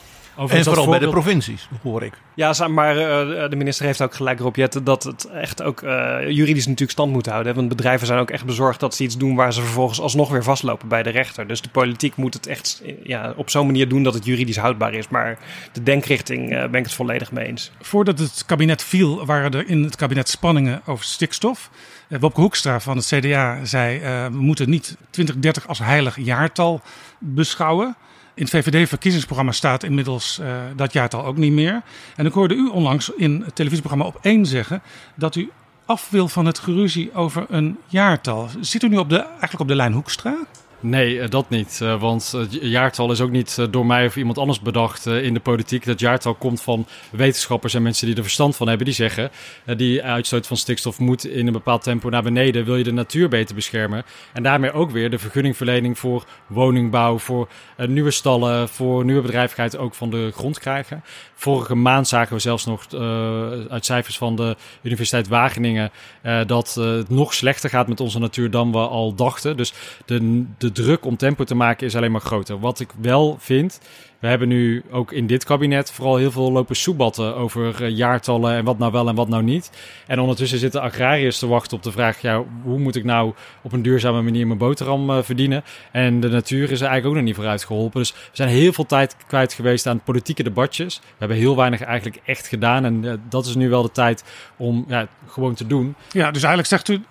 En 0.47 0.63
vooral 0.63 0.89
bij 0.89 0.99
de 0.99 1.09
provincies, 1.09 1.69
hoor 1.83 2.03
ik. 2.03 2.13
Ja, 2.33 2.67
maar 2.67 2.95
uh, 2.95 3.49
de 3.49 3.55
minister 3.55 3.85
heeft 3.85 4.01
ook 4.01 4.13
gelijk 4.13 4.39
erop, 4.39 4.55
Jette, 4.55 4.83
dat 4.83 5.03
het 5.03 5.29
echt 5.29 5.61
ook 5.61 5.81
uh, 5.81 6.17
juridisch 6.29 6.65
natuurlijk 6.65 6.91
stand 6.91 7.11
moet 7.11 7.25
houden. 7.25 7.55
Want 7.55 7.69
bedrijven 7.69 8.07
zijn 8.07 8.19
ook 8.19 8.29
echt 8.29 8.45
bezorgd 8.45 8.79
dat 8.79 8.95
ze 8.95 9.03
iets 9.03 9.17
doen 9.17 9.35
waar 9.35 9.53
ze 9.53 9.61
vervolgens 9.61 10.01
alsnog 10.01 10.29
weer 10.29 10.43
vastlopen 10.43 10.87
bij 10.87 11.03
de 11.03 11.09
rechter. 11.09 11.47
Dus 11.47 11.61
de 11.61 11.69
politiek 11.69 12.15
moet 12.15 12.33
het 12.33 12.47
echt 12.47 12.83
ja, 13.03 13.33
op 13.35 13.49
zo'n 13.49 13.65
manier 13.65 13.89
doen 13.89 14.03
dat 14.03 14.13
het 14.13 14.25
juridisch 14.25 14.57
houdbaar 14.57 14.93
is. 14.93 15.07
Maar 15.07 15.37
de 15.71 15.83
denkrichting 15.83 16.51
uh, 16.51 16.59
ben 16.59 16.79
ik 16.79 16.85
het 16.85 16.93
volledig 16.93 17.31
mee 17.31 17.45
eens. 17.45 17.71
Voordat 17.81 18.19
het 18.19 18.43
kabinet 18.45 18.83
viel, 18.83 19.25
waren 19.25 19.51
er 19.51 19.67
in 19.67 19.83
het 19.83 19.95
kabinet 19.95 20.29
spanningen 20.29 20.81
over 20.85 21.05
stikstof. 21.05 21.69
Wopke 22.07 22.41
Hoekstra 22.41 22.79
van 22.79 22.97
het 22.97 23.05
CDA 23.05 23.65
zei: 23.65 23.99
we 24.29 24.37
moeten 24.37 24.69
niet 24.69 24.97
2030 25.09 25.67
als 25.67 25.79
heilig 25.79 26.17
jaartal 26.19 26.81
beschouwen. 27.19 27.95
In 28.39 28.45
het 28.45 28.53
VVD-verkiezingsprogramma 28.53 29.51
staat 29.51 29.83
inmiddels 29.83 30.39
uh, 30.41 30.47
dat 30.75 30.93
jaartal 30.93 31.25
ook 31.25 31.37
niet 31.37 31.51
meer. 31.51 31.81
En 32.15 32.25
ik 32.25 32.33
hoorde 32.33 32.53
u 32.53 32.67
onlangs 32.67 33.09
in 33.09 33.41
het 33.45 33.55
televisieprogramma 33.55 34.13
op 34.13 34.19
één 34.21 34.45
zeggen 34.45 34.81
dat 35.15 35.35
u 35.35 35.51
af 35.85 36.09
wil 36.09 36.27
van 36.27 36.45
het 36.45 36.59
geruzie 36.59 37.13
over 37.13 37.45
een 37.49 37.77
jaartal. 37.87 38.49
Zit 38.59 38.83
u 38.83 38.87
nu 38.87 38.97
op 38.97 39.09
de, 39.09 39.17
eigenlijk 39.19 39.59
op 39.59 39.67
de 39.67 39.75
lijn 39.75 39.93
Hoekstra? 39.93 40.37
Nee, 40.81 41.19
eh, 41.19 41.29
dat 41.29 41.49
niet. 41.49 41.79
Eh, 41.81 41.99
want 41.99 42.31
het 42.31 42.57
jaartal 42.61 43.11
is 43.11 43.21
ook 43.21 43.31
niet 43.31 43.57
eh, 43.57 43.65
door 43.69 43.85
mij 43.85 44.05
of 44.05 44.15
iemand 44.15 44.37
anders 44.37 44.59
bedacht 44.59 45.05
in 45.05 45.33
de 45.33 45.39
politiek. 45.39 45.85
Dat 45.85 45.99
jaartal 45.99 46.33
komt 46.33 46.61
van 46.61 46.85
wetenschappers 47.11 47.73
en 47.73 47.81
mensen 47.81 48.07
die 48.07 48.15
er 48.15 48.21
verstand 48.21 48.55
van 48.55 48.67
hebben. 48.67 48.85
Die 48.85 48.95
zeggen, 48.95 49.31
die 49.77 50.03
uitstoot 50.03 50.47
van 50.47 50.57
stikstof 50.57 50.99
moet 50.99 51.25
in 51.25 51.47
een 51.47 51.53
bepaald 51.53 51.83
tempo 51.83 52.09
naar 52.09 52.23
beneden. 52.23 52.65
Wil 52.65 52.75
je 52.75 52.83
de 52.83 52.91
natuur 52.91 53.29
beter 53.29 53.55
beschermen? 53.55 54.03
En 54.33 54.43
daarmee 54.43 54.71
ook 54.71 54.91
weer 54.91 55.09
de 55.09 55.19
vergunningverlening 55.19 55.99
voor 55.99 56.25
woningbouw, 56.47 57.17
voor 57.17 57.47
nieuwe 57.87 58.11
stallen, 58.11 58.69
voor 58.69 59.05
nieuwe 59.05 59.21
bedrijvigheid 59.21 59.77
ook 59.77 59.95
van 59.95 60.09
de 60.09 60.31
grond 60.33 60.59
krijgen. 60.59 61.03
Vorige 61.35 61.75
maand 61.75 62.07
zagen 62.07 62.35
we 62.35 62.41
zelfs 62.41 62.65
nog 62.65 62.93
uit 63.69 63.85
cijfers 63.85 64.17
van 64.17 64.35
de 64.35 64.55
Universiteit 64.81 65.27
Wageningen 65.27 65.91
dat 66.45 66.73
het 66.73 67.09
nog 67.09 67.33
slechter 67.33 67.69
gaat 67.69 67.87
met 67.87 67.99
onze 67.99 68.19
natuur 68.19 68.51
dan 68.51 68.71
we 68.71 68.77
al 68.77 69.15
dachten. 69.15 69.57
Dus 69.57 69.73
de 70.05 70.68
de 70.75 70.81
druk 70.81 71.05
om 71.05 71.17
tempo 71.17 71.43
te 71.43 71.55
maken 71.55 71.87
is 71.87 71.95
alleen 71.95 72.11
maar 72.11 72.21
groter. 72.21 72.59
Wat 72.59 72.79
ik 72.79 72.89
wel 73.01 73.37
vind, 73.39 73.79
we 74.19 74.27
hebben 74.27 74.47
nu 74.47 74.83
ook 74.91 75.11
in 75.11 75.27
dit 75.27 75.43
kabinet 75.43 75.91
vooral 75.91 76.15
heel 76.15 76.31
veel 76.31 76.51
lopen 76.51 76.75
soebatten 76.75 77.35
over 77.35 77.81
uh, 77.81 77.89
jaartallen 77.89 78.55
en 78.55 78.65
wat 78.65 78.77
nou 78.77 78.91
wel 78.91 79.07
en 79.07 79.15
wat 79.15 79.27
nou 79.27 79.43
niet. 79.43 79.71
En 80.07 80.19
ondertussen 80.19 80.59
zitten 80.59 80.81
agrariërs 80.81 81.39
te 81.39 81.47
wachten 81.47 81.77
op 81.77 81.83
de 81.83 81.91
vraag, 81.91 82.21
ja, 82.21 82.43
hoe 82.63 82.79
moet 82.79 82.95
ik 82.95 83.03
nou 83.03 83.33
op 83.61 83.73
een 83.73 83.81
duurzame 83.81 84.21
manier 84.21 84.47
mijn 84.47 84.59
boterham 84.59 85.09
uh, 85.09 85.17
verdienen? 85.21 85.63
En 85.91 86.19
de 86.19 86.29
natuur 86.29 86.71
is 86.71 86.81
er 86.81 86.87
eigenlijk 86.87 87.05
ook 87.05 87.13
nog 87.13 87.23
niet 87.23 87.35
vooruit 87.35 87.63
geholpen. 87.63 87.99
Dus 87.99 88.11
we 88.11 88.17
zijn 88.31 88.49
heel 88.49 88.73
veel 88.73 88.85
tijd 88.85 89.15
kwijt 89.27 89.53
geweest 89.53 89.87
aan 89.87 90.03
politieke 90.03 90.43
debatjes. 90.43 90.99
We 90.99 91.15
hebben 91.17 91.37
heel 91.37 91.55
weinig 91.55 91.81
eigenlijk 91.81 92.21
echt 92.25 92.47
gedaan 92.47 92.85
en 92.85 93.03
uh, 93.03 93.13
dat 93.29 93.45
is 93.45 93.55
nu 93.55 93.69
wel 93.69 93.81
de 93.81 93.91
tijd 93.91 94.23
om 94.57 94.85
gewoon 95.27 95.53
te 95.53 95.67
doen. 95.67 95.95
Ja, 96.11 96.31
dus 96.31 96.43
eigenlijk 96.43 96.67
zegt 96.67 96.87
u, 96.87 97.01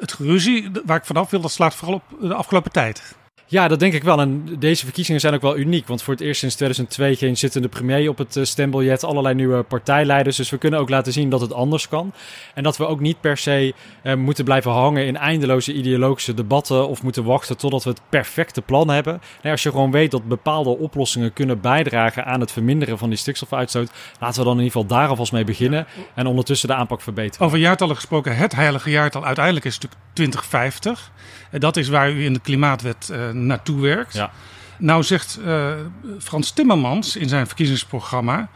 het 0.00 0.12
geruzie 0.12 0.70
waar 0.84 0.96
ik 0.96 1.04
vanaf 1.04 1.30
wil, 1.30 1.40
dat 1.40 1.50
slaat 1.50 1.74
vooral 1.74 2.02
op 2.10 2.20
de 2.20 2.34
afgelopen 2.34 2.72
tijd. 2.72 3.20
Ja, 3.52 3.68
dat 3.68 3.80
denk 3.80 3.92
ik 3.92 4.02
wel. 4.02 4.20
En 4.20 4.56
deze 4.58 4.84
verkiezingen 4.84 5.20
zijn 5.20 5.34
ook 5.34 5.40
wel 5.40 5.56
uniek. 5.56 5.86
Want 5.86 6.02
voor 6.02 6.14
het 6.14 6.22
eerst 6.22 6.40
sinds 6.40 6.54
2002 6.54 7.16
geen 7.16 7.36
zittende 7.36 7.68
premier 7.68 8.08
op 8.08 8.18
het 8.18 8.36
eh, 8.36 8.44
stembiljet. 8.44 9.04
Allerlei 9.04 9.34
nieuwe 9.34 9.62
partijleiders. 9.62 10.36
Dus 10.36 10.50
we 10.50 10.58
kunnen 10.58 10.80
ook 10.80 10.88
laten 10.88 11.12
zien 11.12 11.30
dat 11.30 11.40
het 11.40 11.52
anders 11.52 11.88
kan. 11.88 12.12
En 12.54 12.62
dat 12.62 12.76
we 12.76 12.86
ook 12.86 13.00
niet 13.00 13.20
per 13.20 13.36
se 13.36 13.74
eh, 14.02 14.14
moeten 14.14 14.44
blijven 14.44 14.70
hangen 14.70 15.06
in 15.06 15.16
eindeloze 15.16 15.72
ideologische 15.72 16.34
debatten. 16.34 16.88
Of 16.88 17.02
moeten 17.02 17.24
wachten 17.24 17.56
totdat 17.56 17.84
we 17.84 17.90
het 17.90 18.00
perfecte 18.08 18.62
plan 18.62 18.88
hebben. 18.88 19.20
Nee, 19.42 19.52
als 19.52 19.62
je 19.62 19.70
gewoon 19.70 19.90
weet 19.90 20.10
dat 20.10 20.28
bepaalde 20.28 20.78
oplossingen 20.78 21.32
kunnen 21.32 21.60
bijdragen 21.60 22.24
aan 22.24 22.40
het 22.40 22.52
verminderen 22.52 22.98
van 22.98 23.08
die 23.08 23.18
stikstofuitstoot. 23.18 23.90
Laten 24.20 24.38
we 24.38 24.44
dan 24.44 24.58
in 24.58 24.64
ieder 24.64 24.80
geval 24.80 24.98
daar 24.98 25.08
alvast 25.08 25.32
mee 25.32 25.44
beginnen. 25.44 25.86
En 26.14 26.26
ondertussen 26.26 26.68
de 26.68 26.74
aanpak 26.74 27.00
verbeteren. 27.00 27.46
Over 27.46 27.58
jaartallen 27.58 27.96
gesproken. 27.96 28.36
Het 28.36 28.54
heilige 28.54 28.90
jaartal 28.90 29.24
uiteindelijk 29.24 29.64
is 29.64 29.78
natuurlijk 29.78 30.00
2050. 30.12 31.10
Dat 31.58 31.76
is 31.76 31.88
waar 31.88 32.10
u 32.10 32.24
in 32.24 32.32
de 32.32 32.40
klimaatwet 32.40 33.08
uh, 33.12 33.30
naartoe 33.30 33.80
werkt. 33.80 34.14
Ja. 34.14 34.30
Nou 34.78 35.02
zegt 35.02 35.38
uh, 35.44 35.72
Frans 36.18 36.50
Timmermans 36.50 37.16
in 37.16 37.28
zijn 37.28 37.46
verkiezingsprogramma... 37.46 38.48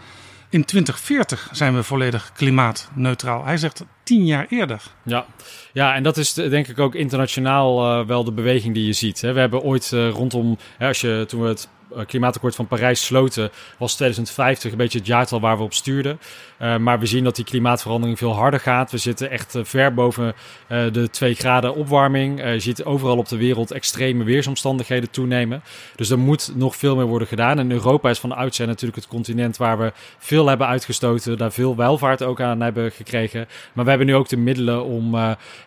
in 0.49 0.65
2040 0.65 1.49
zijn 1.53 1.75
we 1.75 1.83
volledig 1.83 2.33
klimaatneutraal. 2.35 3.45
Hij 3.45 3.57
zegt 3.57 3.85
tien 4.03 4.27
jaar 4.27 4.47
eerder. 4.49 4.83
Ja, 5.03 5.27
ja 5.73 5.95
en 5.95 6.03
dat 6.03 6.17
is 6.17 6.33
denk 6.33 6.69
ik 6.69 6.79
ook 6.79 6.95
internationaal 6.95 8.01
uh, 8.01 8.07
wel 8.07 8.25
de 8.25 8.33
beweging 8.33 8.75
die 8.75 8.87
je 8.87 8.93
ziet. 8.93 9.21
Hè. 9.21 9.33
We 9.33 9.41
hebben 9.41 9.63
ooit 9.63 9.91
rondom... 9.91 10.59
Hè, 10.79 10.87
als 10.87 11.01
je, 11.01 11.25
toen 11.29 11.43
we 11.43 11.49
het 11.49 11.69
eh, 11.95 12.07
klimaatakkoord 12.07 12.55
van 12.55 12.67
Parijs 12.67 13.05
sloten, 13.05 13.51
was 13.79 13.95
2050 13.95 14.71
een 14.71 14.79
beetje 14.79 14.99
het 14.99 15.07
jaartal 15.07 15.41
waar 15.41 15.57
we 15.57 15.63
op 15.63 15.75
stuurden. 15.75 16.21
Uh, 16.63 16.77
maar 16.77 16.99
we 16.99 17.07
zien 17.07 17.25
dat 17.25 17.37
die 17.37 17.45
klimaatverandering 17.45 18.19
veel 18.19 18.35
harder 18.35 18.61
gaat. 18.61 18.91
We 18.91 18.99
zitten 18.99 19.31
echt 19.31 19.55
uh, 19.55 19.65
ver 19.65 19.95
boven 19.95 20.35
uh, 20.69 20.93
de 20.93 21.11
2 21.11 21.35
graden 21.35 21.75
opwarming. 21.75 22.41
je 22.41 22.61
ziet 22.61 22.85
overal 22.85 23.17
op 23.17 23.29
de 23.29 23.37
wereld 23.37 23.71
extreme 23.71 24.25
weersomstandigheden 24.25 25.11
toenemen. 25.11 25.63
Dus 25.97 26.11
er 26.11 26.19
moet 26.19 26.53
nog 26.55 26.77
veel 26.77 26.97
meer 26.97 27.05
worden 27.05 27.29
gedaan. 27.29 27.59
En 27.59 27.71
Europa 27.71 28.11
is 28.11 28.19
van 28.19 28.33
oudsher 28.33 28.67
natuurlijk 28.67 28.97
het 28.97 29.09
continent 29.09 29.57
waar 29.57 29.79
we 29.79 29.93
veel 30.19 30.47
hebben 30.47 30.67
uitgestoten. 30.67 31.39
Daar 31.39 31.53
veel 31.53 31.77
welvaart 31.77 32.23
ook 32.23 32.41
aan 32.41 32.61
hebben 32.61 32.93
gekregen. 32.93 33.49
Maar 33.73 33.85
we 33.85 33.91
hebben 33.91 34.09
nu 34.09 34.15
ook 34.15 34.29
de 34.29 34.37
middelen 34.37 34.85
om 34.85 35.15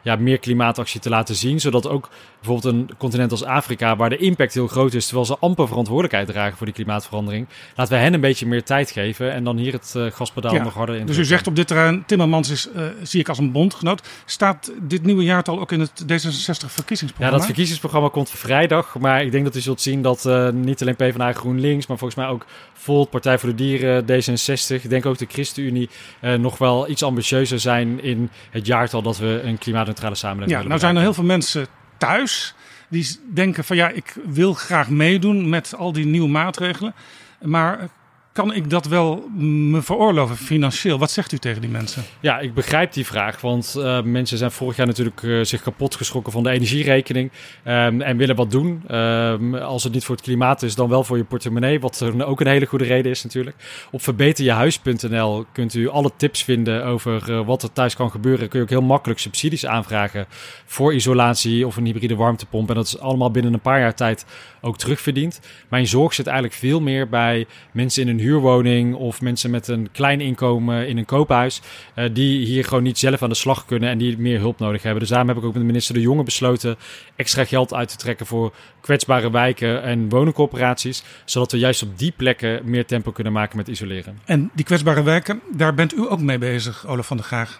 ja, 0.01 0.15
meer 0.19 0.39
klimaatactie 0.39 0.99
te 0.99 1.09
laten 1.09 1.35
zien. 1.35 1.59
Zodat 1.59 1.87
ook 1.87 2.09
bijvoorbeeld 2.41 2.73
een 2.75 2.89
continent 2.97 3.31
als 3.31 3.43
Afrika, 3.43 3.95
waar 3.95 4.09
de 4.09 4.17
impact 4.17 4.53
heel 4.53 4.67
groot 4.67 4.93
is, 4.93 5.05
terwijl 5.05 5.25
ze 5.25 5.37
amper 5.39 5.67
verantwoordelijk 5.67 5.87
verantwoordelijkheid 5.89 6.27
dragen 6.27 6.57
voor 6.57 6.65
die 6.65 6.75
klimaatverandering. 6.75 7.47
Laten 7.75 7.93
we 7.93 7.99
hen 7.99 8.13
een 8.13 8.21
beetje 8.21 8.45
meer 8.45 8.63
tijd 8.63 8.91
geven 8.91 9.31
en 9.31 9.43
dan 9.43 9.57
hier 9.57 9.73
het 9.73 9.95
gaspedaal 10.13 10.53
Ja, 10.53 10.63
nog 10.63 10.77
harder 10.79 10.95
in. 10.95 11.05
Dus 11.05 11.17
u 11.17 11.25
zegt 11.25 11.47
op 11.47 11.55
dit 11.55 11.67
terrein, 11.67 12.03
Timmermans 12.05 12.49
is, 12.49 12.69
eh, 12.71 12.83
zie 13.03 13.19
ik 13.19 13.29
als 13.29 13.37
een 13.37 13.51
bondgenoot. 13.51 14.07
Staat 14.25 14.71
dit 14.81 15.03
nieuwe 15.03 15.23
jaartal 15.23 15.59
ook 15.59 15.71
in 15.71 15.79
het 15.79 16.03
D66 16.07 17.13
Ja, 17.17 17.29
dat 17.29 17.45
verkiezingsprogramma 17.45 18.09
komt 18.09 18.29
vrijdag. 18.29 18.97
Maar 18.99 19.23
ik 19.23 19.31
denk 19.31 19.43
dat 19.43 19.55
u 19.55 19.59
zult 19.59 19.81
zien 19.81 20.01
dat 20.01 20.25
eh, 20.25 20.49
niet 20.49 20.81
alleen 20.81 20.95
PvdA 20.95 21.33
GroenLinks, 21.33 21.87
maar 21.87 21.97
volgens 21.97 22.19
mij 22.19 22.29
ook 22.29 22.45
Volt, 22.73 23.09
Partij 23.09 23.39
voor 23.39 23.49
de 23.49 23.55
Dieren, 23.55 24.03
D66, 24.03 24.83
ik 24.83 24.89
denk 24.89 25.05
ook 25.05 25.17
de 25.17 25.27
ChristenUnie, 25.29 25.89
eh, 26.19 26.33
nog 26.33 26.57
wel 26.57 26.89
iets 26.89 27.03
ambitieuzer 27.03 27.59
zijn 27.59 28.03
in 28.03 28.29
het 28.49 28.65
jaartal 28.65 29.01
dat 29.01 29.17
we 29.17 29.41
een 29.43 29.57
klimaatneutrale 29.57 30.15
samenleving 30.15 30.51
Ja, 30.51 30.63
willen 30.63 30.69
nou 30.69 30.79
zijn 30.79 30.95
er 30.95 31.01
heel 31.01 31.13
veel 31.13 31.23
mensen 31.23 31.67
thuis 31.97 32.53
die 32.89 33.19
denken 33.33 33.63
van 33.63 33.75
ja, 33.75 33.89
ik 33.89 34.15
wil 34.25 34.53
graag 34.53 34.89
meedoen 34.89 35.49
met 35.49 35.75
al 35.77 35.91
die 35.91 36.05
nieuwe 36.05 36.29
maatregelen. 36.29 36.93
Maar 37.41 37.89
kan 38.31 38.53
ik 38.53 38.69
dat 38.69 38.85
wel 38.85 39.29
me 39.37 39.81
veroorloven 39.81 40.37
financieel? 40.37 40.97
Wat 40.97 41.11
zegt 41.11 41.31
u 41.31 41.37
tegen 41.37 41.61
die 41.61 41.69
mensen? 41.69 42.03
Ja, 42.19 42.39
ik 42.39 42.53
begrijp 42.53 42.93
die 42.93 43.05
vraag. 43.05 43.41
Want 43.41 43.75
eh, 43.75 44.01
mensen 44.01 44.37
zijn 44.37 44.51
vorig 44.51 44.75
jaar 44.75 44.87
natuurlijk 44.87 45.23
eh, 45.23 45.39
zich 45.41 45.61
kapot 45.61 45.95
geschrokken 45.95 46.31
van 46.31 46.43
de 46.43 46.49
energierekening. 46.49 47.31
ehm, 47.63 48.01
en 48.01 48.17
willen 48.17 48.35
wat 48.35 48.51
doen. 48.51 48.83
Ehm, 48.87 49.55
als 49.55 49.83
het 49.83 49.93
niet 49.93 50.03
voor 50.03 50.15
het 50.15 50.23
klimaat 50.23 50.63
is, 50.63 50.75
dan 50.75 50.89
wel 50.89 51.03
voor 51.03 51.17
je 51.17 51.23
portemonnee. 51.23 51.79
Wat 51.79 52.03
ook 52.25 52.39
een 52.39 52.47
hele 52.47 52.65
goede 52.65 52.83
reden 52.83 53.11
is 53.11 53.23
natuurlijk. 53.23 53.55
Op 53.91 54.01
verbeterjehuis.nl 54.01 55.45
kunt 55.51 55.73
u 55.73 55.87
alle 55.87 56.11
tips 56.17 56.43
vinden 56.43 56.85
over 56.85 57.31
eh, 57.31 57.45
wat 57.45 57.63
er 57.63 57.71
thuis 57.73 57.95
kan 57.95 58.11
gebeuren. 58.11 58.49
Kun 58.49 58.59
je 58.59 58.65
ook 58.65 58.71
heel 58.71 58.81
makkelijk 58.81 59.19
subsidies 59.19 59.65
aanvragen 59.65 60.25
voor 60.65 60.93
isolatie 60.93 61.67
of 61.67 61.77
een 61.77 61.85
hybride 61.85 62.15
warmtepomp. 62.15 62.69
En 62.69 62.75
dat 62.75 62.85
is 62.85 62.99
allemaal 62.99 63.31
binnen 63.31 63.53
een 63.53 63.59
paar 63.59 63.79
jaar 63.79 63.95
tijd 63.95 64.25
ook 64.61 64.77
terugverdiend. 64.77 65.39
Mijn 65.69 65.87
zorg 65.87 66.13
zit 66.13 66.27
eigenlijk 66.27 66.57
veel 66.57 66.81
meer 66.81 67.09
bij 67.09 67.45
mensen 67.71 68.01
in 68.01 68.07
een 68.09 68.18
huurwoning 68.19 68.95
of 68.95 69.21
mensen 69.21 69.51
met 69.51 69.67
een 69.67 69.89
klein 69.91 70.21
inkomen 70.21 70.87
in 70.87 70.97
een 70.97 71.05
koophuis. 71.05 71.61
eh, 71.95 72.09
die 72.13 72.45
hier 72.45 72.63
gewoon 72.63 72.83
niet 72.83 72.97
zelf 72.97 73.23
aan 73.23 73.29
de 73.29 73.35
slag 73.35 73.65
kunnen 73.65 73.89
en 73.89 73.97
die 73.97 74.17
meer 74.17 74.39
hulp 74.39 74.59
nodig 74.59 74.81
hebben. 74.81 74.99
Dus 74.99 75.09
daarom 75.09 75.27
heb 75.27 75.37
ik 75.37 75.43
ook 75.43 75.53
met 75.53 75.63
minister 75.63 75.93
De 75.93 76.01
Jonge 76.01 76.23
besloten 76.23 76.77
extra 77.15 77.45
geld 77.45 77.73
uit 77.73 77.89
te 77.89 77.97
trekken 77.97 78.25
voor 78.25 78.53
kwetsbare 78.81 79.31
wijken 79.31 79.83
en 79.83 80.09
woningcorporaties. 80.09 81.03
Zodat 81.25 81.51
we 81.51 81.57
juist 81.57 81.83
op 81.83 81.97
die 81.99 82.13
plekken 82.17 82.61
meer 82.63 82.85
tempo 82.85 83.11
kunnen 83.11 83.33
maken 83.33 83.57
met 83.57 83.67
isoleren. 83.67 84.19
En 84.25 84.51
die 84.53 84.65
kwetsbare 84.65 85.03
wijken, 85.03 85.41
daar 85.55 85.73
bent 85.73 85.93
u 85.93 86.09
ook 86.09 86.21
mee 86.21 86.37
bezig, 86.37 86.87
Olaf 86.87 87.07
van 87.07 87.17
der 87.17 87.25
Graag. 87.25 87.59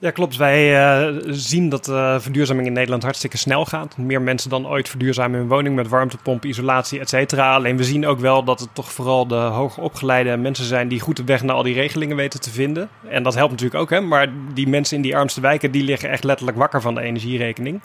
Ja, 0.00 0.10
klopt. 0.10 0.36
Wij 0.36 0.76
eh, 0.76 1.16
zien 1.26 1.68
dat 1.68 1.84
de 1.84 2.16
verduurzaming 2.20 2.66
in 2.66 2.72
Nederland 2.72 3.02
hartstikke 3.02 3.36
snel 3.36 3.64
gaat. 3.64 3.96
Meer 3.96 4.22
mensen 4.22 4.50
dan 4.50 4.66
ooit 4.66 4.88
verduurzamen 4.88 5.38
hun 5.38 5.48
woning 5.48 5.74
met 5.74 5.88
warmtepomp, 5.88 6.44
isolatie, 6.44 7.00
et 7.00 7.08
cetera. 7.08 7.54
Alleen 7.54 7.76
we 7.76 7.84
zien 7.84 8.06
ook 8.06 8.18
wel 8.18 8.44
dat 8.44 8.60
het 8.60 8.68
toch 8.72 8.92
vooral 8.92 9.26
de 9.26 9.34
hoger 9.34 9.82
opgeleide 9.82 10.36
mensen 10.36 10.64
zijn 10.64 10.88
die 10.88 11.00
goed 11.00 11.16
de 11.16 11.24
weg 11.24 11.42
naar 11.42 11.56
al 11.56 11.62
die 11.62 11.74
regelingen 11.74 12.16
weten 12.16 12.40
te 12.40 12.50
vinden. 12.50 12.88
En 13.08 13.22
dat 13.22 13.34
helpt 13.34 13.50
natuurlijk 13.50 13.80
ook, 13.80 13.90
hè. 13.90 14.00
Maar 14.00 14.28
die 14.54 14.68
mensen 14.68 14.96
in 14.96 15.02
die 15.02 15.16
armste 15.16 15.40
wijken, 15.40 15.70
die 15.70 15.84
liggen 15.84 16.10
echt 16.10 16.24
letterlijk 16.24 16.58
wakker 16.58 16.80
van 16.80 16.94
de 16.94 17.00
energierekening. 17.00 17.80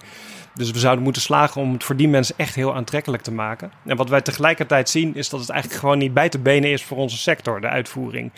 Dus 0.54 0.72
we 0.72 0.80
zouden 0.80 1.04
moeten 1.04 1.22
slagen 1.22 1.62
om 1.62 1.74
het 1.74 1.84
voor 1.84 1.96
die 1.96 2.08
mensen 2.08 2.36
echt 2.38 2.56
heel 2.56 2.76
aantrekkelijk 2.76 3.24
te 3.24 3.32
maken. 3.32 3.72
En 3.86 3.98
wat 3.98 4.10
wij 4.10 4.22
tegelijkertijd 4.22 4.90
zien, 4.90 5.16
is 5.16 5.30
dat 5.30 5.40
het 5.40 5.50
eigenlijk 5.50 5.80
gewoon 5.80 5.98
niet 5.98 6.14
bij 6.14 6.30
te 6.30 6.40
benen 6.40 6.72
is 6.72 6.84
voor 6.84 6.98
onze 6.98 7.18
sector, 7.18 7.62
de 7.62 7.68
uitvoering. 7.68 8.32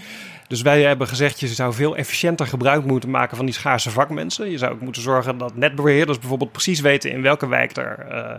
Dus 0.48 0.62
wij 0.62 0.84
hebben 0.84 1.08
gezegd, 1.08 1.40
je 1.40 1.48
zou 1.48 1.74
veel 1.74 1.96
efficiënter 1.96 2.48
gebruik 2.48 2.86
moeten 2.86 3.10
maken 3.10 3.38
van 3.38 3.46
die 3.46 3.56
schaarse 3.56 3.92
vakmensen. 3.92 4.52
Je 4.52 4.58
zou 4.58 4.74
ook 4.74 4.82
moeten 4.82 5.02
zorgen 5.02 5.38
dat 5.38 5.56
netbeheerders 5.56 6.20
bijvoorbeeld 6.20 6.52
precies 6.52 6.80
weten 6.80 7.12
in 7.12 7.22
welke 7.22 7.48
wijk 7.48 7.78
er 7.78 8.06
eh, 8.10 8.36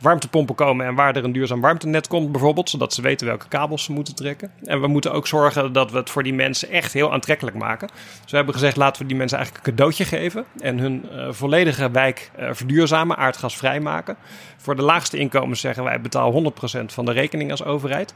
warmtepompen 0.00 0.54
komen 0.54 0.86
en 0.86 0.94
waar 0.94 1.16
er 1.16 1.24
een 1.24 1.32
duurzaam 1.32 1.60
warmtenet 1.60 2.06
komt 2.06 2.32
bijvoorbeeld. 2.32 2.70
Zodat 2.70 2.94
ze 2.94 3.02
weten 3.02 3.26
welke 3.26 3.48
kabels 3.48 3.84
ze 3.84 3.92
moeten 3.92 4.14
trekken. 4.14 4.50
En 4.64 4.80
we 4.80 4.86
moeten 4.86 5.12
ook 5.12 5.26
zorgen 5.26 5.72
dat 5.72 5.90
we 5.90 5.98
het 5.98 6.10
voor 6.10 6.22
die 6.22 6.34
mensen 6.34 6.70
echt 6.70 6.92
heel 6.92 7.12
aantrekkelijk 7.12 7.56
maken. 7.56 7.88
Dus 8.22 8.30
we 8.30 8.36
hebben 8.36 8.54
gezegd, 8.54 8.76
laten 8.76 9.02
we 9.02 9.08
die 9.08 9.16
mensen 9.16 9.36
eigenlijk 9.36 9.66
een 9.66 9.74
cadeautje 9.74 10.04
geven. 10.04 10.44
En 10.60 10.78
hun 10.78 11.08
eh, 11.10 11.26
volledige 11.30 11.90
wijk 11.90 12.30
eh, 12.36 12.48
verduurzamen, 12.52 13.16
aardgasvrij 13.16 13.80
maken. 13.80 14.16
Voor 14.68 14.76
de 14.76 14.82
laagste 14.82 15.18
inkomens 15.18 15.60
zeggen 15.60 15.84
wij, 15.84 16.00
betaal 16.00 16.52
100% 16.52 16.84
van 16.86 17.04
de 17.04 17.12
rekening 17.12 17.50
als 17.50 17.64
overheid. 17.64 18.14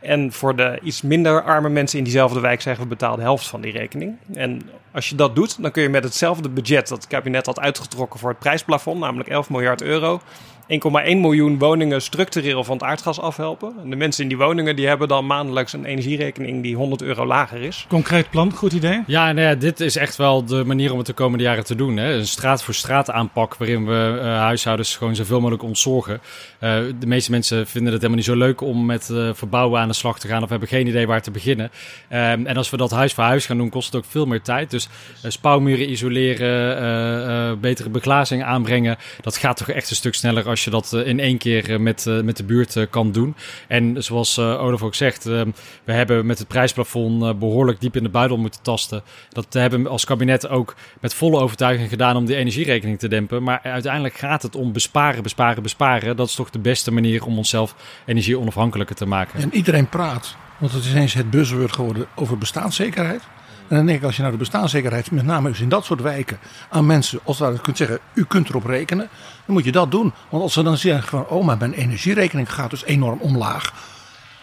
En 0.00 0.32
voor 0.32 0.56
de 0.56 0.78
iets 0.82 1.02
minder 1.02 1.42
arme 1.42 1.68
mensen 1.68 1.98
in 1.98 2.04
diezelfde 2.04 2.40
wijk 2.40 2.60
zeggen 2.60 2.82
we 2.82 2.88
betaal 2.88 3.16
de 3.16 3.22
helft 3.22 3.46
van 3.46 3.60
die 3.60 3.72
rekening. 3.72 4.16
En 4.34 4.70
als 4.92 5.08
je 5.08 5.14
dat 5.14 5.34
doet, 5.34 5.62
dan 5.62 5.70
kun 5.70 5.82
je 5.82 5.88
met 5.88 6.04
hetzelfde 6.04 6.48
budget 6.48 6.88
dat 6.88 6.98
het 6.98 7.06
kabinet 7.06 7.46
had 7.46 7.60
uitgetrokken 7.60 8.20
voor 8.20 8.28
het 8.28 8.38
prijsplafond, 8.38 9.00
namelijk 9.00 9.28
11 9.28 9.50
miljard 9.50 9.82
euro, 9.82 10.20
1,1 10.20 10.22
miljoen 10.66 11.58
woningen 11.58 12.02
structureel 12.02 12.64
van 12.64 12.76
het 12.76 12.86
aardgas 12.86 13.20
afhelpen. 13.20 13.72
En 13.82 13.90
de 13.90 13.96
mensen 13.96 14.22
in 14.22 14.28
die 14.28 14.38
woningen 14.38 14.76
die 14.76 14.86
hebben 14.86 15.08
dan 15.08 15.26
maandelijks 15.26 15.72
een 15.72 15.84
energierekening 15.84 16.62
die 16.62 16.76
100 16.76 17.02
euro 17.02 17.26
lager 17.26 17.62
is. 17.62 17.86
Concreet 17.88 18.30
plan, 18.30 18.52
goed 18.52 18.72
idee? 18.72 19.02
Ja, 19.06 19.32
nou 19.32 19.46
ja, 19.46 19.54
dit 19.54 19.80
is 19.80 19.96
echt 19.96 20.16
wel 20.16 20.44
de 20.44 20.64
manier 20.64 20.92
om 20.92 20.98
het 20.98 21.06
de 21.06 21.12
komende 21.12 21.44
jaren 21.44 21.64
te 21.64 21.74
doen. 21.74 21.96
Hè? 21.96 22.14
Een 22.14 22.26
straat 22.26 22.62
voor 22.62 22.74
straat 22.74 23.10
aanpak 23.10 23.56
waarin 23.56 23.86
we 23.86 24.18
eh, 24.20 24.26
huishoudens 24.26 24.96
gewoon 24.96 25.14
zoveel 25.14 25.40
mogelijk 25.40 25.62
ontzorgen. 25.62 26.20
Eh, 26.58 26.78
de 26.98 27.06
meeste 27.06 27.30
mensen 27.30 27.66
vinden 27.66 27.92
het 27.92 28.02
helemaal 28.02 28.16
niet 28.16 28.32
zo 28.32 28.36
leuk 28.36 28.60
om 28.60 28.86
met 28.86 29.10
eh, 29.10 29.30
verbouwen 29.32 29.80
aan 29.80 29.88
de 29.88 29.94
slag 29.94 30.18
te 30.18 30.28
gaan 30.28 30.42
of 30.42 30.48
hebben 30.48 30.68
geen 30.68 30.86
idee 30.86 31.06
waar 31.06 31.22
te 31.22 31.30
beginnen. 31.30 31.70
Ehm, 32.08 32.46
en 32.46 32.56
als 32.56 32.70
we 32.70 32.76
dat 32.76 32.90
huis 32.90 33.12
voor 33.12 33.24
huis 33.24 33.46
gaan 33.46 33.56
doen, 33.56 33.68
kost 33.68 33.86
het 33.86 33.96
ook 33.96 34.10
veel 34.10 34.26
meer 34.26 34.42
tijd. 34.42 34.70
Dus 34.70 34.88
spouwmuren 35.22 35.90
isoleren, 35.90 36.78
eh, 36.78 37.50
eh, 37.50 37.56
betere 37.58 37.88
beglazing 37.88 38.42
aanbrengen, 38.42 38.96
dat 39.20 39.36
gaat 39.36 39.56
toch 39.56 39.68
echt 39.68 39.90
een 39.90 39.96
stuk 39.96 40.14
sneller 40.14 40.48
als 40.48 40.55
je 40.64 40.70
dat 40.70 40.92
eh, 40.92 41.06
in 41.06 41.20
één 41.20 41.38
keer 41.38 41.72
eh, 41.72 41.78
met, 41.78 42.06
eh, 42.06 42.20
met 42.20 42.36
de 42.36 42.44
buurt 42.44 42.86
kan 42.90 43.12
doen. 43.12 43.36
En 43.68 44.02
zoals 44.02 44.38
Olaf 44.38 44.82
ook 44.82 44.94
zegt, 44.94 45.24
we 45.24 45.92
hebben 45.92 46.26
met 46.26 46.38
het 46.38 46.48
prijsplafond 46.48 47.22
eh, 47.22 47.34
behoorlijk 47.34 47.80
diep 47.80 47.96
in 47.96 48.02
de 48.02 48.08
buidel 48.08 48.36
moeten 48.36 48.62
tasten. 48.62 49.02
Dat 49.28 49.52
hebben 49.52 49.82
we 49.82 49.88
als 49.88 50.04
kabinet 50.04 50.48
ook 50.48 50.74
met 51.00 51.14
volle 51.14 51.40
overtuiging 51.40 51.88
gedaan 51.88 52.16
om 52.16 52.26
die 52.26 52.36
energierekening 52.36 52.98
te 52.98 53.08
dempen. 53.08 53.42
Maar 53.42 53.60
uiteindelijk 53.62 54.14
gaat 54.14 54.42
het 54.42 54.56
om 54.56 54.72
besparen, 54.72 55.22
besparen, 55.22 55.62
besparen. 55.62 56.16
Dat 56.16 56.28
is 56.28 56.34
toch 56.34 56.50
de 56.50 56.58
beste 56.58 56.92
manier 56.92 57.24
om 57.24 57.38
onszelf 57.38 57.74
energie 58.06 58.38
onafhankelijker 58.38 58.96
te 58.96 59.06
maken. 59.06 59.40
En 59.40 59.54
iedereen 59.54 59.88
praat, 59.88 60.36
want 60.58 60.72
het 60.72 60.84
is 60.84 60.94
eens 60.94 61.14
het 61.14 61.30
buzzword 61.30 61.72
geworden 61.72 62.06
over 62.14 62.38
bestaanszekerheid. 62.38 63.22
En 63.68 63.76
dan 63.76 63.86
denk 63.86 63.98
ik, 63.98 64.04
als 64.04 64.14
je 64.16 64.20
nou 64.20 64.32
de 64.32 64.38
bestaanszekerheid, 64.38 65.10
met 65.10 65.24
name 65.24 65.48
dus 65.48 65.60
in 65.60 65.68
dat 65.68 65.84
soort 65.84 66.00
wijken, 66.00 66.38
aan 66.70 66.86
mensen, 66.86 67.20
als 67.24 67.38
je 67.38 67.58
kunt 67.62 67.76
zeggen, 67.76 67.98
u 68.14 68.24
kunt 68.24 68.48
erop 68.48 68.64
rekenen, 68.64 69.08
dan 69.46 69.54
moet 69.54 69.64
je 69.64 69.72
dat 69.72 69.90
doen. 69.90 70.12
Want 70.28 70.42
als 70.42 70.52
ze 70.52 70.62
dan 70.62 70.76
zeggen 70.76 71.08
van, 71.08 71.26
oh, 71.26 71.44
maar 71.44 71.56
mijn 71.56 71.72
energierekening 71.72 72.52
gaat 72.52 72.70
dus 72.70 72.84
enorm 72.84 73.18
omlaag. 73.20 73.72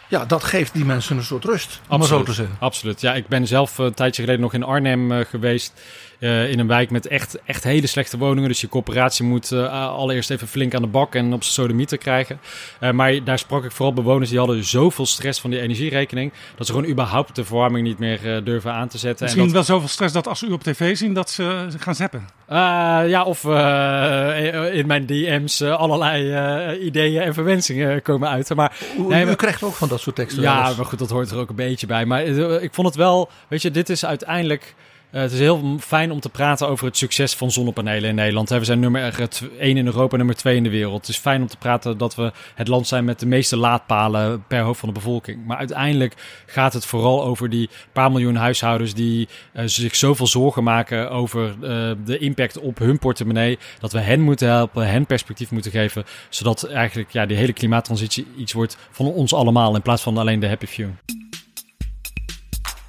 Ja, 0.08 0.26
dat 0.26 0.44
geeft 0.44 0.74
die 0.74 0.86
mensen 0.86 1.18
een 1.18 1.24
soort 1.24 1.44
rust, 1.44 1.82
om 1.88 2.00
maar 2.00 2.08
zo 2.08 2.24
te 2.24 2.34
zeggen. 2.34 2.56
Absoluut. 2.60 3.02
Ja, 3.02 3.14
ik 3.14 3.28
ben 3.28 3.48
zelf 3.48 3.80
eh, 3.80 3.86
een 3.86 3.94
tijdje 3.94 4.22
geleden 4.22 4.42
nog 4.42 4.54
in 4.54 4.64
Arnhem 4.64 5.12
eh, 5.12 5.26
geweest. 5.26 5.82
Eh, 6.24 6.50
in 6.50 6.60
een 6.60 6.68
wijk 6.68 6.90
met 6.90 7.08
echt, 7.08 7.38
echt 7.46 7.64
hele 7.64 7.88
slechte 7.88 8.18
woningen. 8.18 8.50
Dus 8.50 8.62
je 8.62 8.68
corporatie 8.70 9.26
moet 9.26 9.52
eh, 9.52 9.90
allereerst 9.90 10.30
even 10.30 10.48
flink 10.48 10.76
aan 10.76 10.82
de 10.82 10.88
bak 10.88 11.16
en 11.16 11.34
op 11.34 11.44
zijn 11.44 11.54
sodemieter 11.54 11.98
krijgen. 11.98 12.40
Eh, 12.80 12.92
maar 12.92 13.24
daar 13.24 13.40
sprak 13.40 13.64
ik 13.64 13.72
vooral 13.72 13.94
bewoners 13.94 14.30
die 14.30 14.38
hadden 14.38 14.64
zoveel 14.64 15.06
stress 15.06 15.40
van 15.40 15.50
die 15.50 15.60
energierekening. 15.60 16.34
Dat 16.56 16.68
ze 16.68 16.74
gewoon 16.74 16.90
überhaupt 16.90 17.36
de 17.36 17.44
verwarming 17.44 17.88
niet 17.88 18.00
meer 18.00 18.44
durven 18.44 18.74
aan 18.74 18.88
te 18.88 18.98
zetten. 18.98 19.24
Misschien 19.24 19.48
en 19.48 19.54
dat, 19.54 19.68
wel 19.68 19.76
zoveel 19.76 19.90
stress 19.94 20.14
dat 20.14 20.28
als 20.28 20.40
ze 20.40 20.48
u 20.48 20.52
op 20.52 20.64
tv 20.64 20.98
zien, 20.98 21.14
dat 21.14 21.30
ze 21.30 21.68
gaan 21.80 21.96
zappen. 21.96 22.28
Eh, 22.48 23.10
ja, 23.10 23.24
of 23.24 23.46
eh, 23.46 24.76
in 24.76 24.88
mijn 24.88 25.06
DM's 25.06 25.62
allerlei 25.62 26.32
eh, 26.32 26.86
ideeën 26.86 27.22
en 27.22 27.34
verwensingen 27.34 28.02
komen 28.02 28.30
uit. 28.30 28.56
Maar, 28.56 28.78
U, 28.98 29.02
nee, 29.02 29.22
u 29.22 29.26
maar- 29.26 29.36
krijgt 29.36 29.64
ook 29.64 29.74
van 29.74 29.88
dat 29.88 30.02
soort 30.02 30.16
teksten. 30.16 30.42
ja, 30.42 30.74
maar 30.78 30.86
goed, 30.86 31.00
dat 31.00 31.10
hoort 31.10 31.32
er 31.32 31.38
ook 31.38 31.50
een 31.50 31.56
beetje 31.56 31.88
bij. 31.88 32.06
Maar 32.06 32.24
ik 32.62 32.74
vond 32.74 32.88
het 32.88 32.96
wel, 32.96 33.30
weet 33.48 33.62
je, 33.62 33.72
dit 33.72 33.90
is 33.90 34.06
uiteindelijk. 34.06 34.76
Eh, 35.14 35.22
het 35.22 35.32
is 35.32 35.40
heel 35.40 35.78
fijn 35.80 36.12
om 36.12 36.20
te 36.20 36.30
praten 36.30 36.68
over 36.68 36.86
het 36.86 36.98
succes 36.98 37.36
van 37.36 37.52
zonnepanelen 37.52 38.10
in 38.10 38.16
Nederland. 38.16 38.50
We 38.50 38.64
zijn 38.64 38.80
nummer 38.80 39.30
1 39.60 39.78
in 39.78 39.86
Europa, 39.86 40.18
nummer 40.18 40.36
2 40.36 40.56
in 40.56 40.64
de 40.64 40.70
wereld. 40.70 41.00
Het 41.00 41.10
is 41.10 41.18
fijn 41.18 41.42
om 41.42 41.48
te 41.48 41.58
praten 41.58 41.98
dat 41.98 42.16
we 42.16 42.32
het 42.56 42.68
land 42.68 42.88
zijn 42.88 43.06
met 43.06 43.20
de 43.20 43.26
meeste 43.26 43.58
laadpalen 43.58 44.44
per 44.48 44.62
hoofd 44.62 44.80
van 44.80 44.90
de 44.90 44.96
bevolking. 44.96 45.46
Maar 45.46 45.58
uiteindelijk 45.58 46.44
gaat 46.46 46.74
het 46.74 46.86
vooral 46.86 47.24
over 47.24 47.50
die 47.50 47.70
paar 47.92 48.12
miljoen 48.12 48.36
huishoudens 48.36 48.94
die 48.94 49.28
eh, 49.54 49.64
zich 49.66 49.96
zoveel 49.96 50.28
zorgen 50.28 50.64
maken 50.64 51.12
over 51.12 51.50
eh, 51.50 51.92
de 52.06 52.18
impact 52.18 52.60
op 52.60 52.78
hun 52.78 53.00
portemonnee. 53.00 53.60
Dat 53.80 53.92
we 53.92 54.00
hen 54.00 54.22
moeten 54.22 54.48
helpen, 54.48 54.88
hen 54.88 55.06
perspectief 55.06 55.52
moeten 55.52 55.72
geven. 55.72 56.04
Zodat 56.30 56.64
eigenlijk 56.64 57.12
ja, 57.12 57.26
die 57.26 57.38
hele 57.38 57.54
klimaattransitie 57.54 58.28
iets 58.38 58.54
wordt 58.54 58.78
van 58.92 59.06
ons 59.06 59.34
allemaal 59.34 59.76
in 59.76 59.82
plaats 59.82 60.02
van 60.02 60.18
alleen 60.18 60.40
de 60.40 60.48
happy 60.48 60.66
few. 60.66 60.90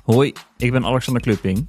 Hoi, 0.03 0.33
ik 0.57 0.73
ben 0.73 0.85
Alexander 0.85 1.23
Klupping. 1.23 1.69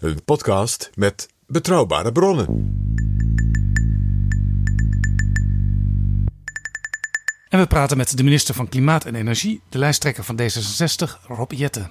een 0.00 0.24
podcast 0.24 0.90
met 0.94 1.28
betrouwbare 1.46 2.12
bronnen. 2.12 2.46
En 7.48 7.58
we 7.58 7.66
praten 7.66 7.96
met 7.96 8.16
de 8.16 8.22
minister 8.22 8.54
van 8.54 8.68
Klimaat 8.68 9.04
en 9.04 9.14
Energie, 9.14 9.60
de 9.68 9.78
lijsttrekker 9.78 10.24
van 10.24 10.40
D66, 10.40 11.26
Rob 11.26 11.52
Jetten. 11.52 11.90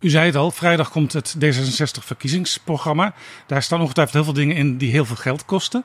U 0.00 0.10
zei 0.10 0.26
het 0.26 0.36
al, 0.36 0.50
vrijdag 0.50 0.90
komt 0.90 1.12
het 1.12 1.36
D66-verkiezingsprogramma. 1.44 3.14
Daar 3.46 3.62
staan 3.62 3.80
ongetwijfeld 3.80 4.16
heel 4.16 4.24
veel 4.24 4.42
dingen 4.42 4.56
in 4.56 4.76
die 4.76 4.90
heel 4.90 5.04
veel 5.04 5.16
geld 5.16 5.44
kosten. 5.44 5.84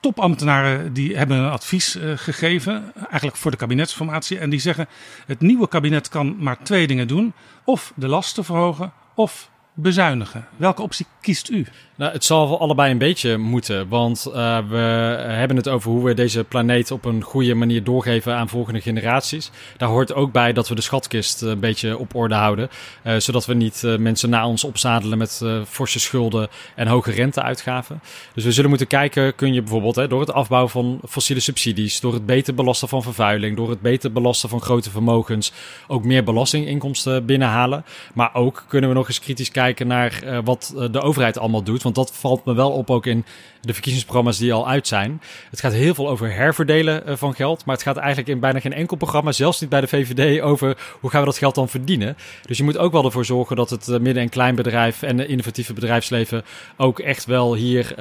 Topambtenaren 0.00 0.92
die 0.92 1.16
hebben 1.16 1.36
een 1.36 1.50
advies 1.50 1.96
uh, 1.96 2.12
gegeven, 2.16 2.92
eigenlijk 2.94 3.36
voor 3.36 3.50
de 3.50 3.56
kabinetsformatie. 3.56 4.38
En 4.38 4.50
die 4.50 4.60
zeggen: 4.60 4.88
het 5.26 5.40
nieuwe 5.40 5.68
kabinet 5.68 6.08
kan 6.08 6.36
maar 6.38 6.62
twee 6.62 6.86
dingen 6.86 7.08
doen: 7.08 7.32
of 7.64 7.92
de 7.96 8.08
lasten 8.08 8.44
verhogen, 8.44 8.92
of 9.14 9.50
bezuinigen. 9.78 10.46
Welke 10.56 10.82
optie 10.82 11.06
kiest 11.20 11.50
u? 11.50 11.66
Nou, 11.96 12.12
het 12.12 12.24
zal 12.24 12.60
allebei 12.60 12.90
een 12.90 12.98
beetje 12.98 13.36
moeten. 13.36 13.88
Want 13.88 14.26
uh, 14.28 14.58
we 14.68 14.76
hebben 14.76 15.56
het 15.56 15.68
over 15.68 15.90
hoe 15.90 16.04
we 16.04 16.14
deze 16.14 16.44
planeet 16.44 16.90
op 16.90 17.04
een 17.04 17.22
goede 17.22 17.54
manier 17.54 17.84
doorgeven 17.84 18.34
aan 18.34 18.48
volgende 18.48 18.80
generaties. 18.80 19.50
Daar 19.76 19.88
hoort 19.88 20.14
ook 20.14 20.32
bij 20.32 20.52
dat 20.52 20.68
we 20.68 20.74
de 20.74 20.80
schatkist 20.80 21.42
een 21.42 21.60
beetje 21.60 21.98
op 21.98 22.14
orde 22.14 22.34
houden. 22.34 22.68
Uh, 23.04 23.16
zodat 23.16 23.46
we 23.46 23.54
niet 23.54 23.82
mensen 23.98 24.30
na 24.30 24.46
ons 24.46 24.64
opzadelen 24.64 25.18
met 25.18 25.42
forse 25.68 26.00
schulden 26.00 26.48
en 26.74 26.86
hoge 26.86 27.10
renteuitgaven. 27.10 28.00
Dus 28.34 28.44
we 28.44 28.52
zullen 28.52 28.68
moeten 28.70 28.86
kijken, 28.86 29.34
kun 29.34 29.52
je 29.54 29.60
bijvoorbeeld 29.60 29.96
hè, 29.96 30.08
door 30.08 30.20
het 30.20 30.32
afbouwen 30.32 30.70
van 30.70 31.00
fossiele 31.08 31.40
subsidies, 31.40 32.00
door 32.00 32.12
het 32.12 32.26
beter 32.26 32.54
belasten 32.54 32.88
van 32.88 33.02
vervuiling, 33.02 33.56
door 33.56 33.70
het 33.70 33.80
beter 33.80 34.12
belasten 34.12 34.48
van 34.48 34.60
grote 34.60 34.90
vermogens, 34.90 35.52
ook 35.86 36.04
meer 36.04 36.24
belastinginkomsten 36.24 37.26
binnenhalen. 37.26 37.84
Maar 38.14 38.34
ook 38.34 38.64
kunnen 38.68 38.90
we 38.90 38.96
nog 38.96 39.08
eens 39.08 39.20
kritisch 39.20 39.50
kijken 39.50 39.64
naar 39.74 40.42
wat 40.44 40.74
de 40.90 41.00
overheid 41.00 41.38
allemaal 41.38 41.62
doet. 41.62 41.82
Want 41.82 41.94
dat 41.94 42.12
valt 42.14 42.44
me 42.44 42.54
wel 42.54 42.70
op 42.70 42.90
ook 42.90 43.06
in 43.06 43.24
de 43.66 43.72
verkiezingsprogramma's 43.72 44.38
die 44.38 44.52
al 44.52 44.68
uit 44.68 44.86
zijn. 44.86 45.20
Het 45.50 45.60
gaat 45.60 45.72
heel 45.72 45.94
veel 45.94 46.08
over 46.08 46.34
herverdelen 46.34 47.06
eh, 47.06 47.16
van 47.16 47.34
geld. 47.34 47.64
Maar 47.64 47.74
het 47.74 47.84
gaat 47.84 47.96
eigenlijk 47.96 48.28
in 48.28 48.40
bijna 48.40 48.60
geen 48.60 48.72
enkel 48.72 48.96
programma, 48.96 49.32
zelfs 49.32 49.60
niet 49.60 49.70
bij 49.70 49.80
de 49.80 49.86
VVD, 49.86 50.40
over 50.40 50.76
hoe 51.00 51.10
gaan 51.10 51.20
we 51.20 51.26
dat 51.26 51.38
geld 51.38 51.54
dan 51.54 51.68
verdienen. 51.68 52.16
Dus 52.46 52.58
je 52.58 52.64
moet 52.64 52.78
ook 52.78 52.92
wel 52.92 53.04
ervoor 53.04 53.24
zorgen 53.24 53.56
dat 53.56 53.70
het 53.70 53.88
eh, 53.88 53.98
midden- 53.98 54.22
en 54.22 54.28
kleinbedrijf 54.28 55.02
en 55.02 55.18
het 55.18 55.28
innovatieve 55.28 55.72
bedrijfsleven 55.72 56.44
ook 56.76 56.98
echt 56.98 57.24
wel 57.24 57.54
hier 57.54 57.94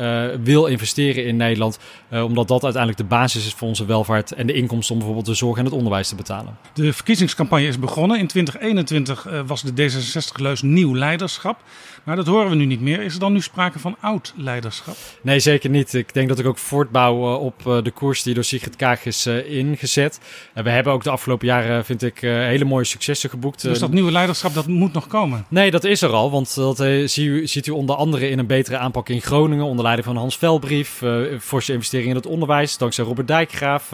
wil 0.43 0.66
investeren 0.66 1.26
in 1.26 1.36
Nederland. 1.36 1.80
Omdat 2.11 2.47
dat 2.47 2.63
uiteindelijk 2.63 3.01
de 3.01 3.16
basis 3.16 3.45
is 3.45 3.53
voor 3.53 3.68
onze 3.68 3.86
welvaart 3.86 4.32
en 4.32 4.47
de 4.47 4.53
inkomsten 4.53 4.93
om 4.93 4.97
bijvoorbeeld 4.97 5.28
de 5.28 5.34
zorg 5.34 5.57
en 5.57 5.66
het 5.66 5.74
onderwijs 5.74 6.09
te 6.09 6.16
betalen. 6.16 6.57
De 6.74 6.93
verkiezingscampagne 6.93 7.68
is 7.68 7.80
begonnen. 7.80 8.20
In 8.20 8.28
2021 8.28 9.28
uh, 9.28 9.41
was 9.45 9.61
de 9.61 9.91
D66-leus 9.91 10.61
nieuw 10.61 10.95
leiderschap. 10.95 11.55
up. 11.56 11.62
Maar 12.06 12.16
dat 12.16 12.28
horen 12.28 12.49
we 12.49 12.56
nu 12.56 12.66
niet 12.66 12.82
meer. 12.82 13.01
Is 13.01 13.14
er 13.14 13.20
dan 13.20 13.34
nu 13.34 13.41
sprake 13.41 13.80
van 13.80 13.95
oud 13.99 14.34
leiderschap? 14.38 14.95
Nee, 15.22 15.39
zeker 15.39 15.70
niet. 15.70 15.93
Ik 15.93 16.14
denk 16.14 16.28
dat 16.28 16.39
ik 16.39 16.45
ook 16.45 16.58
voortbouw 16.58 17.36
op 17.36 17.64
de 17.84 17.91
koers 17.91 18.24
die 18.24 18.34
door 18.34 18.43
Sigrid 18.43 18.76
Kaag 18.76 19.06
is 19.06 19.26
ingezet. 19.26 20.20
we 20.53 20.70
hebben 20.70 20.93
ook 20.93 21.03
de 21.03 21.10
afgelopen 21.10 21.47
jaren, 21.47 21.86
vind 21.86 22.03
ik, 22.03 22.20
hele 22.20 22.66
mooie 22.66 22.84
successen 22.84 23.30
geboekt. 23.30 23.62
Dus 23.62 23.80
dat 23.80 23.91
nieuwe 23.91 24.12
leiderschap, 24.12 24.53
dat 24.53 24.68
moet 24.68 24.93
nog 24.93 25.08
komen? 25.08 25.45
Nee, 25.47 25.72
dat 25.72 25.84
is 25.84 26.01
er 26.01 26.12
al. 26.12 26.32
Want 26.32 26.56
dat 26.56 26.78
ziet 27.45 27.68
u 27.68 27.72
onder 27.72 27.95
andere 27.95 28.30
in 28.30 28.39
een 28.39 28.47
betere 28.47 28.78
aanpak 28.78 29.10
in 29.10 29.22
Groningen. 29.22 29.66
Onder 29.66 29.84
leiding 29.84 30.08
van 30.08 30.18
Hans 30.18 30.38
Velbrief. 30.38 31.01
forse 31.39 31.74
investeringen 31.74 32.10
in 32.10 32.22
het 32.22 32.32
onderwijs. 32.32 32.78
Dankzij 32.78 33.06
Robert 33.06 33.28
Dijkgraaf. 33.28 33.91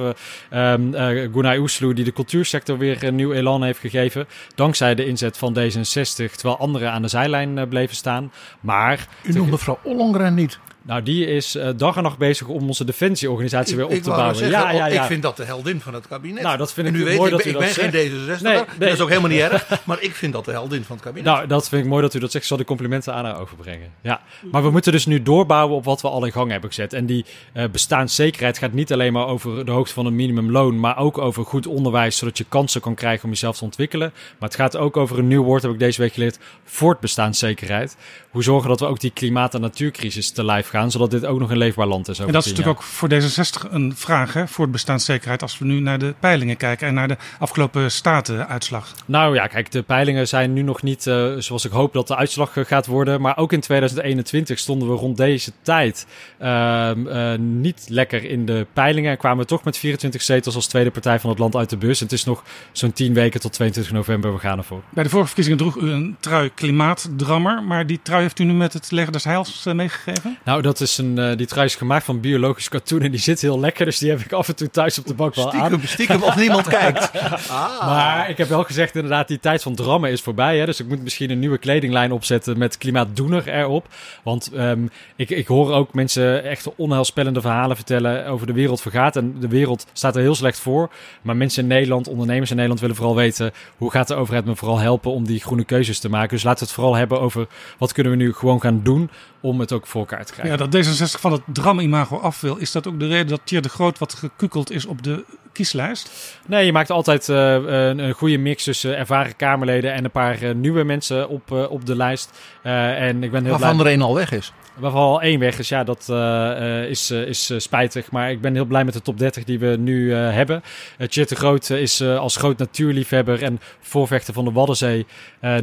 Um, 0.53 0.93
Gunay 1.33 1.57
Oesloe, 1.57 1.93
die 1.93 2.05
de 2.05 2.13
cultuursector 2.13 2.77
weer 2.77 3.03
een 3.03 3.15
nieuw 3.15 3.33
elan 3.33 3.63
heeft 3.63 3.79
gegeven. 3.79 4.27
Dankzij 4.55 4.95
de 4.95 5.05
inzet 5.05 5.37
van 5.37 5.57
D66. 5.59 6.35
Terwijl 6.35 6.57
anderen 6.57 6.91
aan 6.91 7.01
de 7.01 7.07
zijlijn 7.07 7.67
bleven 7.69 7.95
staan. 8.01 8.31
Maar... 8.61 9.07
U 9.23 9.33
noemt 9.33 9.51
mevrouw 9.51 9.79
Ollongren 9.83 10.33
niet. 10.33 10.59
Nou, 10.83 11.03
die 11.03 11.25
is 11.25 11.55
uh, 11.55 11.69
dag 11.75 11.95
en 11.95 12.03
nacht 12.03 12.17
bezig 12.17 12.47
om 12.47 12.67
onze 12.67 12.85
defensieorganisatie 12.85 13.75
weer 13.75 13.85
op 13.85 13.91
ik 13.91 14.03
te 14.03 14.09
bouwen. 14.09 14.35
Zeggen, 14.35 14.59
ja, 14.59 14.71
ja, 14.71 14.85
ja. 14.85 15.01
Ik 15.01 15.07
vind 15.07 15.21
dat 15.21 15.37
de 15.37 15.43
heldin 15.43 15.81
van 15.81 15.93
het 15.93 16.07
kabinet. 16.07 16.43
Nou, 16.43 16.57
dat 16.57 16.73
vind 16.73 16.87
en 16.87 16.95
ik 16.95 17.03
weet, 17.03 17.17
mooi 17.17 17.31
ik 17.31 17.37
dat 17.37 17.45
u 17.45 17.51
dat 17.51 17.63
geen 17.63 17.89
D66, 17.91 18.41
Nee, 18.41 18.53
nee. 18.53 18.63
dat 18.79 18.91
is 18.91 18.99
ook 18.99 19.09
helemaal 19.09 19.29
niet 19.29 19.39
erg. 19.51 19.85
Maar 19.85 20.01
ik 20.01 20.15
vind 20.15 20.33
dat 20.33 20.45
de 20.45 20.51
heldin 20.51 20.83
van 20.83 20.95
het 20.95 21.05
kabinet. 21.05 21.33
Nou, 21.33 21.47
dat 21.47 21.69
vind 21.69 21.83
ik 21.83 21.89
mooi 21.89 22.01
dat 22.01 22.13
u 22.13 22.19
dat 22.19 22.31
zegt. 22.31 22.43
Ik 22.43 22.49
zal 22.49 22.57
de 22.57 22.65
complimenten 22.65 23.13
aan 23.13 23.25
haar 23.25 23.39
overbrengen. 23.39 23.91
Ja. 24.01 24.21
Maar 24.51 24.63
we 24.63 24.71
moeten 24.71 24.91
dus 24.91 25.05
nu 25.05 25.21
doorbouwen 25.21 25.75
op 25.75 25.83
wat 25.83 26.01
we 26.01 26.09
al 26.09 26.25
in 26.25 26.31
gang 26.31 26.51
hebben 26.51 26.69
gezet. 26.69 26.93
En 26.93 27.05
die 27.05 27.25
uh, 27.53 27.63
bestaanszekerheid 27.71 28.57
gaat 28.57 28.73
niet 28.73 28.93
alleen 28.93 29.13
maar 29.13 29.27
over 29.27 29.65
de 29.65 29.71
hoogte 29.71 29.93
van 29.93 30.05
een 30.05 30.15
minimumloon, 30.15 30.79
maar 30.79 30.97
ook 30.97 31.17
over 31.17 31.45
goed 31.45 31.67
onderwijs, 31.67 32.17
zodat 32.17 32.37
je 32.37 32.45
kansen 32.49 32.81
kan 32.81 32.95
krijgen 32.95 33.23
om 33.23 33.29
jezelf 33.29 33.57
te 33.57 33.63
ontwikkelen. 33.63 34.11
Maar 34.39 34.49
het 34.49 34.57
gaat 34.57 34.77
ook 34.77 34.97
over 34.97 35.19
een 35.19 35.27
nieuw 35.27 35.43
woord, 35.43 35.61
heb 35.61 35.71
ik 35.71 35.79
deze 35.79 36.01
week 36.01 36.13
geleerd, 36.13 36.39
voortbestaanszekerheid. 36.63 37.97
Hoe 38.29 38.43
zorgen 38.43 38.69
dat 38.69 38.79
we 38.79 38.85
ook 38.85 38.99
die 38.99 39.11
klimaat- 39.11 39.53
en 39.53 39.61
natuurcrisis 39.61 40.31
te 40.31 40.45
lijf 40.45 40.69
gaan, 40.71 40.91
zodat 40.91 41.11
dit 41.11 41.25
ook 41.25 41.39
nog 41.39 41.49
een 41.49 41.57
leefbaar 41.57 41.87
land 41.87 42.07
is. 42.07 42.19
En 42.19 42.31
dat 42.31 42.45
is 42.45 42.49
natuurlijk 42.49 42.77
ook 42.77 42.83
voor 42.83 43.09
D66 43.09 43.71
een 43.71 43.95
vraag 43.95 44.33
hè, 44.33 44.47
voor 44.47 44.63
het 44.63 44.73
bestaanszekerheid 44.73 45.41
als 45.41 45.57
we 45.57 45.65
nu 45.65 45.79
naar 45.79 45.99
de 45.99 46.13
peilingen 46.19 46.57
kijken 46.57 46.87
en 46.87 46.93
naar 46.93 47.07
de 47.07 47.17
afgelopen 47.39 47.91
statenuitslag. 47.91 48.91
Nou 49.05 49.35
ja, 49.35 49.47
kijk, 49.47 49.71
de 49.71 49.81
peilingen 49.81 50.27
zijn 50.27 50.53
nu 50.53 50.61
nog 50.61 50.81
niet 50.81 51.05
uh, 51.05 51.33
zoals 51.37 51.65
ik 51.65 51.71
hoop 51.71 51.93
dat 51.93 52.07
de 52.07 52.15
uitslag 52.15 52.51
gaat 52.53 52.85
worden. 52.85 53.21
Maar 53.21 53.37
ook 53.37 53.53
in 53.53 53.59
2021 53.59 54.59
stonden 54.59 54.89
we 54.89 54.95
rond 54.95 55.17
deze 55.17 55.51
tijd 55.61 56.07
uh, 56.41 56.91
uh, 56.95 57.33
niet 57.37 57.85
lekker 57.87 58.23
in 58.23 58.45
de 58.45 58.67
peilingen. 58.73 59.11
En 59.11 59.17
kwamen 59.17 59.37
we 59.37 59.45
toch 59.45 59.63
met 59.63 59.77
24 59.77 60.21
zetels 60.21 60.55
als 60.55 60.67
tweede 60.67 60.91
partij 60.91 61.19
van 61.19 61.29
het 61.29 61.39
land 61.39 61.55
uit 61.55 61.69
de 61.69 61.77
bus. 61.77 61.99
En 61.99 62.05
het 62.05 62.13
is 62.13 62.23
nog 62.23 62.43
zo'n 62.71 62.93
10 62.93 63.13
weken 63.13 63.39
tot 63.39 63.53
22 63.53 63.93
november. 63.93 64.33
We 64.33 64.39
gaan 64.39 64.57
ervoor. 64.57 64.81
Bij 64.89 65.03
de 65.03 65.09
vorige 65.09 65.27
verkiezingen 65.27 65.59
droeg 65.59 65.75
u 65.75 65.91
een 65.91 66.15
trui 66.19 66.51
klimaatdrammer. 66.53 67.63
Maar 67.63 67.87
die 67.87 67.99
trui 68.03 68.21
heeft 68.21 68.39
u 68.39 68.43
nu 68.43 68.53
met 68.53 68.73
het 68.73 68.91
leger 68.91 69.11
des 69.11 69.23
heils 69.23 69.63
meegegeven? 69.63 70.37
Nou, 70.45 70.60
dat 70.61 70.79
is 70.79 70.97
een, 70.97 71.37
die 71.37 71.47
trui 71.47 71.65
is 71.65 71.75
gemaakt 71.75 72.05
van 72.05 72.19
biologisch 72.19 72.69
katoen 72.69 73.01
en 73.01 73.11
die 73.11 73.19
zit 73.19 73.41
heel 73.41 73.59
lekker. 73.59 73.85
Dus 73.85 73.97
die 73.97 74.09
heb 74.09 74.19
ik 74.19 74.31
af 74.31 74.47
en 74.47 74.55
toe 74.55 74.69
thuis 74.69 74.99
op 74.99 75.07
de 75.07 75.13
bank 75.13 75.35
wel 75.35 75.47
stiekem, 75.47 75.73
aan. 75.73 75.81
Stiekem 75.85 76.23
of 76.23 76.35
niemand 76.35 76.67
kijkt. 76.67 77.11
Ah. 77.51 77.85
Maar 77.85 78.29
ik 78.29 78.37
heb 78.37 78.47
wel 78.47 78.63
gezegd 78.63 78.95
inderdaad, 78.95 79.27
die 79.27 79.39
tijd 79.39 79.61
van 79.61 79.75
drammen 79.75 80.11
is 80.11 80.21
voorbij. 80.21 80.57
Hè? 80.59 80.65
Dus 80.65 80.79
ik 80.79 80.87
moet 80.87 81.03
misschien 81.03 81.29
een 81.29 81.39
nieuwe 81.39 81.57
kledinglijn 81.57 82.11
opzetten 82.11 82.57
met 82.57 82.77
klimaatdoener 82.77 83.47
erop. 83.47 83.87
Want 84.23 84.51
um, 84.55 84.89
ik, 85.15 85.29
ik 85.29 85.47
hoor 85.47 85.73
ook 85.73 85.93
mensen 85.93 86.43
echt 86.43 86.75
onheilspellende 86.75 87.41
verhalen 87.41 87.75
vertellen 87.75 88.25
over 88.25 88.47
de 88.47 88.53
wereld 88.53 88.81
vergaat. 88.81 89.15
En 89.15 89.35
de 89.39 89.47
wereld 89.47 89.87
staat 89.93 90.15
er 90.15 90.21
heel 90.21 90.35
slecht 90.35 90.59
voor. 90.59 90.89
Maar 91.21 91.35
mensen 91.35 91.61
in 91.61 91.67
Nederland, 91.67 92.07
ondernemers 92.07 92.49
in 92.49 92.55
Nederland 92.55 92.81
willen 92.81 92.95
vooral 92.95 93.15
weten... 93.15 93.51
hoe 93.77 93.91
gaat 93.91 94.07
de 94.07 94.15
overheid 94.15 94.45
me 94.45 94.55
vooral 94.55 94.79
helpen 94.79 95.11
om 95.11 95.25
die 95.25 95.39
groene 95.39 95.63
keuzes 95.63 95.99
te 95.99 96.09
maken. 96.09 96.29
Dus 96.29 96.43
laten 96.43 96.59
we 96.59 96.65
het 96.65 96.73
vooral 96.73 96.95
hebben 96.95 97.21
over 97.21 97.47
wat 97.77 97.93
kunnen 97.93 98.11
we 98.11 98.17
nu 98.17 98.33
gewoon 98.33 98.61
gaan 98.61 98.81
doen 98.83 99.09
om 99.41 99.59
het 99.59 99.71
ook 99.71 99.87
voor 99.87 100.01
elkaar 100.01 100.25
te 100.25 100.31
krijgen. 100.31 100.50
Ja, 100.50 100.50
dat 100.57 100.75
D66 100.75 101.19
van 101.19 101.31
het 101.31 101.41
dramimago 101.45 102.17
af 102.17 102.41
wil. 102.41 102.55
Is 102.55 102.71
dat 102.71 102.87
ook 102.87 102.99
de 102.99 103.07
reden 103.07 103.27
dat 103.27 103.41
Thier 103.43 103.61
de 103.61 103.69
Groot 103.69 103.99
wat 103.99 104.13
gekukeld 104.13 104.71
is 104.71 104.85
op 104.85 105.03
de 105.03 105.25
kieslijst? 105.51 106.37
Nee, 106.47 106.65
je 106.65 106.71
maakt 106.71 106.89
altijd 106.89 107.27
uh, 107.27 107.53
een, 107.53 107.99
een, 107.99 108.13
goede 108.13 108.37
mix 108.37 108.63
tussen 108.63 108.97
ervaren 108.97 109.35
Kamerleden 109.35 109.93
en 109.93 110.03
een 110.03 110.11
paar 110.11 110.43
uh, 110.43 110.53
nieuwe 110.53 110.83
mensen 110.83 111.29
op, 111.29 111.51
uh, 111.51 111.71
op 111.71 111.85
de 111.85 111.95
lijst. 111.95 112.39
en 112.61 113.23
ik 113.23 113.31
ben 113.31 113.43
heel 113.43 113.51
Waarvan 113.51 113.77
blij... 113.77 113.85
er 113.85 113.91
één 113.91 114.01
al 114.01 114.15
weg 114.15 114.31
is. 114.31 114.53
Waarvan 114.81 115.01
al 115.01 115.21
één 115.21 115.39
weg 115.39 115.59
is, 115.59 115.69
ja, 115.69 115.83
dat 115.83 116.07
uh, 116.09 116.89
is, 116.89 117.11
uh, 117.11 117.27
is 117.27 117.51
uh, 117.51 117.59
spijtig. 117.59 118.11
Maar 118.11 118.31
ik 118.31 118.41
ben 118.41 118.53
heel 118.53 118.65
blij 118.65 118.85
met 118.85 118.93
de 118.93 119.01
top 119.01 119.17
30 119.17 119.43
die 119.43 119.59
we 119.59 119.75
nu 119.79 120.13
hebben. 120.13 120.63
Uh, 120.97 121.07
de 121.07 121.35
Groot 121.35 121.69
is 121.69 122.01
als 122.01 122.35
groot 122.35 122.57
natuurliefhebber 122.57 123.43
en 123.43 123.59
voorvechter 123.79 124.33
van 124.33 124.45
de 124.45 124.51
Waddenzee 124.51 125.05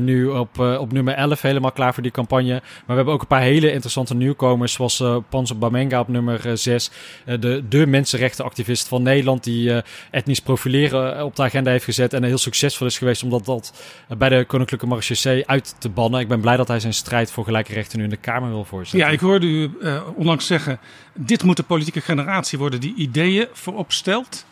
nu 0.01 0.27
op, 0.27 0.59
op 0.59 0.93
nummer 0.93 1.15
11 1.15 1.43
helemaal 1.43 1.73
klaar 1.73 1.95
voor 1.95 2.03
die 2.03 2.13
campagne. 2.13 2.53
Maar 2.53 2.83
we 2.87 2.95
hebben 2.95 3.15
ook 3.15 3.21
een 3.21 3.27
paar 3.27 3.41
hele 3.41 3.73
interessante 3.73 4.15
nieuwkomers, 4.15 4.77
zoals 4.79 5.23
Panzer 5.29 5.59
Bamenga 5.59 6.01
op 6.01 6.09
nummer 6.09 6.59
6. 6.59 6.91
de, 7.25 7.65
de 7.69 7.87
mensenrechtenactivist 7.87 8.89
van 8.89 9.03
Nederland 9.03 9.45
die 9.45 9.83
etnisch 10.11 10.41
profileren 10.41 11.25
op 11.25 11.37
de 11.37 11.43
agenda 11.43 11.71
heeft 11.71 11.85
gezet 11.85 12.13
en 12.13 12.25
heel 12.25 12.39
succesvol 12.39 12.87
is 12.87 12.99
geweest 12.99 13.23
om 13.23 13.31
dat, 13.31 13.73
bij 14.19 14.29
de 14.29 14.45
Koninklijke 14.45 14.87
Marechaussee 14.87 15.47
uit 15.47 15.75
te 15.79 15.89
bannen. 15.89 16.21
Ik 16.21 16.29
ben 16.29 16.41
blij 16.41 16.57
dat 16.57 16.69
hij 16.69 16.81
zijn 16.81 16.95
strijd 16.95 17.31
voor 17.31 17.45
gelijke 17.45 17.73
rechten 17.73 17.99
nu 17.99 18.05
in 18.05 18.11
de 18.11 18.17
Kamer 18.17 18.49
wil 18.49 18.65
voorzetten. 18.65 19.09
Ja, 19.09 19.15
ik 19.15 19.21
hoorde 19.21 19.47
u 19.47 19.71
uh, 19.81 20.03
onlangs 20.15 20.47
zeggen: 20.47 20.79
dit 21.13 21.43
moet 21.43 21.57
de 21.57 21.63
politieke 21.63 22.01
generatie 22.01 22.59
worden 22.59 22.81
die 22.81 22.95
ideeën 22.95 23.47
voorop 23.53 23.93
stelt. 23.93 24.47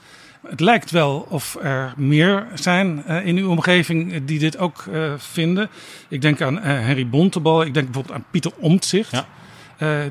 Het 0.48 0.60
lijkt 0.60 0.90
wel 0.90 1.26
of 1.28 1.56
er 1.62 1.92
meer 1.96 2.46
zijn 2.54 3.04
uh, 3.08 3.26
in 3.26 3.36
uw 3.36 3.50
omgeving 3.50 4.24
die 4.24 4.38
dit 4.38 4.58
ook 4.58 4.84
uh, 4.90 5.12
vinden. 5.16 5.68
Ik 6.08 6.20
denk 6.20 6.40
aan 6.40 6.58
Henry 6.58 7.08
Bontebal, 7.08 7.62
ik 7.62 7.74
denk 7.74 7.86
bijvoorbeeld 7.86 8.16
aan 8.16 8.24
Pieter 8.30 8.52
Omtzigt. 8.58 9.10
Ja. 9.10 9.26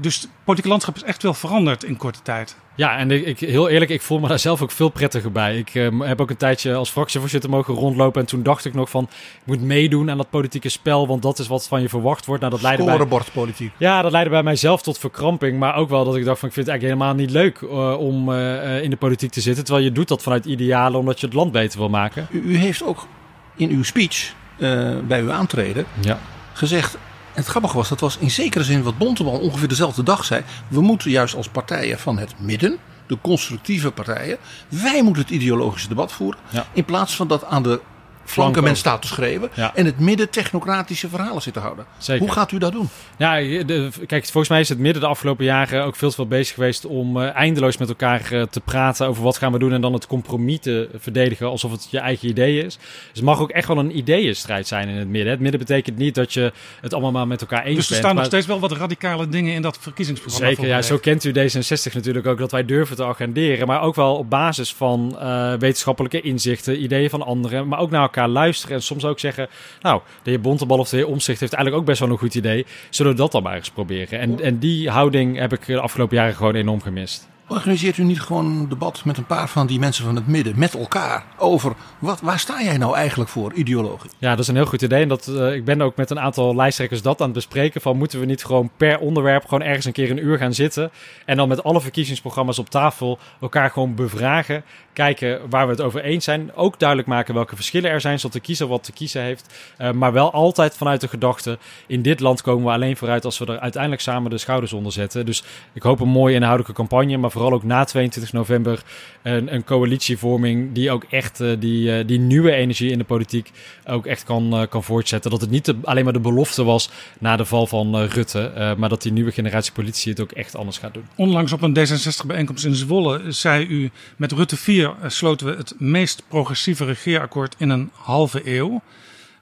Dus 0.02 0.16
het 0.22 0.30
politieke 0.44 0.70
landschap 0.70 0.96
is 0.96 1.04
echt 1.04 1.24
wel 1.24 1.34
veranderd 1.34 1.84
in 1.84 1.98
korte 1.98 2.22
tijd. 2.22 2.56
Ja, 2.78 2.98
en 2.98 3.12
ik, 3.12 3.26
ik, 3.26 3.40
heel 3.40 3.70
eerlijk, 3.70 3.92
ik 3.92 4.02
voel 4.02 4.20
me 4.20 4.28
daar 4.28 4.40
zelf 4.40 4.62
ook 4.62 4.72
veel 4.72 4.90
prettiger 4.90 5.32
bij. 5.32 5.58
Ik 5.58 5.76
eh, 5.76 6.00
heb 6.00 6.22
ook 6.22 6.30
een 6.30 6.38
tijdje 6.38 6.76
als 6.76 6.90
fractievoorzitter 6.90 7.50
mogen 7.50 7.74
rondlopen. 7.74 8.22
En 8.22 8.28
toen 8.28 8.44
dacht 8.44 8.66
ik 8.66 8.74
nog 8.74 8.90
van, 8.90 9.04
ik 9.14 9.46
moet 9.46 9.62
meedoen 9.62 10.10
aan 10.10 10.18
dat 10.18 10.30
politieke 10.30 10.70
spel. 10.70 11.08
Want 11.08 11.22
dat 11.22 11.40
is 11.40 11.48
wat 11.48 11.68
van 11.68 11.82
je 11.82 11.90
verwacht 11.90 12.26
wordt. 12.26 12.42
Nou, 12.42 12.54
dat 12.54 12.62
leidde 12.64 12.84
bij, 12.84 12.94
Scorebordpolitiek. 12.94 13.72
ja, 13.78 14.02
dat 14.02 14.12
leidde 14.12 14.30
bij 14.32 14.44
mijzelf 14.44 14.82
tot 14.82 14.98
verkramping. 14.98 15.60
Maar 15.60 15.76
ook 15.76 15.90
wel 15.90 16.06
dat 16.06 16.16
ik 16.16 16.26
dacht 16.26 16.40
van, 16.40 16.48
ik 16.48 16.54
vind 16.54 16.68
het 16.68 16.76
eigenlijk 16.76 17.02
helemaal 17.02 17.26
niet 17.26 17.32
leuk 17.36 17.62
eh, 17.62 18.00
om 18.00 18.32
eh, 18.32 18.78
eh, 18.78 18.84
in 18.84 18.90
de 18.90 18.98
politiek 18.98 19.32
te 19.32 19.42
zitten. 19.42 19.64
Terwijl 19.64 19.86
je 19.86 19.92
doet 19.92 20.08
dat 20.08 20.24
vanuit 20.24 20.46
idealen 20.46 21.00
omdat 21.00 21.20
je 21.20 21.26
het 21.26 21.36
land 21.36 21.52
beter 21.52 21.80
wil 21.80 21.90
maken. 21.90 22.28
U, 22.32 22.42
u 22.42 22.58
heeft 22.58 22.84
ook 22.84 23.08
in 23.56 23.70
uw 23.70 23.84
speech 23.84 24.34
eh, 24.60 24.92
bij 25.08 25.22
uw 25.22 25.32
aantreden 25.32 25.86
Ja. 26.02 26.20
gezegd. 26.54 26.98
En 27.36 27.42
het 27.42 27.50
grappige 27.50 27.76
was, 27.78 27.90
dat 27.90 28.00
was 28.00 28.18
in 28.18 28.32
zekere 28.32 28.64
zin 28.64 28.84
wat 28.84 28.98
Bontebal 28.98 29.40
ongeveer 29.40 29.68
dezelfde 29.68 30.04
dag 30.04 30.26
zei. 30.26 30.44
We 30.68 30.82
moeten 30.82 31.12
juist 31.12 31.36
als 31.36 31.48
partijen 31.48 32.00
van 32.00 32.18
het 32.18 32.40
midden, 32.40 32.78
de 33.08 33.18
constructieve 33.22 33.92
partijen, 33.92 34.38
wij 34.70 35.04
moeten 35.04 35.24
het 35.24 35.32
ideologische 35.32 35.88
debat 35.88 36.12
voeren. 36.12 36.40
Ja. 36.50 36.68
In 36.74 36.86
plaats 36.86 37.16
van 37.16 37.28
dat 37.28 37.46
aan 37.46 37.64
de 37.64 37.82
flanken 38.26 38.64
men 38.64 38.76
staat 38.76 39.02
te 39.02 39.08
schreeuwen 39.08 39.50
Ja. 39.54 39.76
en 39.76 39.86
het 39.86 40.00
midden 40.00 40.30
technocratische 40.30 41.10
verhalen 41.10 41.42
zit 41.42 41.54
te 41.54 41.60
houden. 41.60 41.86
Zeker. 41.98 42.24
Hoe 42.24 42.32
gaat 42.34 42.52
u 42.52 42.58
dat 42.58 42.72
doen? 42.72 42.90
Ja, 43.18 43.36
de, 43.36 43.90
kijk, 44.08 44.24
volgens 44.24 44.50
mij 44.50 44.60
is 44.60 44.70
het 44.70 44.80
midden 44.80 45.02
de 45.02 45.08
afgelopen 45.08 45.46
jaren 45.46 45.84
ook 45.84 45.96
veel 45.96 46.10
te 46.10 46.16
veel 46.16 46.28
bezig 46.28 46.54
geweest 46.54 46.86
om 46.86 47.22
eh, 47.22 47.36
eindeloos 47.36 47.78
met 47.78 47.90
elkaar 47.90 48.32
eh, 48.32 48.42
te 48.42 48.60
praten 48.60 49.08
over 49.08 49.24
wat 49.24 49.38
gaan 49.38 49.52
we 49.52 49.60
doen 49.60 49.74
en 49.74 49.82
dan 49.82 49.94
het 49.94 50.08
compromis 50.08 50.60
te 50.60 50.90
verdedigen 50.98 51.48
alsof 51.48 51.72
het 51.72 51.88
je 51.90 52.00
eigen 52.00 52.30
idee 52.30 52.58
is. 52.66 52.76
Dus 52.78 52.84
het 53.14 53.24
mag 53.24 53.40
ook 53.40 53.50
echt 53.50 53.68
wel 53.68 53.78
een 53.78 53.98
ideeënstrijd 53.98 54.68
zijn 54.68 54.88
in 54.88 54.96
het 54.96 55.08
midden. 55.08 55.32
Het 55.32 55.40
midden 55.40 55.60
betekent 55.60 55.98
niet 55.98 56.16
dat 56.16 56.34
je 56.34 56.52
het 56.82 56.94
allemaal 56.94 57.12
maar 57.12 57.28
met 57.28 57.42
elkaar 57.42 57.64
eens 57.64 57.76
Dus 57.76 57.86
er 57.86 57.92
bent. 57.92 58.04
staan 58.04 58.16
nog 58.16 58.26
steeds 58.26 58.46
wel 58.46 58.60
wat 58.60 58.72
radicale 58.72 59.30
dingen 59.30 59.54
in 59.54 59.62
dat 59.62 59.78
verkiezingsprogramma. 59.82 60.48
Zeker, 60.48 60.68
ja, 60.68 60.82
zo 60.82 60.98
kent 60.98 61.24
u 61.24 61.30
D66 61.32 61.94
natuurlijk 61.94 62.28
ook, 62.28 62.38
dat 62.38 62.52
wij 62.52 62.66
durven 62.66 62.96
te 62.96 63.06
agenderen. 63.06 63.68
Maar 63.68 63.82
ook 63.82 63.96
wel 63.96 64.16
op 64.16 64.30
basis 64.30 64.74
van 64.74 65.16
eh, 65.20 65.54
wetenschappelijke 65.54 66.22
inzichten, 66.22 66.84
ideeën 66.84 67.10
van 67.10 67.22
anderen. 67.22 67.68
Maar 67.68 67.80
ook 67.80 67.90
naar 67.90 68.02
elkaar 68.02 68.15
luisteren 68.24 68.76
en 68.76 68.82
soms 68.82 69.06
ook 69.06 69.20
zeggen... 69.20 69.48
nou, 69.82 70.02
de 70.24 70.30
heer 70.30 70.42
Bontebal 70.42 70.80
of 70.80 70.90
de 70.90 70.98
heer 70.98 71.08
Omzicht 71.08 71.40
heeft 71.40 71.54
eigenlijk 71.54 71.82
ook 71.82 71.90
best 71.90 72.00
wel 72.00 72.10
een 72.10 72.18
goed 72.18 72.36
idee. 72.36 72.66
Zullen 72.90 73.12
we 73.12 73.18
dat 73.18 73.32
dan 73.32 73.44
maar 73.44 73.56
eens 73.56 73.70
proberen? 73.70 74.20
En, 74.20 74.42
en 74.42 74.60
die 74.60 74.90
houding 74.90 75.38
heb 75.38 75.54
ik 75.54 75.66
de 75.66 75.80
afgelopen 75.80 76.16
jaren 76.16 76.36
gewoon 76.36 76.56
enorm 76.56 76.82
gemist. 76.82 77.28
Organiseert 77.48 77.98
u 77.98 78.04
niet 78.04 78.22
gewoon 78.22 78.46
een 78.46 78.70
debat 78.70 79.06
met 79.06 79.18
een 79.18 79.26
paar 79.26 79.50
van 79.50 79.68
die 79.68 79.80
mensen 79.80 80.06
van 80.06 80.16
het 80.16 80.28
midden, 80.28 80.60
met 80.60 80.74
elkaar, 80.74 81.26
over 81.38 81.74
wat, 82.00 82.22
waar 82.22 82.40
sta 82.40 82.64
jij 82.64 82.78
nou 82.78 82.96
eigenlijk 82.96 83.30
voor 83.30 83.54
ideologisch? 83.54 84.12
Ja, 84.18 84.30
dat 84.30 84.40
is 84.40 84.48
een 84.48 84.56
heel 84.56 84.66
goed 84.66 84.82
idee. 84.82 85.02
En 85.02 85.08
dat, 85.08 85.28
eh, 85.28 85.54
ik 85.54 85.66
ben 85.66 85.82
ook 85.82 85.96
met 85.96 86.10
een 86.10 86.20
aantal 86.20 86.56
lijsttrekkers 86.56 87.02
dat 87.02 87.20
aan 87.20 87.26
het 87.26 87.36
bespreken. 87.36 87.82
Van 87.82 87.98
moeten 87.98 88.20
we 88.20 88.26
niet 88.26 88.46
gewoon 88.46 88.70
per 88.78 89.00
onderwerp 89.00 89.44
gewoon 89.44 89.62
ergens 89.62 89.86
een 89.86 89.92
keer 89.92 90.12
een 90.12 90.26
uur 90.26 90.38
gaan 90.38 90.54
zitten. 90.54 90.92
En 91.26 91.38
dan 91.38 91.48
met 91.48 91.64
alle 91.64 91.82
verkiezingsprogramma's 91.82 92.60
op 92.60 92.70
tafel 92.70 93.20
elkaar 93.42 93.70
gewoon 93.70 93.96
bevragen. 93.96 94.64
Kijken 94.94 95.50
waar 95.50 95.66
we 95.66 95.72
het 95.72 95.82
over 95.82 96.04
eens 96.04 96.24
zijn. 96.24 96.56
Ook 96.56 96.80
duidelijk 96.80 97.10
maken 97.10 97.34
welke 97.34 97.56
verschillen 97.56 97.92
er 97.92 98.02
zijn. 98.02 98.20
Zodat 98.20 98.34
de 98.34 98.40
kiezer 98.40 98.68
wat 98.68 98.84
te 98.84 98.92
kiezen 98.92 99.22
heeft. 99.22 99.54
Eh, 99.78 99.92
maar 99.92 100.14
wel 100.14 100.32
altijd 100.32 100.78
vanuit 100.78 101.02
de 101.02 101.08
gedachte. 101.08 101.58
In 101.88 102.02
dit 102.02 102.20
land 102.20 102.42
komen 102.42 102.66
we 102.66 102.72
alleen 102.72 102.98
vooruit 102.98 103.26
als 103.26 103.38
we 103.38 103.46
er 103.46 103.60
uiteindelijk 103.60 104.02
samen 104.02 104.30
de 104.30 104.38
schouders 104.38 104.74
onder 104.74 104.92
zetten. 104.92 105.26
Dus 105.26 105.44
ik 105.74 105.84
hoop 105.84 106.00
een 106.00 106.08
mooie 106.08 106.36
inhoudelijke 106.36 106.74
campagne. 106.74 107.18
Maar 107.18 107.32
vooral 107.36 107.54
ook 107.54 107.64
na 107.64 107.84
22 107.84 108.34
november 108.34 108.84
een, 109.22 109.54
een 109.54 109.64
coalitievorming. 109.64 110.74
Die 110.74 110.92
ook 110.92 111.04
echt 111.10 111.40
eh, 111.40 111.52
die, 111.60 111.98
eh, 111.98 112.08
die 112.08 112.20
nieuwe 112.20 112.52
energie 112.52 112.92
in 112.92 112.98
de 112.98 113.04
politiek 113.04 113.52
ook 113.86 114.06
echt 114.06 114.24
kan, 114.24 114.54
eh, 114.54 114.68
kan 114.70 114.84
voortzetten. 114.84 115.32
Dat 115.32 115.42
het 115.42 115.50
niet 115.50 115.74
alleen 115.84 116.04
maar 116.04 116.14
de 116.14 116.20
belofte 116.20 116.64
was 116.64 116.90
na 117.20 117.36
de 117.36 117.46
val 117.46 117.68
van 117.68 117.96
Rutte. 117.96 118.74
maar 118.78 118.90
dat 118.90 119.02
die 119.02 119.12
nieuwe 119.12 119.32
generatie 119.32 119.72
politici 119.72 120.10
het 120.10 120.20
ook 120.20 120.32
echt 120.32 120.56
anders 120.56 120.78
gaat 120.78 120.94
doen. 120.94 121.06
Onlangs 121.16 121.52
op 121.52 121.62
een 121.62 121.78
D66-bijeenkomst 121.78 122.66
in 122.66 122.76
Zwolle 122.76 123.32
zei 123.32 123.66
u... 123.66 123.92
met 124.16 124.32
Rutte 124.32 124.58
4 124.58 124.94
sloten 125.08 125.48
we 125.48 125.56
het 125.56 125.74
meest 125.78 126.24
progressieve 126.28 126.86
regeerakkoord 126.86 127.56
in 127.58 127.70
een 127.70 127.90
halve 127.94 128.42
eeuw. 128.58 128.82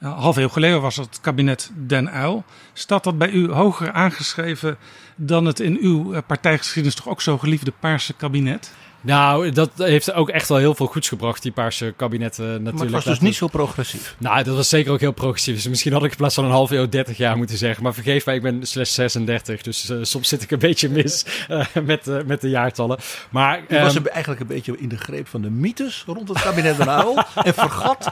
Halve 0.10 0.42
eeuw 0.42 0.50
geleden 0.50 0.82
was 0.82 0.96
het 0.96 1.20
kabinet 1.22 1.72
Den 1.74 2.16
Uyl. 2.16 2.44
Staat 2.74 3.04
dat 3.04 3.18
bij 3.18 3.30
u 3.30 3.52
hoger 3.52 3.92
aangeschreven 3.92 4.78
dan 5.16 5.46
het 5.46 5.60
in 5.60 5.78
uw 5.82 6.14
eh, 6.14 6.22
partijgeschiedenis 6.28 6.96
toch 6.96 7.10
ook 7.10 7.22
zo 7.22 7.38
geliefde 7.38 7.74
Paarse 7.80 8.14
kabinet? 8.14 8.74
Nou, 9.04 9.50
dat 9.52 9.70
heeft 9.76 10.14
ook 10.14 10.30
echt 10.30 10.50
wel 10.50 10.58
heel 10.58 10.76
veel 10.76 10.86
goeds 10.86 11.08
gebracht, 11.08 11.42
die 11.42 11.52
paarse 11.52 11.94
kabinetten 11.98 12.46
natuurlijk. 12.46 12.76
Maar 12.76 12.84
het 12.86 12.94
was 12.94 13.04
dus 13.04 13.20
niet 13.20 13.36
zo 13.36 13.48
progressief. 13.48 14.16
Nou, 14.18 14.44
dat 14.44 14.56
was 14.56 14.70
zeker 14.70 14.92
ook 14.92 15.00
heel 15.00 15.12
progressief. 15.12 15.56
Dus 15.56 15.68
misschien 15.68 15.94
had 15.94 16.04
ik 16.04 16.12
in 16.12 16.18
plaats 16.18 16.36
van 16.36 16.46
een 16.46 16.52
half 16.52 16.72
eeuw 16.72 16.90
30 16.90 17.18
jaar 17.18 17.38
moeten 17.38 17.58
zeggen. 17.58 17.84
Maar 17.84 17.94
vergeef 17.94 18.26
mij, 18.26 18.36
ik 18.36 18.42
ben 18.42 18.66
slechts 18.66 18.94
36. 18.94 19.62
Dus 19.62 19.90
eh, 19.90 19.98
soms 20.02 20.28
zit 20.28 20.42
ik 20.44 20.52
een 20.52 20.60
beetje 20.60 20.90
mis 20.90 21.26
eh, 21.48 21.66
met, 21.84 22.08
eh, 22.08 22.18
met 22.26 22.42
de 22.42 22.50
jaartallen. 22.50 22.98
Maar 23.30 23.60
U 23.70 23.80
was 23.80 23.96
ehm, 23.96 24.06
er 24.06 24.12
eigenlijk 24.12 24.42
een 24.42 24.48
beetje 24.48 24.78
in 24.78 24.90
de 24.90 24.98
greep 24.98 25.28
van 25.28 25.42
de 25.42 25.50
mythes 25.50 26.04
rond 26.08 26.30
het 26.30 26.42
kabinet 26.42 26.78
Den 26.78 26.88
en 27.44 27.54
vergat 27.54 28.12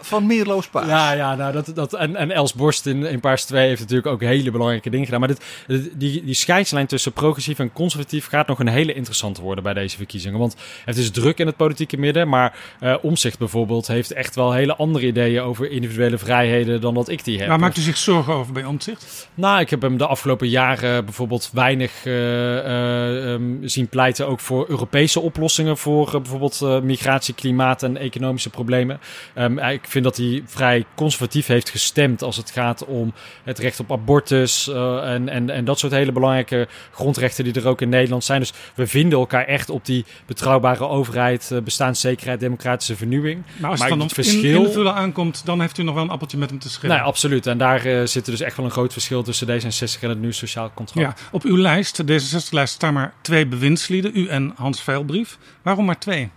van 0.00 0.26
Meerloos 0.26 0.66
Paars. 0.68 0.88
Ja, 0.88 1.12
ja 1.12 1.34
nou, 1.34 1.52
dat, 1.52 1.70
dat, 1.74 1.92
en, 1.94 2.16
en 2.16 2.30
Els 2.30 2.54
Borst 2.54 2.86
in, 2.86 3.04
in 3.06 3.20
Paars 3.20 3.44
2 3.44 3.66
heeft 3.68 3.80
natuurlijk 3.80 4.08
ook 4.08 4.20
hele 4.20 4.50
belangrijke 4.50 4.90
dingen 4.90 5.04
gedaan. 5.04 5.20
Maar 5.20 5.28
dit, 5.28 5.44
dit- 5.66 5.90
die, 6.00 6.24
die 6.24 6.34
scheidslijn 6.34 6.86
tussen 6.86 7.12
progressief 7.12 7.58
en 7.58 7.72
conservatief 7.72 8.26
gaat 8.26 8.46
nog 8.46 8.58
een 8.58 8.68
hele 8.68 8.92
interessante 8.94 9.40
worden 9.40 9.64
bij 9.64 9.74
deze 9.74 9.96
verkiezingen. 10.04 10.38
Want 10.38 10.56
het 10.84 10.96
is 10.96 11.10
druk 11.10 11.38
in 11.38 11.46
het 11.46 11.56
politieke 11.56 11.96
midden, 11.96 12.28
maar 12.28 12.58
eh 12.80 12.94
Omzicht 13.02 13.38
bijvoorbeeld 13.38 13.86
heeft 13.86 14.12
echt 14.12 14.34
wel 14.34 14.52
hele 14.52 14.76
andere 14.76 15.06
ideeën 15.06 15.42
over 15.42 15.70
individuele 15.70 16.18
vrijheden 16.18 16.80
dan 16.80 16.94
dat 16.94 17.08
ik 17.08 17.24
die 17.24 17.38
heb. 17.38 17.48
Waar 17.48 17.58
maakt 17.58 17.76
u 17.76 17.80
zich 17.80 17.96
zorgen 17.96 18.34
over 18.34 18.52
bij 18.52 18.64
Omtzigt? 18.64 19.28
Nou, 19.34 19.60
ik 19.60 19.70
heb 19.70 19.82
hem 19.82 19.96
de 19.96 20.06
afgelopen 20.06 20.48
jaren 20.48 21.04
bijvoorbeeld 21.04 21.50
weinig 21.52 22.06
eh, 22.06 22.58
eh, 22.58 23.32
ehm, 23.32 23.42
zien 23.62 23.88
pleiten 23.88 24.28
ook 24.28 24.40
voor 24.40 24.66
Europese 24.68 25.20
oplossingen 25.20 25.76
voor 25.76 26.10
bijvoorbeeld 26.10 26.82
migratie, 26.82 27.34
klimaat 27.34 27.82
en 27.82 27.96
economische 27.96 28.50
problemen. 28.50 29.00
Ehm, 29.34 29.58
ik 29.58 29.84
vind 29.88 30.04
dat 30.04 30.16
hij 30.16 30.42
vrij 30.46 30.84
conservatief 30.94 31.46
heeft 31.46 31.70
gestemd 31.70 32.22
als 32.22 32.36
het 32.36 32.50
gaat 32.50 32.84
om 32.84 33.12
het 33.44 33.58
recht 33.58 33.80
op 33.80 33.92
abortus 33.92 34.68
en, 34.68 35.28
en, 35.28 35.50
en 35.50 35.64
dat 35.64 35.78
soort 35.78 35.92
hele 35.92 36.12
belangrijke 36.12 36.68
grondrechten 36.90 37.44
die 37.44 37.52
er 37.52 37.68
ook 37.68 37.80
in 37.80 37.88
Nederland 37.88 38.24
zijn. 38.24 38.40
Dus 38.40 38.52
we 38.74 38.86
vinden 38.86 39.18
elkaar 39.18 39.44
echt 39.44 39.70
op 39.70 39.84
die 39.84 39.93
betrouwbare 40.26 40.88
overheid, 40.88 41.50
eh, 41.50 41.58
bestaanszekerheid, 41.60 42.40
democratische 42.40 42.96
vernieuwing. 42.96 43.42
Maar 43.60 43.70
als 43.70 43.78
Maar 43.80 43.88
het 43.88 43.98
dan 43.98 44.06
het 44.06 44.14
verschil- 44.16 44.60
in, 44.60 44.66
invullen 44.66 44.94
aankomt, 44.94 45.42
dan 45.44 45.60
heeft 45.60 45.78
u 45.78 45.82
nog 45.82 45.94
wel 45.94 46.04
een 46.04 46.10
appeltje 46.10 46.38
met 46.38 46.50
hem 46.50 46.58
te 46.58 46.70
schillen. 46.70 46.96
Nee, 46.96 47.04
absoluut. 47.04 47.46
En 47.46 47.58
daar 47.58 47.84
eh, 47.84 48.06
zit 48.06 48.24
er 48.26 48.30
dus 48.32 48.40
echt 48.40 48.56
wel 48.56 48.66
een 48.66 48.72
groot 48.72 48.92
verschil 48.92 49.22
tussen 49.22 49.46
D66 49.48 50.00
en 50.02 50.08
het 50.08 50.20
nieuw 50.20 50.30
sociaal 50.32 50.70
contract. 50.74 51.18
Ja, 51.20 51.26
op 51.30 51.42
uw 51.42 51.56
lijst, 51.58 52.06
de 52.06 52.20
D66-lijst, 52.20 52.74
staan 52.74 52.92
maar 52.92 53.12
twee 53.20 53.46
bewindslieden, 53.46 54.10
u 54.14 54.26
en 54.26 54.52
Hans 54.56 54.80
Veilbrief. 54.82 55.38
Waarom 55.62 55.84
maar 55.84 55.98
twee? 55.98 56.30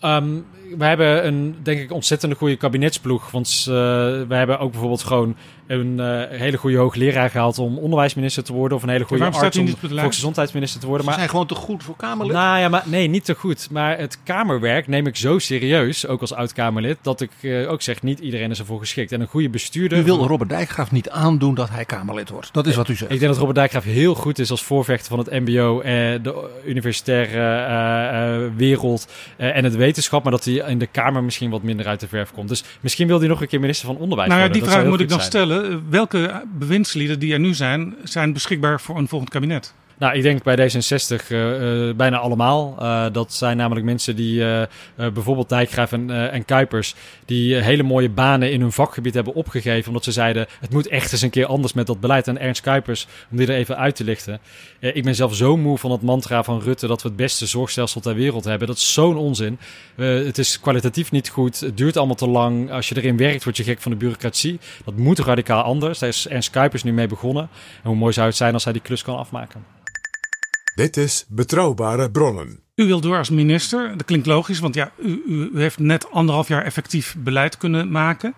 Ehm, 0.00 0.28
we 0.78 0.84
hebben 0.84 1.26
een, 1.26 1.56
denk 1.62 1.80
ik, 1.80 1.92
ontzettende 1.92 2.36
goede 2.36 2.56
kabinetsploeg. 2.56 3.30
Want 3.30 3.48
eh, 3.60 3.74
we 4.28 4.34
hebben 4.34 4.58
ook 4.58 4.70
bijvoorbeeld 4.70 5.02
gewoon 5.02 5.36
een 5.66 6.00
eh, 6.00 6.38
hele 6.38 6.56
goede 6.56 6.76
hoogleraar 6.76 7.30
gehaald 7.30 7.58
om 7.58 7.78
onderwijsminister 7.78 8.44
te 8.44 8.52
worden. 8.52 8.76
Of 8.76 8.82
een 8.82 8.88
hele 8.88 9.04
goede 9.04 9.24
arts 9.24 9.58
om 9.58 9.68
volksgezondheidsminister 9.68 10.80
te 10.80 10.86
worden. 10.86 11.04
Ze 11.04 11.10
Maar 11.10 11.18
zijn 11.18 11.30
gewoon 11.30 11.46
te 11.46 11.54
goed 11.54 11.82
voor 11.82 11.96
Kamerlid. 11.96 12.34
nou 12.36 12.58
ja, 12.58 12.68
maar 12.68 12.82
nee, 12.86 13.08
niet 13.08 13.24
te 13.24 13.34
goed. 13.34 13.68
Maar 13.70 13.98
het 13.98 14.18
Kamerwerk 14.24 14.86
neem 14.86 15.06
ik 15.06 15.16
zo 15.16 15.38
serieus, 15.38 16.06
ook 16.06 16.20
als 16.20 16.32
oud-Kamerlid, 16.32 16.98
dat 17.02 17.20
ik 17.20 17.30
eh, 17.40 17.70
ook 17.70 17.82
zeg, 17.82 18.02
niet 18.02 18.18
iedereen 18.18 18.50
is 18.50 18.58
ervoor 18.58 18.78
geschikt. 18.78 19.12
En 19.12 19.20
een 19.20 19.26
goede 19.26 19.48
bestuurder... 19.48 19.98
u 19.98 20.02
wil 20.02 20.26
Robert 20.26 20.50
Dijkgraaf 20.50 20.90
niet 20.90 21.10
aandoen 21.10 21.54
dat 21.54 21.70
hij 21.70 21.84
Kamerlid 21.84 22.30
wordt. 22.30 22.52
Dat 22.52 22.66
is 22.66 22.76
wat 22.76 22.88
u 22.88 22.94
zegt. 22.94 23.12
Ik 23.12 23.18
denk 23.18 23.30
dat 23.30 23.38
Robert 23.38 23.58
Dijkgraaf 23.58 23.84
heel 23.84 24.14
goed 24.14 24.38
is 24.38 24.50
als 24.50 24.62
voorvechter 24.62 25.08
van 25.08 25.18
het 25.18 25.30
mbo, 25.30 25.82
de 26.22 26.48
universitaire 26.66 27.30
eh, 27.36 28.44
eh, 28.44 28.50
wereld 28.56 29.08
eh, 29.36 29.56
en 29.56 29.64
het 29.64 29.76
wetenschap. 29.76 30.22
Maar 30.22 30.32
dat 30.32 30.44
hij 30.44 30.59
in 30.66 30.78
de 30.78 30.86
Kamer 30.86 31.24
misschien 31.24 31.50
wat 31.50 31.62
minder 31.62 31.86
uit 31.86 32.00
de 32.00 32.08
verf 32.08 32.32
komt. 32.32 32.48
Dus 32.48 32.64
misschien 32.80 33.06
wil 33.06 33.18
hij 33.18 33.28
nog 33.28 33.40
een 33.40 33.48
keer 33.48 33.60
minister 33.60 33.86
van 33.86 33.96
Onderwijs 33.96 34.28
Nou 34.28 34.40
ja, 34.40 34.46
worden. 34.46 34.62
die 34.62 34.72
vraag 34.72 34.88
moet 34.88 35.00
ik 35.00 35.08
dan 35.08 35.20
stellen. 35.20 35.90
Welke 35.90 36.42
bewindslieden 36.58 37.18
die 37.18 37.32
er 37.32 37.40
nu 37.40 37.54
zijn, 37.54 37.94
zijn 38.04 38.32
beschikbaar 38.32 38.80
voor 38.80 38.98
een 38.98 39.08
volgend 39.08 39.30
kabinet? 39.30 39.74
Nou, 40.00 40.14
ik 40.14 40.22
denk 40.22 40.42
bij 40.42 40.56
D66 40.56 41.26
eh, 41.28 41.88
eh, 41.88 41.96
bijna 41.96 42.18
allemaal. 42.18 42.76
Eh, 42.78 43.06
dat 43.12 43.32
zijn 43.32 43.56
namelijk 43.56 43.86
mensen 43.86 44.16
die 44.16 44.44
bijvoorbeeld 44.96 45.48
Dijkgraaf 45.48 45.92
en, 45.92 46.30
en 46.30 46.44
Kuipers... 46.44 46.94
die 47.24 47.56
hele 47.56 47.82
mooie 47.82 48.10
banen 48.10 48.52
in 48.52 48.60
hun 48.60 48.72
vakgebied 48.72 49.14
hebben 49.14 49.34
opgegeven... 49.34 49.88
omdat 49.88 50.04
ze 50.04 50.12
zeiden, 50.12 50.46
het 50.60 50.72
moet 50.72 50.88
echt 50.88 51.12
eens 51.12 51.22
een 51.22 51.30
keer 51.30 51.46
anders 51.46 51.72
met 51.72 51.86
dat 51.86 52.00
beleid. 52.00 52.28
En 52.28 52.38
Ernst 52.38 52.60
Kuipers, 52.60 53.06
om 53.30 53.36
die 53.36 53.46
er 53.46 53.54
even 53.54 53.76
uit 53.76 53.96
te 53.96 54.04
lichten... 54.04 54.40
ik 54.78 55.04
ben 55.04 55.14
zelf 55.14 55.34
zo 55.34 55.56
moe 55.56 55.78
van 55.78 55.90
het 55.90 56.02
mantra 56.02 56.42
van 56.42 56.60
Rutte... 56.60 56.86
dat 56.86 57.02
we 57.02 57.08
het 57.08 57.16
beste 57.16 57.46
zorgstelsel 57.46 58.00
ter 58.00 58.14
wereld 58.14 58.44
hebben. 58.44 58.68
Dat 58.68 58.76
is 58.76 58.92
zo'n 58.92 59.16
onzin. 59.16 59.58
Het 59.96 60.38
is 60.38 60.60
kwalitatief 60.60 61.10
niet 61.10 61.28
goed. 61.28 61.60
Het 61.60 61.76
duurt 61.76 61.96
allemaal 61.96 62.16
te 62.16 62.28
lang. 62.28 62.70
Als 62.70 62.88
je 62.88 62.96
erin 62.96 63.16
werkt, 63.16 63.44
word 63.44 63.56
je 63.56 63.64
gek 63.64 63.80
van 63.80 63.90
de 63.90 63.98
bureaucratie. 63.98 64.58
Dat 64.84 64.96
moet 64.96 65.18
radicaal 65.18 65.62
anders. 65.62 65.98
Daar 65.98 66.08
is 66.08 66.28
Ernst 66.28 66.50
Kuipers 66.50 66.82
nu 66.82 66.92
mee 66.92 67.06
begonnen. 67.06 67.48
En 67.82 67.88
hoe 67.88 67.96
mooi 67.96 68.12
zou 68.12 68.26
het 68.26 68.36
zijn 68.36 68.54
als 68.54 68.64
hij 68.64 68.72
die 68.72 68.82
klus 68.82 69.02
kan 69.02 69.16
afmaken. 69.16 69.80
Dit 70.74 70.96
is 70.96 71.24
Betrouwbare 71.28 72.10
Bronnen. 72.10 72.60
U 72.74 72.86
wilt 72.86 73.02
door 73.02 73.16
als 73.16 73.30
minister. 73.30 73.96
Dat 73.96 74.04
klinkt 74.06 74.26
logisch, 74.26 74.58
want 74.58 74.74
ja, 74.74 74.92
u, 74.98 75.22
u, 75.26 75.50
heeft 75.54 75.78
net 75.78 76.10
anderhalf 76.10 76.48
jaar 76.48 76.64
effectief 76.64 77.16
beleid 77.18 77.56
kunnen 77.56 77.90
maken. 77.90 78.34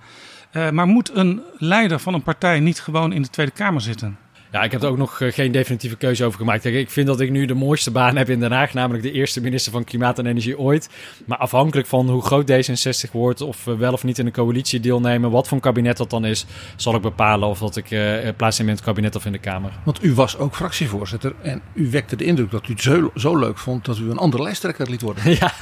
Eh, 0.51 0.71
maar 0.71 0.87
moet 0.87 1.11
een 1.15 1.43
leider 1.59 1.99
van 1.99 2.15
een 2.15 2.23
partij 2.23 2.61
niet 2.61 2.81
gewoon 2.81 3.13
in 3.13 3.23
de 3.23 3.31
Tweede 3.31 3.53
Kamer 3.53 3.81
zitten? 3.81 4.19
Ja, 4.53 4.63
ik 4.63 4.73
heb 4.73 4.83
er 4.83 4.89
ook 4.89 4.97
nog 4.97 5.21
eh, 5.21 5.33
geen 5.33 5.53
definitieve 5.53 5.97
keuze 5.97 6.25
over 6.25 6.39
gemaakt. 6.39 6.63
Kijk, 6.63 6.75
ik 6.75 6.91
vind 6.91 7.07
dat 7.07 7.21
ik 7.21 7.31
nu 7.31 7.47
de 7.47 7.55
mooiste 7.55 7.91
baan 7.91 8.17
heb 8.17 8.29
in 8.29 8.41
Den 8.41 8.53
Haag, 8.53 8.73
namelijk 8.73 9.03
de 9.03 9.13
eerste 9.13 9.41
minister 9.41 9.73
van 9.73 9.85
Klimaat 9.85 10.19
en 10.19 10.27
Energie 10.27 10.59
ooit. 10.59 10.89
Maar 11.27 11.39
afhankelijk 11.39 11.89
van 11.89 12.11
hoe 12.11 12.23
groot 12.23 12.51
D66 12.51 13.11
wordt, 13.13 13.41
of 13.41 13.65
we 13.65 13.77
wel 13.77 13.93
of 13.93 14.05
niet 14.05 14.19
in 14.19 14.27
een 14.27 14.33
coalitie 14.33 14.81
deelnemen, 14.81 15.31
wat 15.31 15.49
voor 15.49 15.57
een 15.57 15.63
kabinet 15.63 15.97
dat 15.97 16.11
dan 16.11 16.25
is, 16.25 16.47
zal 16.77 16.95
ik 16.95 17.03
bepalen 17.03 17.49
of 17.49 17.59
dat 17.59 17.77
ik 17.77 17.91
uh, 17.91 18.29
plaatsneem 18.37 18.69
in 18.69 18.75
het 18.75 18.85
kabinet 18.85 19.17
of 19.17 19.25
in 19.25 19.33
de 19.33 19.39
Kamer. 19.39 19.73
Want 19.85 20.05
u 20.05 20.15
was 20.15 20.39
ook 20.39 20.55
fractievoorzitter 20.55 21.35
en 21.43 21.63
u 21.75 21.91
wekte 21.91 22.17
de 22.17 22.25
indruk 22.25 22.51
dat 22.51 22.69
u 22.69 22.73
het 22.73 22.83
zo, 22.83 23.11
zo 23.17 23.39
leuk 23.39 23.59
vond 23.59 23.85
dat 23.85 23.99
u 23.99 24.11
een 24.11 24.19
andere 24.19 24.43
lijsttrekker 24.43 24.91
liet 24.91 25.03
worden. 25.03 25.31
ja, 25.41 25.53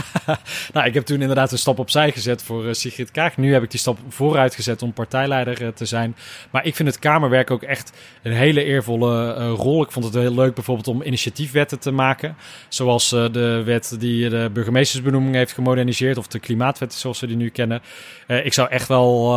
nou, 0.72 0.86
ik 0.86 0.94
heb 0.94 1.04
toen 1.04 1.20
inderdaad 1.20 1.52
een 1.52 1.58
stap 1.58 1.78
opzij 1.78 2.12
gezet 2.12 2.42
voor 2.42 2.64
uh, 2.66 2.72
Sigrid 2.72 3.10
Kaag. 3.10 3.36
Nu 3.36 3.52
heb 3.52 3.62
ik 3.62 3.70
die 3.70 3.80
stap 3.80 3.98
vooruit 4.08 4.54
gezet 4.54 4.82
om 4.82 4.92
partijleider 4.92 5.74
te 5.74 5.84
zijn. 5.84 6.16
Maar 6.50 6.64
ik 6.64 6.74
vind 6.76 6.88
het 6.88 6.98
Kamerwerk 6.98 7.50
ook 7.50 7.62
echt 7.62 7.92
een 8.22 8.32
hele 8.32 8.64
eervolle 8.80 9.36
uh, 9.38 9.52
rol. 9.56 9.82
Ik 9.82 9.90
vond 9.90 10.04
het 10.04 10.14
heel 10.14 10.34
leuk 10.34 10.54
bijvoorbeeld 10.54 10.88
om 10.88 11.02
initiatiefwetten 11.02 11.78
te 11.78 11.90
maken. 11.90 12.36
Zoals 12.68 13.12
uh, 13.12 13.24
de 13.32 13.62
wet 13.64 13.96
die 13.98 14.28
de 14.28 14.50
burgemeestersbenoeming 14.52 15.34
heeft 15.34 15.52
gemoderniseerd. 15.52 16.16
Of 16.16 16.26
de 16.26 16.38
klimaatwet 16.38 16.94
zoals 16.94 17.20
we 17.20 17.26
die 17.26 17.36
nu 17.36 17.48
kennen. 17.48 17.82
Uh, 18.26 18.44
ik 18.44 18.52
zou 18.52 18.68
echt 18.70 18.88
wel 18.88 19.28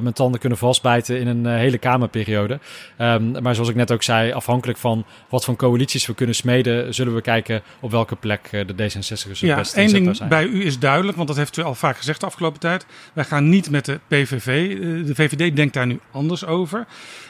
mijn 0.00 0.14
tanden 0.14 0.40
kunnen 0.40 0.58
vastbijten 0.58 1.20
in 1.20 1.26
een 1.26 1.46
hele 1.46 1.78
Kamerperiode. 1.78 2.58
Um, 2.98 3.42
maar 3.42 3.54
zoals 3.54 3.68
ik 3.68 3.74
net 3.74 3.92
ook 3.92 4.02
zei, 4.02 4.32
afhankelijk 4.32 4.78
van 4.78 5.04
wat 5.28 5.44
voor 5.44 5.56
coalities 5.56 6.06
we 6.06 6.14
kunnen 6.14 6.34
smeden... 6.34 6.94
zullen 6.94 7.14
we 7.14 7.20
kijken 7.20 7.62
op 7.80 7.90
welke 7.90 8.16
plek 8.16 8.50
de 8.50 8.74
D66'ers 8.74 9.38
ja, 9.38 9.56
best 9.56 9.74
één 9.74 9.92
ding 9.92 10.16
zijn. 10.16 10.28
bij 10.28 10.44
u 10.44 10.64
is 10.64 10.78
duidelijk, 10.78 11.16
want 11.16 11.28
dat 11.28 11.36
heeft 11.36 11.56
u 11.56 11.62
al 11.62 11.74
vaak 11.74 11.96
gezegd 11.96 12.20
de 12.20 12.26
afgelopen 12.26 12.60
tijd. 12.60 12.86
Wij 13.12 13.24
gaan 13.24 13.48
niet 13.48 13.70
met 13.70 13.84
de 13.84 14.00
PVV. 14.08 14.78
De 15.06 15.14
VVD 15.14 15.56
denkt 15.56 15.74
daar 15.74 15.86
nu 15.86 16.00
anders 16.10 16.44
over. 16.44 16.86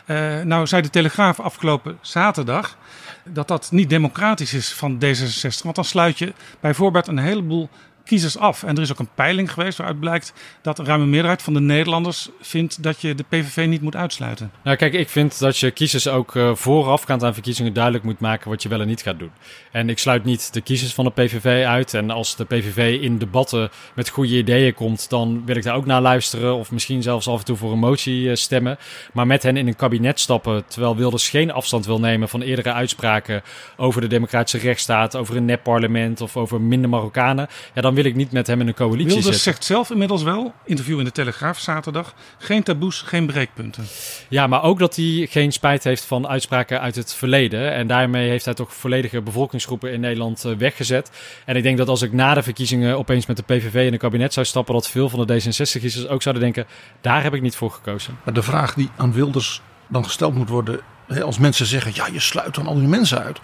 Uh, 0.07 0.41
nou 0.41 0.67
zei 0.67 0.83
de 0.83 0.91
Telegraaf 0.91 1.41
afgelopen 1.41 1.99
zaterdag 2.01 2.77
dat 3.25 3.49
dat 3.49 3.71
niet 3.71 3.91
democratisch 3.91 4.55
is 4.55 4.73
van 4.73 4.99
D66. 5.05 5.63
Want 5.63 5.75
dan 5.75 5.85
sluit 5.85 6.19
je 6.19 6.33
bijvoorbeeld 6.61 7.07
een 7.07 7.19
heleboel 7.19 7.69
kiezers 8.05 8.39
af. 8.39 8.63
En 8.63 8.77
er 8.77 8.83
is 8.83 8.93
ook 8.93 8.99
een 8.99 9.09
peiling 9.15 9.53
geweest 9.53 9.79
waaruit 9.79 10.01
blijkt 10.01 10.33
dat 10.63 10.79
een 10.79 10.85
ruime 10.85 11.07
meerderheid 11.07 11.43
van 11.43 11.53
de 11.53 11.61
Nederlanders 11.61 12.29
vindt 12.41 12.83
dat 12.83 13.01
je 13.01 13.15
de 13.15 13.25
PVV 13.29 13.67
niet 13.67 13.83
moet 13.83 13.97
uitsluiten. 13.97 14.51
Nou, 14.65 14.77
kijk, 14.77 14.93
ik 14.93 15.09
vind 15.09 15.39
dat 15.39 15.59
je 15.59 15.71
kiezers 15.71 16.09
ook 16.09 16.35
uh, 16.35 16.55
voorafgaand 16.55 17.25
aan 17.25 17.35
verkiezingen 17.35 17.73
duidelijk 17.73 18.05
moet 18.05 18.21
maken 18.21 18.51
wat 18.51 18.63
je 18.63 18.69
wel 18.69 18.81
en 18.81 18.87
niet 18.87 19.03
gaat 19.03 19.19
doen. 19.19 19.31
En 19.73 19.89
ik 19.89 19.99
sluit 19.99 20.25
niet 20.25 20.53
de 20.53 20.61
kiezers 20.61 20.95
van 20.95 21.05
de 21.05 21.11
PVV 21.11 21.65
uit. 21.67 21.95
En 21.95 22.11
als 22.11 22.37
de 22.37 22.45
PVV 22.45 22.99
in 23.01 23.19
debatten 23.19 23.71
met 23.95 24.09
goede 24.09 24.37
ideeën 24.37 24.75
komt, 24.75 25.11
dan 25.11 25.43
wil 25.47 25.57
ik 25.57 25.63
daar 25.63 25.77
ook 25.77 25.87
naar 25.87 26.01
luisteren. 26.01 26.55
Of 26.55 26.71
misschien 26.71 27.03
zelfs 27.03 27.29
af 27.29 27.39
en 27.39 27.45
toe 27.45 27.57
voor 27.57 27.73
een 27.73 27.79
motie 27.79 28.23
uh, 28.23 28.35
stemmen. 28.35 28.79
Maar 29.13 29.27
met 29.27 29.43
hen 29.43 29.57
in 29.57 29.67
een 29.67 29.77
kabinet 29.77 30.21
stappen, 30.21 30.65
terwijl 30.67 30.97
Wilders 30.97 31.29
geen 31.29 31.53
afstand 31.53 31.87
wil 31.87 32.01
nemen 32.01 32.29
van 32.29 32.43
eerdere 32.43 32.73
uitspraken 32.73 33.43
over 33.77 34.01
de 34.01 34.07
democratische 34.07 34.59
rechtsstaat, 34.59 35.17
over 35.17 35.37
een 35.37 35.45
nep-parlement 35.45 36.21
of 36.21 36.37
over 36.37 36.61
minder 36.61 36.91
Marokkanen. 36.91 37.49
Ja, 37.75 37.81
dan 37.81 37.92
wil 37.95 38.05
ik 38.05 38.15
niet 38.15 38.33
met 38.33 38.47
hem 38.47 38.61
in 38.61 38.69
een 38.69 38.75
coalitie 38.75 39.07
Wilders 39.07 39.25
zitten. 39.25 39.43
zegt 39.43 39.65
zelf 39.65 39.91
inmiddels 39.91 40.23
wel, 40.23 40.55
interview 40.65 40.99
in 40.99 41.05
de 41.05 41.13
Telegraaf 41.13 41.59
zaterdag, 41.59 42.15
geen 42.39 42.63
taboes, 42.63 43.01
geen 43.01 43.27
breekpunten. 43.27 43.85
Ja, 44.29 44.47
maar 44.47 44.63
ook 44.63 44.79
dat 44.79 44.97
hij 44.97 45.27
geen 45.31 45.53
spijt 45.53 45.85
heeft 45.85 46.05
van 46.05 46.29
uitspraken 46.29 46.81
uit 46.81 46.97
het 46.97 47.15
verleden. 47.15 47.73
En 47.73 47.87
daarmee 47.87 48.29
heeft 48.29 48.45
hij 48.45 48.55
toch 48.55 48.75
volledige 48.75 49.21
bevolkingsgroepen 49.21 49.93
in 49.93 50.01
Nederland 50.01 50.45
uh, 50.45 50.57
weggezet. 50.57 51.11
En 51.45 51.57
ik 51.57 51.63
denk 51.63 51.79
dat 51.79 51.89
als 51.89 52.03
ik 52.03 52.13
na 52.13 52.35
de 52.35 52.43
verkiezingen 52.43 52.99
opeens 52.99 53.27
met 53.27 53.37
de 53.37 53.43
PVV 53.43 53.87
in 53.87 53.93
een 53.93 53.99
kabinet 53.99 54.33
zou 54.33 54.47
stappen, 54.47 54.75
dat 54.75 54.89
veel 54.89 55.09
van 55.09 55.27
de 55.27 55.41
D66-kiezers 55.41 56.09
ook 56.09 56.23
zouden 56.23 56.43
denken, 56.43 56.67
daar 57.01 57.23
heb 57.23 57.35
ik 57.35 57.43
niet 57.43 57.57
voor 57.57 57.71
gekozen. 57.71 58.19
Maar 58.25 58.35
de 58.35 58.43
vraag 58.43 58.75
die 58.75 58.91
aan 58.97 59.13
Wilders 59.13 59.63
dan 59.89 60.05
gesteld 60.05 60.35
moet 60.35 60.49
worden, 60.49 60.81
als 61.23 61.39
mensen 61.39 61.67
zeggen, 61.67 61.93
ja 61.95 62.07
je 62.13 62.21
sluit 62.21 62.55
dan 62.55 62.67
al 62.67 62.75
die 62.75 62.89
mensen 62.89 63.23
uit. 63.23 63.41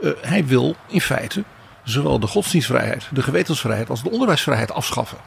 Uh, 0.00 0.10
hij 0.20 0.46
wil 0.46 0.76
in 0.88 1.00
feite 1.00 1.44
zowel 1.84 2.20
de 2.20 2.26
godsdienstvrijheid, 2.26 3.08
de 3.10 3.22
gewetensvrijheid 3.22 3.90
als 3.90 4.02
de 4.02 4.10
onderwijsvrijheid 4.10 4.72
afschaffen. 4.72 5.18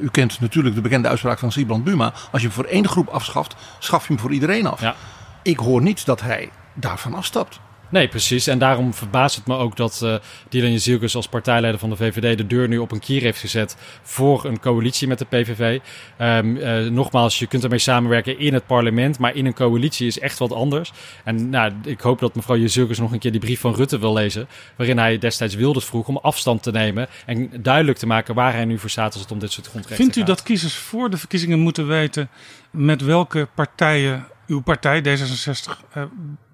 U 0.00 0.08
kent 0.08 0.40
natuurlijk 0.40 0.74
de 0.74 0.80
bekende 0.80 1.08
uitspraak 1.08 1.38
van 1.38 1.52
Siebrand 1.52 1.84
Buma. 1.84 2.12
Als 2.30 2.42
je 2.42 2.46
hem 2.46 2.56
voor 2.56 2.64
één 2.64 2.88
groep 2.88 3.08
afschaft, 3.08 3.54
schaf 3.78 4.06
je 4.06 4.12
hem 4.12 4.22
voor 4.22 4.32
iedereen 4.32 4.66
af. 4.66 4.80
Ja. 4.80 4.94
Ik 5.42 5.58
hoor 5.58 5.82
niet 5.82 6.06
dat 6.06 6.20
hij 6.20 6.50
daarvan 6.74 7.14
afstapt. 7.14 7.60
Nee, 7.88 8.08
precies. 8.08 8.46
En 8.46 8.58
daarom 8.58 8.94
verbaast 8.94 9.36
het 9.36 9.46
me 9.46 9.56
ook 9.56 9.76
dat 9.76 10.00
uh, 10.04 10.14
Dylan 10.48 10.72
Jezielkes 10.72 11.16
als 11.16 11.28
partijleider 11.28 11.80
van 11.80 11.90
de 11.90 11.96
VVD 11.96 12.38
de 12.38 12.46
deur 12.46 12.68
nu 12.68 12.78
op 12.78 12.92
een 12.92 13.00
kier 13.00 13.22
heeft 13.22 13.40
gezet 13.40 13.76
voor 14.02 14.44
een 14.44 14.60
coalitie 14.60 15.08
met 15.08 15.18
de 15.18 15.24
PVV. 15.24 15.78
Um, 16.20 16.56
uh, 16.56 16.86
nogmaals, 16.86 17.38
je 17.38 17.46
kunt 17.46 17.62
ermee 17.64 17.78
samenwerken 17.78 18.38
in 18.38 18.54
het 18.54 18.66
parlement, 18.66 19.18
maar 19.18 19.34
in 19.34 19.46
een 19.46 19.54
coalitie 19.54 20.06
is 20.06 20.18
echt 20.18 20.38
wat 20.38 20.52
anders. 20.52 20.92
En 21.24 21.50
nou, 21.50 21.72
ik 21.84 22.00
hoop 22.00 22.18
dat 22.18 22.34
mevrouw 22.34 22.56
Jezielkes 22.56 22.98
nog 22.98 23.12
een 23.12 23.18
keer 23.18 23.30
die 23.30 23.40
brief 23.40 23.60
van 23.60 23.74
Rutte 23.74 23.98
wil 23.98 24.12
lezen, 24.12 24.48
waarin 24.76 24.98
hij 24.98 25.18
destijds 25.18 25.54
Wilders 25.54 25.84
vroeg 25.84 26.08
om 26.08 26.16
afstand 26.16 26.62
te 26.62 26.70
nemen 26.70 27.08
en 27.26 27.50
duidelijk 27.62 27.98
te 27.98 28.06
maken 28.06 28.34
waar 28.34 28.52
hij 28.52 28.64
nu 28.64 28.78
voor 28.78 28.90
staat 28.90 29.12
als 29.12 29.22
het 29.22 29.32
om 29.32 29.38
dit 29.38 29.52
soort 29.52 29.66
grondrechten 29.66 30.04
Vindt 30.04 30.16
u 30.16 30.18
gaat. 30.18 30.28
dat 30.28 30.42
kiezers 30.42 30.74
voor 30.74 31.10
de 31.10 31.16
verkiezingen 31.16 31.58
moeten 31.58 31.86
weten 31.86 32.28
met 32.70 33.02
welke 33.02 33.48
partijen 33.54 34.26
uw 34.46 34.60
partij 34.60 35.00
D66 35.00 35.96
uh, 35.96 36.02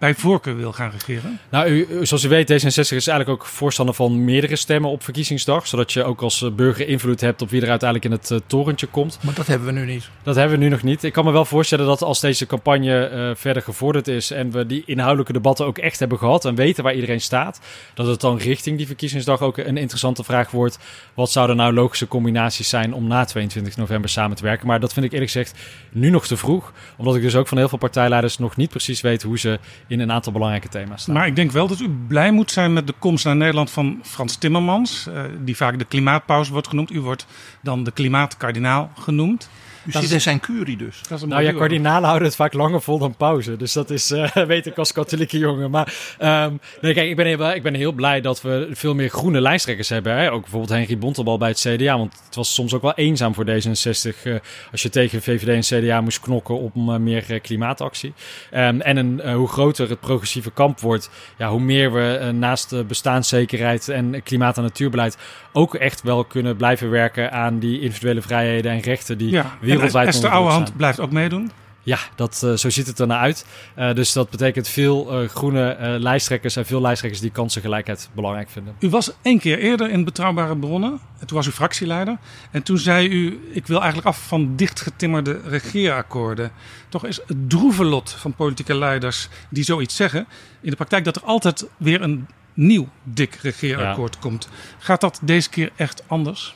bij 0.03 0.15
voorkeur 0.15 0.57
wil 0.57 0.73
gaan 0.73 0.91
regeren? 0.91 1.39
Nou, 1.49 1.69
u, 1.69 2.07
zoals 2.07 2.25
u 2.25 2.29
weet, 2.29 2.53
D66 2.53 2.77
is 2.77 2.89
eigenlijk 2.91 3.29
ook 3.29 3.47
voorstander 3.47 3.95
van 3.95 4.25
meerdere 4.25 4.57
stemmen 4.57 4.91
op 4.91 5.03
verkiezingsdag. 5.03 5.67
Zodat 5.67 5.93
je 5.93 6.05
ook 6.05 6.23
als 6.23 6.55
burger 6.55 6.89
invloed 6.89 7.21
hebt 7.21 7.43
op 7.43 7.51
wie 7.51 7.63
er 7.63 7.71
uiteindelijk 7.71 8.13
in 8.13 8.19
het 8.19 8.31
uh, 8.31 8.39
torentje 8.47 8.87
komt. 8.87 9.19
Maar 9.21 9.35
dat 9.35 9.47
hebben 9.47 9.67
we 9.67 9.81
nu 9.81 9.87
niet. 9.87 10.09
Dat 10.23 10.35
hebben 10.35 10.59
we 10.59 10.65
nu 10.65 10.71
nog 10.71 10.83
niet. 10.83 11.03
Ik 11.03 11.13
kan 11.13 11.25
me 11.25 11.33
wel 11.33 11.45
voorstellen 11.45 11.87
dat 11.87 12.03
als 12.03 12.21
deze 12.21 12.47
campagne 12.47 13.11
uh, 13.11 13.31
verder 13.35 13.63
gevorderd 13.63 14.09
is 14.09 14.31
en 14.31 14.51
we 14.51 14.67
die 14.67 14.83
inhoudelijke 14.87 15.33
debatten 15.33 15.67
ook 15.67 15.79
echt 15.79 15.99
hebben 15.99 16.19
gehad 16.19 16.45
en 16.45 16.55
weten 16.55 16.85
waar 16.85 16.95
iedereen 16.95 17.21
staat, 17.21 17.61
dat 17.95 18.07
het 18.07 18.21
dan 18.21 18.39
richting 18.39 18.77
die 18.77 18.87
verkiezingsdag 18.87 19.41
ook 19.41 19.57
een 19.57 19.77
interessante 19.77 20.25
vraag 20.25 20.51
wordt. 20.51 20.79
Wat 21.15 21.31
zouden 21.31 21.57
nou 21.57 21.75
logische 21.75 22.09
combinaties 22.09 22.69
zijn 22.69 22.95
om 22.95 23.07
na 23.07 23.25
22 23.25 23.77
november 23.77 24.11
samen 24.11 24.37
te 24.37 24.43
werken? 24.43 24.67
Maar 24.67 24.81
dat 24.81 24.93
vind 24.93 25.05
ik 25.05 25.13
eerlijk 25.13 25.31
gezegd 25.31 25.59
nu 25.91 26.11
nog 26.11 26.27
te 26.27 26.37
vroeg. 26.37 26.73
Omdat 26.97 27.17
ik 27.17 27.23
dus 27.23 27.37
ook 27.37 27.49
van 27.49 27.59
heel 27.59 27.69
veel 27.69 27.79
partijleiders 27.79 28.39
nog 28.39 28.57
niet 28.57 28.71
precies 28.71 29.01
weet 29.01 29.23
hoe 29.23 29.39
ze 29.39 29.59
in 29.93 30.01
een 30.01 30.13
aantal 30.13 30.33
belangrijke 30.33 30.69
thema's. 30.69 31.07
Maar 31.07 31.27
ik 31.27 31.37
denk 31.37 31.51
wel 31.51 31.67
dat 31.67 31.81
u 31.81 31.89
blij 32.07 32.31
moet 32.31 32.51
zijn 32.51 32.73
met 32.73 32.87
de 32.87 32.95
komst 32.99 33.25
naar 33.25 33.37
Nederland 33.37 33.71
van 33.71 34.01
Frans 34.03 34.37
Timmermans, 34.37 35.07
uh, 35.09 35.23
die 35.41 35.57
vaak 35.57 35.79
de 35.79 35.85
klimaatpauze 35.85 36.53
wordt 36.53 36.69
genoemd. 36.69 36.91
U 36.91 37.01
wordt 37.01 37.27
dan 37.61 37.85
de 37.85 37.91
klimaatkardinaal 37.91 38.91
genoemd. 38.99 39.49
U 39.85 39.91
dat 39.91 40.03
zit 40.03 40.11
in 40.11 40.21
zijn 40.21 40.41
curie 40.41 40.77
dus. 40.77 41.01
nou 41.25 41.43
ja, 41.43 41.53
kardinalen 41.53 42.05
houden 42.05 42.29
het 42.29 42.37
vaak 42.37 42.53
langer 42.53 42.83
vol 42.83 42.99
dan 42.99 43.15
pauze. 43.15 43.57
Dus 43.57 43.73
dat 43.73 43.91
is, 43.91 44.11
uh, 44.13 44.33
weet 44.33 44.67
ik 44.67 44.79
als 44.79 44.93
katholieke 44.93 45.39
jongen. 45.39 45.71
Maar 45.71 45.95
um, 46.21 46.61
nee, 46.81 46.95
kijk, 46.95 47.09
ik 47.09 47.17
ben, 47.17 47.27
heel, 47.27 47.51
ik 47.51 47.63
ben 47.63 47.75
heel 47.75 47.93
blij 47.93 48.21
dat 48.21 48.43
we 48.43 48.69
veel 48.73 48.95
meer 48.95 49.09
groene 49.09 49.41
lijsttrekkers 49.41 49.89
hebben. 49.89 50.17
Hè? 50.17 50.33
Ook 50.33 50.41
bijvoorbeeld 50.41 50.73
Henry 50.73 50.99
Bontebal 50.99 51.39
bij 51.39 51.49
het 51.49 51.67
CDA. 51.69 51.99
Want 51.99 52.21
het 52.27 52.35
was 52.35 52.55
soms 52.55 52.75
ook 52.75 52.83
wel 52.83 52.95
eenzaam 52.95 53.35
voor 53.35 53.45
D66. 53.45 54.23
Uh, 54.25 54.35
als 54.73 54.83
je 54.83 54.91
tegen 54.91 55.23
VVD 55.23 55.49
en 55.49 55.81
CDA 55.81 56.01
moest 56.01 56.21
knokken 56.21 56.59
op 56.59 56.77
uh, 56.77 56.97
meer 56.97 57.25
uh, 57.31 57.41
klimaatactie. 57.41 58.13
Um, 58.55 58.81
en 58.81 58.97
een, 58.97 59.21
uh, 59.25 59.35
hoe 59.35 59.49
groter 59.49 59.89
het 59.89 60.01
progressieve 60.01 60.51
kamp 60.51 60.81
wordt, 60.81 61.11
ja, 61.39 61.51
hoe 61.51 61.61
meer 61.61 61.93
we 61.93 62.19
uh, 62.23 62.29
naast 62.29 62.71
de 62.71 62.85
bestaanszekerheid 62.85 63.89
en 63.89 64.23
klimaat- 64.23 64.57
en 64.57 64.63
natuurbeleid 64.63 65.17
ook 65.53 65.75
echt 65.75 66.03
wel 66.03 66.25
kunnen 66.25 66.57
blijven 66.57 66.91
werken 66.91 67.33
aan 67.33 67.59
die 67.59 67.81
individuele 67.81 68.23
vrijheden 68.23 68.73
en 68.73 68.81
rechten 68.81 69.19
die 69.19 69.31
ja. 69.31 69.59
Wereldwijd 69.77 70.09
Esther 70.09 70.31
Ouwehand 70.31 70.77
blijft 70.77 71.01
ook 71.01 71.11
meedoen. 71.11 71.51
Ja, 71.85 71.99
dat, 72.15 72.43
uh, 72.45 72.55
zo 72.55 72.71
ziet 72.71 72.87
het 72.87 72.99
er 72.99 73.07
naar 73.07 73.19
uit. 73.19 73.47
Uh, 73.79 73.95
dus 73.95 74.13
dat 74.13 74.31
betekent 74.31 74.69
veel 74.69 75.23
uh, 75.23 75.29
groene 75.29 75.97
lijsttrekkers 75.99 76.57
en 76.57 76.67
veel 76.67 76.81
lijsttrekkers 76.81 77.23
die 77.23 77.31
kansengelijkheid 77.31 78.11
belangrijk 78.15 78.51
vinden. 78.51 78.75
U 78.81 78.89
was 78.89 79.13
één 79.23 79.39
keer 79.39 79.59
eerder 79.59 79.91
in 79.91 80.05
Betrouwbare 80.05 80.57
Bronnen. 80.57 81.01
Toen 81.27 81.37
was 81.37 81.47
u 81.47 81.51
fractieleider. 81.51 82.19
En 82.51 82.63
toen 82.63 82.79
zei 82.79 83.09
u, 83.09 83.49
ik 83.53 83.67
wil 83.67 83.79
eigenlijk 83.79 84.09
af 84.09 84.27
van 84.27 84.57
dichtgetimmerde 84.57 85.41
regeerakkoorden. 85.47 86.53
Toch 86.89 87.07
is 87.07 87.21
het 87.27 87.51
droeve 87.51 87.85
lot 87.85 88.11
van 88.11 88.35
politieke 88.35 88.75
leiders 88.75 89.29
die 89.49 89.65
zoiets 89.65 89.97
zeggen... 89.97 90.27
in 90.61 90.71
de 90.71 90.77
praktijk 90.77 91.05
dat 91.05 91.17
er 91.17 91.23
altijd 91.23 91.67
weer 91.77 92.03
een 92.03 92.27
nieuw 92.55 92.89
dik 93.03 93.35
regeerakkoord 93.35 94.15
ja. 94.15 94.21
komt. 94.21 94.49
Gaat 94.79 95.01
dat 95.01 95.21
deze 95.23 95.51
keer 95.51 95.71
echt 95.77 96.03
anders? 96.07 96.55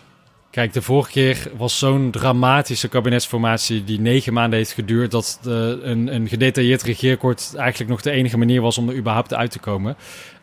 Kijk, 0.57 0.73
de 0.73 0.83
vorige 0.83 1.11
keer 1.11 1.51
was 1.57 1.79
zo'n 1.79 2.11
dramatische 2.11 2.89
kabinetsformatie 2.89 3.85
die 3.85 4.01
negen 4.01 4.33
maanden 4.33 4.59
heeft 4.59 4.73
geduurd, 4.73 5.11
dat 5.11 5.39
de, 5.43 5.81
een, 5.83 6.15
een 6.15 6.29
gedetailleerd 6.29 6.83
regeerakkoord 6.83 7.55
eigenlijk 7.57 7.91
nog 7.91 8.01
de 8.01 8.11
enige 8.11 8.39
manier 8.39 8.61
was 8.61 8.79
om 8.79 8.89
er 8.89 8.97
überhaupt 8.97 9.35
uit 9.35 9.51
te 9.51 9.59
komen. 9.59 9.97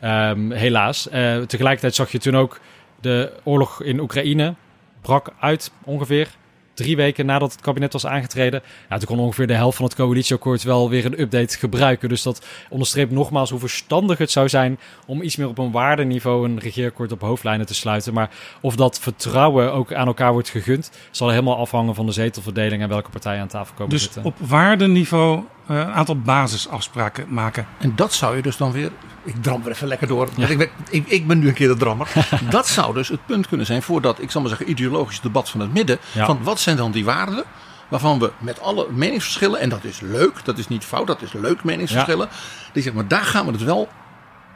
Um, 0.04 0.52
helaas. 0.52 1.08
Uh, 1.08 1.42
tegelijkertijd 1.42 1.96
zag 1.96 2.12
je 2.12 2.18
toen 2.18 2.36
ook 2.36 2.60
de 3.02 3.34
oorlog 3.44 3.84
in 3.84 4.00
Oekraïne 4.00 4.56
brak 5.02 5.30
uit 5.40 5.72
ongeveer. 5.84 6.30
Drie 6.74 6.96
weken 6.96 7.26
nadat 7.26 7.52
het 7.52 7.62
kabinet 7.62 7.94
was 7.94 8.06
aangetreden. 8.06 8.62
Ja, 8.90 8.98
toen 8.98 9.08
kon 9.08 9.20
ongeveer 9.20 9.48
de 9.48 9.54
helft 9.54 9.78
van 9.78 9.86
het 9.86 9.96
coalitieakkoord 9.96 10.64
wel 10.64 10.90
weer 10.90 11.06
een 11.06 11.20
update 11.22 11.58
gebruiken. 11.58 12.10
Dus 12.10 12.22
dat 12.22 12.46
onderstreept 12.70 13.12
nogmaals 13.12 13.50
hoe 13.50 13.60
verstandig 13.60 14.18
het 14.18 14.32
zou 14.32 14.50
zijn 14.50 14.80
om 15.06 15.22
iets 15.22 15.36
meer 15.36 15.48
op 15.48 15.58
een 15.58 15.72
waardeniveau 15.72 16.46
een 16.46 16.60
regeerakkoord 16.60 17.12
op 17.12 17.22
hoofdlijnen 17.22 17.66
te 17.66 17.74
sluiten. 17.74 18.14
Maar 18.14 18.30
of 18.62 18.76
dat 18.76 19.00
vertrouwen 19.00 19.74
ook 19.74 19.94
aan 19.94 20.08
elkaar 20.08 20.32
wordt 20.32 20.50
gegund, 20.50 20.92
zal 21.12 21.30
helemaal 21.30 21.58
afhangen 21.58 21.96
van 21.96 22.06
de 22.06 22.12
zetelverdeling 22.12 22.82
en 22.82 22.90
welke 22.90 23.10
partijen 23.10 23.42
aan 23.42 23.48
tafel 23.48 23.76
komen 23.76 23.90
Dus 23.90 24.04
zitten. 24.04 24.24
op 24.24 24.36
waardeniveau 24.40 25.44
een 25.68 25.92
aantal 25.92 26.20
basisafspraken 26.20 27.26
maken. 27.30 27.68
En 27.80 27.94
dat 27.96 28.14
zou 28.14 28.36
je 28.36 28.42
dus 28.42 28.58
dan 28.58 28.72
weer. 28.72 28.92
Ik 29.24 29.44
dram 29.44 29.62
er 29.66 29.72
even 29.72 29.88
lekker 29.88 30.08
door. 30.08 30.30
Ik, 30.38 30.58
ben, 30.58 30.70
ik, 30.90 31.08
ik 31.08 31.28
ben 31.28 31.40
nu 31.40 31.48
een 31.48 31.54
keer 31.54 31.68
de 31.68 31.78
drammer. 31.78 32.08
dat 32.50 32.68
zou 32.68 32.94
dus 32.94 33.08
het 33.08 33.26
punt 33.26 33.48
kunnen 33.48 33.66
zijn 33.66 33.82
voor 33.82 34.02
dat, 34.02 34.22
ik 34.22 34.32
zal 34.32 34.42
maar 34.42 34.50
zeggen, 34.50 34.70
ideologisch 34.70 35.22
debat 35.22 35.50
van 35.50 35.60
het 35.60 35.74
midden. 35.74 35.98
Ja. 36.12 36.26
Van 36.26 36.44
wat 36.44 36.60
zijn 36.60 36.78
dan 36.78 36.92
die 36.92 37.06
waarden 37.06 37.44
waarvan 37.88 38.20
we 38.20 38.32
met 38.38 38.62
alle 38.62 38.88
meningsverschillen, 38.92 39.60
en 39.60 39.70
dat 39.70 39.84
is 39.84 40.00
leuk, 40.00 40.46
dat 40.46 40.58
is 40.58 40.68
niet 40.68 40.84
fout, 40.84 41.08
dat 41.08 41.22
is 41.22 41.34
leuk 41.34 41.64
meningsverschillen. 41.64 42.28
Die 42.74 42.84
zeggen, 42.84 43.02
maar 43.02 43.08
daar 43.08 43.26
gaan 43.26 43.46
we 43.46 43.52
het 43.52 43.64
wel 43.64 43.90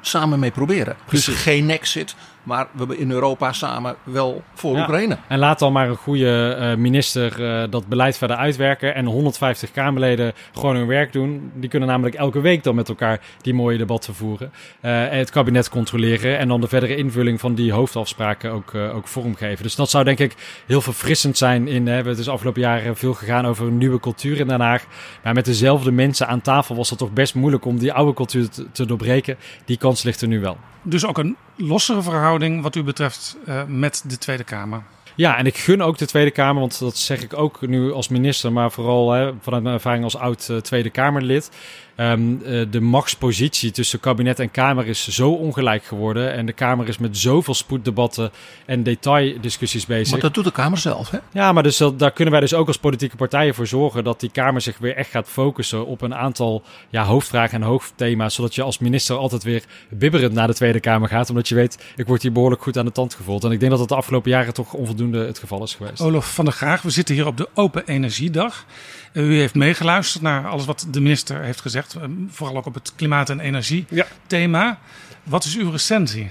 samen 0.01 0.39
mee 0.39 0.51
proberen. 0.51 0.95
Dus 1.09 1.27
geen 1.27 1.65
nexit, 1.65 2.15
maar 2.47 2.67
we 2.71 2.77
hebben 2.77 2.99
in 2.99 3.11
Europa 3.11 3.53
samen 3.53 3.95
wel 4.03 4.43
voor 4.53 4.75
Ja. 4.75 4.81
Oekraïne. 4.81 5.17
En 5.27 5.39
laat 5.39 5.59
dan 5.59 5.73
maar 5.73 5.89
een 5.89 5.95
goede 5.95 6.57
eh, 6.59 6.75
minister 6.75 7.45
eh, 7.45 7.69
dat 7.69 7.87
beleid 7.87 8.17
verder 8.17 8.37
uitwerken. 8.37 8.95
En 8.95 9.05
150 9.05 9.71
Kamerleden 9.71 10.33
gewoon 10.53 10.75
hun 10.75 10.87
werk 10.87 11.13
doen. 11.13 11.51
Die 11.55 11.69
kunnen 11.69 11.89
namelijk 11.89 12.15
elke 12.15 12.39
week 12.41 12.63
dan 12.63 12.75
met 12.75 12.89
elkaar 12.89 13.19
die 13.41 13.53
mooie 13.53 13.77
debatten 13.77 14.15
voeren. 14.15 14.51
Eh, 14.81 15.11
en 15.11 15.17
het 15.17 15.29
kabinet 15.29 15.69
controleren. 15.69 16.37
En 16.37 16.47
dan 16.47 16.61
de 16.61 16.67
verdere 16.67 16.95
invulling 16.95 17.39
van 17.39 17.55
die 17.55 17.73
hoofdafspraken 17.73 18.51
ook, 18.51 18.73
eh, 18.73 18.95
ook 18.95 19.07
vormgeven. 19.07 19.63
Dus 19.63 19.75
dat 19.75 19.89
zou 19.89 20.03
denk 20.03 20.19
ik 20.19 20.35
heel 20.65 20.81
verfrissend 20.81 21.37
zijn. 21.37 21.67
In, 21.67 21.87
hè, 21.87 22.01
het 22.01 22.17
is 22.17 22.29
afgelopen 22.29 22.61
jaren 22.61 22.97
veel 22.97 23.13
gegaan 23.13 23.45
over 23.45 23.67
een 23.67 23.77
nieuwe 23.77 23.99
cultuur 23.99 24.39
in 24.39 24.47
Den 24.47 24.61
Haag. 24.61 24.85
Maar 25.23 25.33
met 25.33 25.45
dezelfde 25.45 25.91
mensen 25.91 26.27
aan 26.27 26.41
tafel 26.41 26.75
was 26.75 26.89
het 26.89 26.99
toch 26.99 27.11
best 27.13 27.35
moeilijk 27.35 27.65
om 27.65 27.77
die 27.77 27.93
oude 27.93 28.13
cultuur 28.13 28.49
te, 28.49 28.71
te 28.71 28.85
doorbreken. 28.85 29.37
Die 29.65 29.77
kans 29.77 30.03
ligt 30.03 30.21
er 30.21 30.27
nu 30.27 30.39
wel. 30.39 30.57
Dus 30.83 31.05
ook 31.05 31.17
een 31.17 31.35
lossere 31.57 32.01
verhouding 32.01 32.61
wat 32.61 32.75
u 32.75 32.83
betreft 32.83 33.37
eh, 33.45 33.63
met 33.67 34.03
de 34.07 34.17
Tweede 34.17 34.43
Kamer. 34.43 34.83
Ja, 35.15 35.37
en 35.37 35.45
ik 35.45 35.57
gun 35.57 35.81
ook 35.81 35.97
de 35.97 36.05
Tweede 36.05 36.31
Kamer, 36.31 36.59
want 36.59 36.79
dat 36.79 36.97
zeg 36.97 37.23
ik 37.23 37.33
ook 37.33 37.67
nu 37.67 37.91
als 37.91 38.07
minister, 38.07 38.51
maar 38.51 38.71
vooral 38.71 39.11
hè, 39.11 39.33
vanuit 39.41 39.63
mijn 39.63 39.75
ervaring 39.75 40.03
als 40.03 40.17
oud 40.17 40.49
eh, 40.49 40.57
Tweede 40.57 40.89
Kamerlid. 40.89 41.51
Ehm, 41.97 42.35
eh, 42.45 42.65
de 42.69 42.81
machtspositie 42.81 43.71
tussen 43.71 43.99
kabinet 43.99 44.39
en 44.39 44.51
Kamer 44.51 44.87
is 44.87 45.07
zo 45.07 45.31
ongelijk 45.31 45.83
geworden. 45.83 46.33
En 46.33 46.45
de 46.45 46.53
Kamer 46.53 46.87
is 46.87 46.97
met 46.97 47.17
zoveel 47.17 47.53
spoeddebatten 47.53 48.31
en 48.65 48.83
detaildiscussies 48.83 49.85
bezig. 49.85 50.11
Maar 50.11 50.19
dat 50.19 50.33
doet 50.33 50.43
de 50.43 50.51
Kamer 50.51 50.77
zelf. 50.77 51.09
Hè? 51.09 51.17
Ja, 51.31 51.51
maar 51.51 51.63
dus 51.63 51.77
dat, 51.77 51.99
daar 51.99 52.11
kunnen 52.11 52.33
wij 52.33 52.41
dus 52.41 52.53
ook 52.53 52.67
als 52.67 52.77
politieke 52.77 53.15
partijen 53.15 53.55
voor 53.55 53.67
zorgen 53.67 54.03
dat 54.03 54.19
die 54.19 54.31
Kamer 54.31 54.61
zich 54.61 54.77
weer 54.77 54.95
echt 54.95 55.09
gaat 55.09 55.29
focussen 55.29 55.85
op 55.85 56.01
een 56.01 56.15
aantal 56.15 56.63
ja, 56.89 57.03
hoofdvragen 57.03 57.61
en 57.61 57.67
hoofdthema's. 57.67 58.35
Zodat 58.35 58.55
je 58.55 58.61
als 58.61 58.77
minister 58.77 59.15
altijd 59.15 59.43
weer 59.43 59.63
bibberend 59.89 60.33
naar 60.33 60.47
de 60.47 60.53
Tweede 60.53 60.79
Kamer 60.79 61.09
gaat. 61.09 61.29
Omdat 61.29 61.47
je 61.47 61.55
weet, 61.55 61.93
ik 61.95 62.07
word 62.07 62.21
hier 62.21 62.31
behoorlijk 62.31 62.61
goed 62.61 62.77
aan 62.77 62.85
de 62.85 62.91
tand 62.91 63.13
gevoeld. 63.13 63.43
En 63.43 63.51
ik 63.51 63.59
denk 63.59 63.71
dat 63.71 63.79
dat 63.79 63.89
de 63.89 63.95
afgelopen 63.95 64.31
jaren 64.31 64.53
toch 64.53 64.73
onvoldoende 64.73 65.25
het 65.25 65.39
geval 65.39 65.63
is 65.63 65.75
geweest. 65.75 66.01
Olof 66.01 66.33
van 66.33 66.45
der 66.45 66.53
Graag, 66.53 66.81
we 66.81 66.89
zitten 66.89 67.15
hier 67.15 67.27
op 67.27 67.37
de 67.37 67.49
Open 67.53 67.83
Energiedag. 67.85 68.65
U 69.13 69.37
heeft 69.39 69.55
meegeluisterd 69.55 70.23
naar 70.23 70.47
alles 70.47 70.65
wat 70.65 70.87
de 70.91 71.01
minister 71.01 71.41
heeft 71.41 71.61
gezegd. 71.61 71.93
eh, 71.95 72.01
Vooral 72.29 72.57
ook 72.57 72.65
op 72.65 72.73
het 72.73 72.93
klimaat- 72.95 73.29
en 73.29 73.39
energie-thema. 73.39 74.79
Wat 75.23 75.43
is 75.43 75.57
uw 75.57 75.71
recensie? 75.71 76.29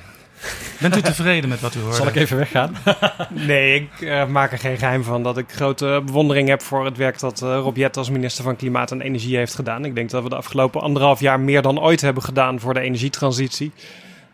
Bent 0.80 0.96
u 0.96 1.02
tevreden 1.02 1.48
met 1.48 1.60
wat 1.60 1.74
u 1.74 1.78
hoorde? 1.80 1.96
Zal 1.96 2.06
ik 2.06 2.14
even 2.16 2.36
weggaan? 2.36 2.76
Nee, 3.30 3.74
ik 3.74 4.00
eh, 4.00 4.26
maak 4.26 4.52
er 4.52 4.58
geen 4.58 4.76
geheim 4.78 5.02
van 5.02 5.22
dat 5.22 5.38
ik 5.38 5.46
grote 5.52 6.02
bewondering 6.04 6.48
heb 6.48 6.62
voor 6.62 6.84
het 6.84 6.96
werk 6.96 7.18
dat 7.18 7.42
eh 7.42 7.48
Rob 7.62 7.76
Jett 7.76 7.96
als 7.96 8.10
minister 8.10 8.44
van 8.44 8.56
Klimaat 8.56 8.90
en 8.90 9.00
Energie 9.00 9.36
heeft 9.36 9.54
gedaan. 9.54 9.84
Ik 9.84 9.94
denk 9.94 10.10
dat 10.10 10.22
we 10.22 10.28
de 10.28 10.36
afgelopen 10.36 10.80
anderhalf 10.80 11.20
jaar 11.20 11.40
meer 11.40 11.62
dan 11.62 11.80
ooit 11.80 12.00
hebben 12.00 12.22
gedaan 12.22 12.60
voor 12.60 12.74
de 12.74 12.80
energietransitie. 12.80 13.72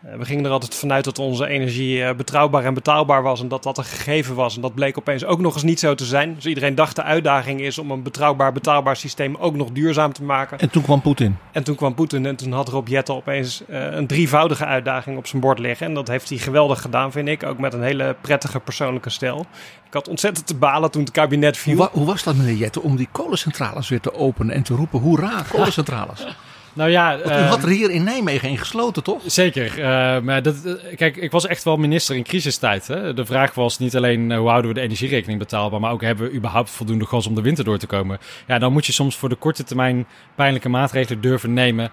Eh, 0.03 0.17
we 0.17 0.25
gingen 0.25 0.45
er 0.45 0.51
altijd 0.51 0.75
vanuit 0.75 1.03
dat 1.03 1.19
onze 1.19 1.47
energie 1.47 2.03
eh, 2.03 2.15
betrouwbaar 2.15 2.65
en 2.65 2.73
betaalbaar 2.73 3.23
was 3.23 3.41
en 3.41 3.47
dat 3.47 3.63
dat 3.63 3.77
een 3.77 3.83
gegeven 3.83 4.35
was. 4.35 4.55
En 4.55 4.61
dat 4.61 4.73
bleek 4.73 4.97
opeens 4.97 5.25
ook 5.25 5.39
nog 5.39 5.53
eens 5.53 5.63
niet 5.63 5.79
zo 5.79 5.95
te 5.95 6.05
zijn. 6.05 6.35
Dus 6.35 6.45
iedereen 6.45 6.75
dacht 6.75 6.95
de 6.95 7.03
uitdaging 7.03 7.61
is 7.61 7.77
om 7.77 7.91
een 7.91 8.03
betrouwbaar, 8.03 8.51
betaalbaar 8.51 8.95
systeem 8.95 9.35
ook 9.35 9.55
nog 9.55 9.71
duurzaam 9.71 10.13
te 10.13 10.23
maken. 10.23 10.59
En 10.59 10.69
toen 10.69 10.83
kwam 10.83 11.01
Poetin. 11.01 11.37
En 11.51 11.63
toen 11.63 11.75
kwam 11.75 11.93
Poetin 11.93 12.25
en 12.25 12.35
toen 12.35 12.51
had 12.51 12.69
Rob 12.69 12.87
Jetten 12.87 13.15
opeens 13.15 13.65
eh, 13.65 13.91
een 13.91 14.07
drievoudige 14.07 14.65
uitdaging 14.65 15.17
op 15.17 15.27
zijn 15.27 15.41
bord 15.41 15.59
liggen. 15.59 15.87
En 15.87 15.93
dat 15.93 16.07
heeft 16.07 16.29
hij 16.29 16.37
geweldig 16.37 16.81
gedaan, 16.81 17.11
vind 17.11 17.27
ik. 17.27 17.43
Ook 17.43 17.57
met 17.57 17.73
een 17.73 17.83
hele 17.83 18.15
prettige 18.21 18.59
persoonlijke 18.59 19.09
stijl. 19.09 19.45
Ik 19.87 19.93
had 19.93 20.07
ontzettend 20.07 20.47
te 20.47 20.55
balen 20.55 20.91
toen 20.91 21.01
het 21.01 21.11
kabinet 21.11 21.57
viel. 21.57 21.89
Hoe 21.91 22.05
was 22.05 22.23
dat, 22.23 22.35
meneer 22.35 22.55
Jette, 22.55 22.81
om 22.81 22.95
die 22.95 23.07
kolencentrales 23.11 23.89
weer 23.89 24.01
te 24.01 24.13
openen 24.13 24.55
en 24.55 24.63
te 24.63 24.73
roepen: 24.75 24.99
hoera, 24.99 25.43
kolencentrales? 25.49 26.25
Nou 26.73 26.89
ja, 26.89 27.17
Want 27.17 27.29
u 27.29 27.43
had 27.43 27.63
er 27.63 27.69
hier 27.69 27.91
in 27.91 28.03
Nijmegen 28.03 28.49
een 28.49 28.57
gesloten, 28.57 29.03
toch? 29.03 29.21
Zeker. 29.25 29.79
eh, 29.79 30.21
maar 30.21 30.41
dat, 30.41 30.55
eh, 30.65 30.95
kijk, 30.95 31.15
ik 31.17 31.31
was 31.31 31.47
echt 31.47 31.63
wel 31.63 31.77
minister 31.77 32.15
in 32.15 32.23
crisistijd. 32.23 32.87
Hè? 32.87 33.13
De 33.13 33.25
vraag 33.25 33.53
was 33.53 33.79
niet 33.79 33.95
alleen 33.95 34.31
eh, 34.31 34.37
hoe 34.37 34.49
houden 34.49 34.69
we 34.69 34.77
de 34.77 34.81
energierekening 34.83 35.39
betaalbaar, 35.39 35.79
maar 35.79 35.91
ook 35.91 36.01
hebben 36.01 36.29
we 36.29 36.35
überhaupt 36.35 36.69
voldoende 36.69 37.05
gas 37.05 37.27
om 37.27 37.35
de 37.35 37.41
winter 37.41 37.63
door 37.63 37.77
te 37.77 37.87
komen. 37.87 38.19
Ja, 38.47 38.59
dan 38.59 38.73
moet 38.73 38.85
je 38.85 38.91
soms 38.91 39.15
voor 39.15 39.29
de 39.29 39.35
korte 39.35 39.63
termijn 39.63 40.05
pijnlijke 40.35 40.69
maatregelen 40.69 41.21
durven 41.21 41.53
nemen 41.53 41.91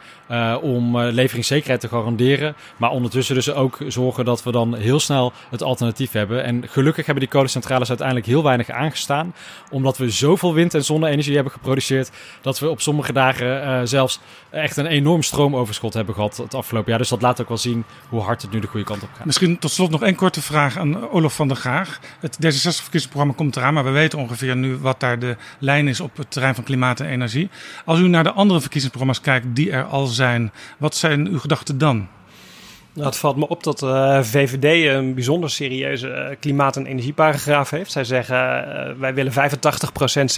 om 0.63 0.99
leveringszekerheid 0.99 1.81
te 1.81 1.89
garanderen. 1.89 2.55
Maar 2.77 2.91
ondertussen 2.91 3.35
dus 3.35 3.53
ook 3.53 3.79
zorgen 3.89 4.25
dat 4.25 4.43
we 4.43 4.53
dan 4.53 4.77
heel 4.77 5.01
snel 5.01 5.33
het 5.51 5.63
alternatief 5.63 6.13
hebben. 6.13 6.45
En 6.45 6.69
gelukkig 6.69 7.07
hebben 7.07 7.25
die 7.25 7.33
kolencentrales 7.33 7.89
uiteindelijk 7.89 8.27
heel 8.27 8.43
weinig 8.43 8.71
aangestaan, 8.71 9.35
omdat 9.71 9.99
we 9.99 10.11
zoveel 10.11 10.55
wind- 10.55 10.75
en 10.75 10.85
zonne-energie 10.85 11.35
hebben 11.35 11.53
geproduceerd 11.53 12.11
dat 12.41 12.59
we 12.59 12.69
op 12.69 12.81
sommige 12.81 13.13
dagen 13.13 13.89
zelfs 13.89 14.21
echt 14.51 14.70
een 14.77 14.87
enorm 14.87 15.23
stroomoverschot 15.23 15.95
hebben 15.95 16.15
gehad 16.15 16.37
het 16.37 16.55
afgelopen 16.55 16.91
jaar. 16.91 16.99
Dus 16.99 17.09
dat 17.09 17.23
laat 17.23 17.41
ook 17.41 17.49
wel 17.49 17.57
zien 17.59 17.85
hoe 18.09 18.21
hard 18.21 18.43
het 18.43 18.51
nu 18.51 18.61
de 18.61 18.67
goede 18.67 18.87
kant 18.87 19.03
op 19.03 19.09
gaat. 19.17 19.27
Misschien 19.27 19.59
tot 19.59 19.71
slot 19.71 19.91
nog 19.91 20.03
één 20.03 20.15
korte 20.15 20.43
vraag 20.43 20.79
aan 20.79 21.09
Olof 21.11 21.35
van 21.35 21.49
der 21.49 21.57
Graag. 21.57 22.01
Het 22.21 22.37
D66-verkiezingsprogramma 22.37 23.35
komt 23.37 23.57
eraan, 23.57 23.75
maar 23.75 23.85
we 23.85 23.91
weten 23.91 24.19
ongeveer 24.19 24.57
nu 24.57 24.77
wat 24.77 25.01
daar 25.01 25.19
de 25.19 25.37
lijn 25.59 25.89
is 25.89 26.01
op 26.01 26.17
het 26.17 26.31
terrein 26.31 26.55
van 26.55 26.65
klimaat 26.65 27.01
en 27.01 27.07
energie. 27.07 27.51
Als 27.85 27.99
u 27.99 28.09
naar 28.09 28.25
de 28.25 28.33
andere 28.33 28.61
verkiezingsprogramma's 28.61 29.21
kijkt 29.21 29.47
die 29.57 29.71
er 29.71 29.85
al 29.85 30.07
zijn, 30.07 30.53
wat 30.79 30.97
zijn 30.97 31.27
uw 31.27 31.39
gedachten 31.39 31.79
dan? 31.79 32.09
Nou, 32.93 33.07
het 33.07 33.17
valt 33.17 33.37
me 33.37 33.49
op 33.49 33.65
dat 33.65 33.79
de 33.79 34.21
VVD 34.23 34.95
een 34.95 35.15
bijzonder 35.15 35.51
serieuze 35.51 36.09
eh, 36.09 36.37
klimaat- 36.41 36.77
en 36.77 36.87
energieparagraaf 36.87 37.71
heeft. 37.71 37.93
Zij 37.93 38.05
zeggen 38.05 38.37
eh, 38.37 38.95
wij 38.99 39.15
willen 39.15 39.33
85% 39.33 39.37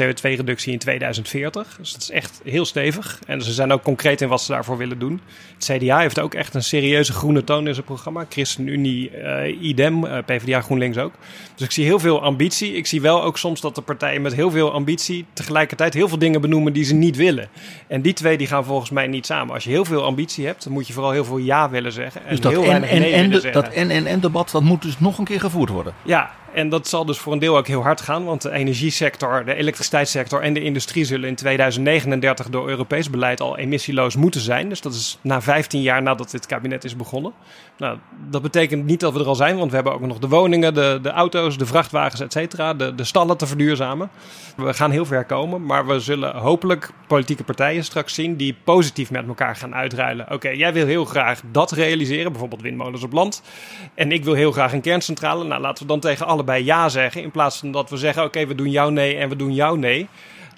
CO2-reductie 0.03 0.73
in 0.73 0.79
2040. 0.79 1.77
Dus 1.79 1.93
dat 1.93 2.03
is 2.03 2.11
echt 2.11 2.41
heel 2.45 2.65
stevig. 2.65 3.19
En 3.27 3.43
ze 3.43 3.53
zijn 3.53 3.73
ook 3.73 3.83
concreet 3.83 4.21
in 4.21 4.29
wat 4.29 4.43
ze 4.43 4.53
daarvoor 4.53 4.77
willen 4.77 4.99
doen. 4.99 5.21
Het 5.55 5.65
CDA 5.65 5.99
heeft 5.99 6.21
ook 6.21 6.35
echt 6.35 6.55
een 6.55 6.63
serieuze 6.63 7.13
groene 7.13 7.45
toon 7.45 7.67
in 7.67 7.75
zijn 7.75 7.87
programma. 7.87 8.27
ChristenUnie, 8.29 9.11
eh 9.11 9.63
idem, 9.63 10.05
eh, 10.05 10.19
PvdA, 10.25 10.61
GroenLinks 10.61 10.99
ook. 10.99 11.13
Dus 11.55 11.67
ik 11.67 11.73
zie 11.73 11.85
heel 11.85 11.99
veel 11.99 12.23
ambitie. 12.23 12.73
Ik 12.73 12.87
zie 12.87 13.01
wel 13.01 13.23
ook 13.23 13.39
soms 13.39 13.61
dat 13.61 13.75
de 13.75 13.83
partijen 13.83 14.23
met 14.23 14.35
heel 14.35 14.51
veel 14.51 14.73
ambitie 14.73 15.25
tegelijkertijd 15.33 15.95
heel 15.95 16.09
veel 16.09 16.19
dingen 16.19 16.41
benoemen 16.41 16.73
die 16.73 16.85
ze 16.85 16.95
niet 16.95 17.17
willen. 17.17 17.49
En 17.87 18.03
die 18.03 18.13
twee 18.13 18.37
die 18.39 18.47
gaan 18.47 18.65
volgens 18.65 18.91
mij 18.91 19.07
niet 19.07 19.27
samen. 19.27 19.55
Als 19.55 19.65
je 19.65 19.71
heel 19.71 19.85
veel 19.85 20.05
ambitie 20.05 20.47
hebt, 20.47 20.65
dan 20.65 20.73
moet 20.73 20.87
je 20.87 20.93
vooral 20.93 21.13
heel 21.13 21.25
veel 21.25 21.39
ja 21.39 21.71
willen 21.71 21.93
zeggen. 21.93 22.25
En 22.27 22.42
Dus 22.43 22.55
dat 22.55 22.65
en, 22.65 22.83
en, 22.83 23.13
en, 23.13 23.31
de- 23.31 23.51
dat 23.51 23.69
en, 23.69 23.91
en, 23.91 24.07
en 24.07 24.21
debat 24.21 24.51
dat 24.51 24.63
moet 24.63 24.83
dus 24.83 24.99
nog 24.99 25.19
een 25.19 25.25
keer 25.25 25.41
gevoerd 25.41 25.71
worden. 25.71 25.93
Ja, 26.03 26.31
en 26.55 26.69
dat 26.69 26.89
zal 26.89 27.05
dus 27.05 27.19
voor 27.19 27.33
een 27.33 27.39
deel 27.39 27.57
ook 27.57 27.67
heel 27.67 27.83
hard 27.83 28.01
gaan. 28.01 28.25
Want 28.25 28.43
de 28.43 28.51
energiesector, 28.51 29.45
de 29.45 29.55
elektriciteitssector 29.55 30.43
en 30.43 30.53
de 30.53 30.63
industrie 30.63 31.05
zullen 31.05 31.29
in 31.29 31.35
2039 31.35 32.49
door 32.49 32.69
Europees 32.69 33.11
beleid 33.11 33.41
al 33.41 33.59
emissieloos 33.59 34.17
moeten 34.17 34.41
zijn. 34.41 34.69
Dus 34.69 34.81
dat 34.81 34.95
is 34.95 35.19
na 35.21 35.43
15 35.43 35.83
jaar 35.83 36.03
nadat 36.03 36.31
dit 36.31 36.47
kabinet 36.47 36.85
is 36.85 36.97
begonnen. 36.97 37.33
Nou, 37.79 37.99
dat 38.31 38.43
betekent 38.43 38.85
niet 38.85 39.01
dat 39.01 39.13
we 39.13 39.21
er 39.21 39.27
al 39.27 39.35
zijn, 39.35 39.57
want 39.57 39.69
we 39.69 39.75
hebben 39.75 39.93
ook 39.93 40.01
nog 40.01 40.19
de 40.19 40.29
woningen, 40.29 40.75
de, 40.75 40.99
de 41.03 41.11
auto's, 41.11 41.59
de 41.59 41.67
vrachtwagens, 41.67 42.21
et 42.21 42.33
cetera. 42.33 42.75
De, 42.75 42.95
de 42.95 43.05
stallen 43.05 43.37
te 43.37 43.47
verduurzamen. 43.47 44.11
We 44.57 44.75
gaan 44.75 44.91
heel 44.91 45.05
ver 45.05 45.25
komen, 45.25 45.67
maar 45.67 45.87
we 45.87 46.01
zullen 46.01 46.37
hopelijk 46.37 46.91
politieke 47.07 47.45
partijen 47.45 47.85
straks 47.85 48.15
zien 48.15 48.37
die 48.37 48.57
positief 48.65 49.11
met 49.11 49.27
elkaar 49.27 49.57
gaan 49.57 49.75
uitruilen. 49.75 50.31
Oké, 50.31 50.49
jij 50.49 50.73
wil 50.73 50.87
heel 50.87 51.05
graag 51.05 51.41
dat 51.51 51.71
realiseren, 51.71 52.31
bijvoorbeeld 52.31 52.63
windmolens 52.63 53.03
op 53.03 53.13
land. 53.13 53.43
En 53.95 54.13
ik 54.13 54.25
wil 54.25 54.35
heel 54.35 54.53
graag 54.53 54.73
een 54.73 54.81
kerncentrale. 54.81 55.45
Nou, 55.45 55.61
laten 55.61 55.83
we 55.83 55.89
dan 55.89 56.01
tegen 56.01 56.27
allebei 56.43 56.65
ja 56.65 56.89
zeggen. 56.89 57.23
In 57.23 57.31
plaats 57.31 57.59
van 57.59 57.73
dat 57.73 57.91
we 57.91 57.97
zeggen: 57.97 58.25
oké, 58.25 58.47
we 58.47 58.55
doen 58.55 58.71
jou 58.71 58.93
nee 58.93 59.17
en 59.17 59.29
we 59.29 59.37
doen 59.37 59.55
jou 59.55 59.79
nee. 59.79 60.09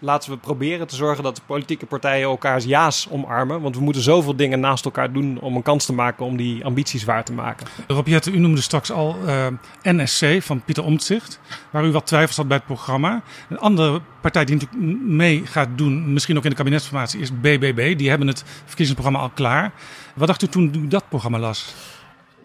Laten 0.01 0.31
we 0.31 0.37
proberen 0.37 0.87
te 0.87 0.97
zorgen 0.97 1.25
dat 1.25 1.37
de 1.37 1.43
politieke 1.47 1.87
partijen 1.87 2.29
elkaars 2.29 2.65
ja's 2.65 3.09
omarmen. 3.11 3.61
Want 3.61 3.77
we 3.77 3.83
moeten 3.83 4.03
zoveel 4.03 4.37
dingen 4.37 4.61
naast 4.61 4.85
elkaar 4.85 5.13
doen 5.13 5.41
om 5.41 5.57
een 5.57 5.63
kans 5.63 5.87
te 5.87 5.93
maken 5.93 6.27
om 6.27 6.37
die 6.37 6.65
ambities 6.65 7.05
waar 7.05 7.25
te 7.25 7.33
maken. 7.33 7.67
Rob 7.87 8.07
Jette, 8.07 8.31
u 8.31 8.39
noemde 8.39 8.61
straks 8.61 8.91
al 8.91 9.17
eh, 9.27 9.47
NSC 9.83 10.43
van 10.43 10.63
Pieter 10.63 10.85
Omtzigt, 10.85 11.41
waar 11.71 11.85
u 11.85 11.91
wat 11.91 12.07
twijfels 12.07 12.37
had 12.37 12.49
bij 12.49 12.57
het 12.57 12.67
programma. 12.67 13.23
Een 13.49 13.59
andere 13.59 14.01
partij 14.21 14.45
die 14.45 14.55
natuurlijk 14.55 15.03
mee 15.03 15.43
gaat 15.47 15.69
doen, 15.75 16.13
misschien 16.13 16.37
ook 16.37 16.45
in 16.45 16.51
de 16.51 16.57
kabinetsformatie, 16.57 17.21
is 17.21 17.41
BBB. 17.41 17.97
Die 17.97 18.09
hebben 18.09 18.29
het 18.29 18.45
verkiezingsprogramma 18.65 19.19
al 19.19 19.31
klaar. 19.35 19.73
Wat 20.15 20.27
dacht 20.27 20.43
u 20.43 20.47
toen 20.47 20.75
u 20.77 20.89
dat 20.89 21.09
programma 21.09 21.39
las? 21.39 21.75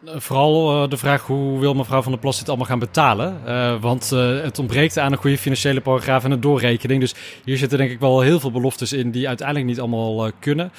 Vooral 0.05 0.83
uh, 0.83 0.89
de 0.89 0.97
vraag 0.97 1.25
hoe 1.25 1.59
wil 1.59 1.73
mevrouw 1.73 2.01
Van 2.01 2.11
der 2.11 2.21
Plas 2.21 2.39
dit 2.39 2.47
allemaal 2.47 2.65
gaan 2.65 2.79
betalen? 2.79 3.41
Uh, 3.47 3.81
want 3.81 4.11
uh, 4.13 4.41
het 4.41 4.59
ontbreekt 4.59 4.97
aan 4.97 5.11
een 5.11 5.17
goede 5.17 5.37
financiële 5.37 5.81
paragraaf 5.81 6.23
en 6.23 6.31
een 6.31 6.39
doorrekening. 6.39 6.99
Dus 6.99 7.15
hier 7.45 7.57
zitten 7.57 7.77
denk 7.77 7.91
ik 7.91 7.99
wel 7.99 8.21
heel 8.21 8.39
veel 8.39 8.51
beloftes 8.51 8.93
in 8.93 9.11
die 9.11 9.27
uiteindelijk 9.27 9.67
niet 9.67 9.79
allemaal 9.79 10.31
kunnen. 10.39 10.71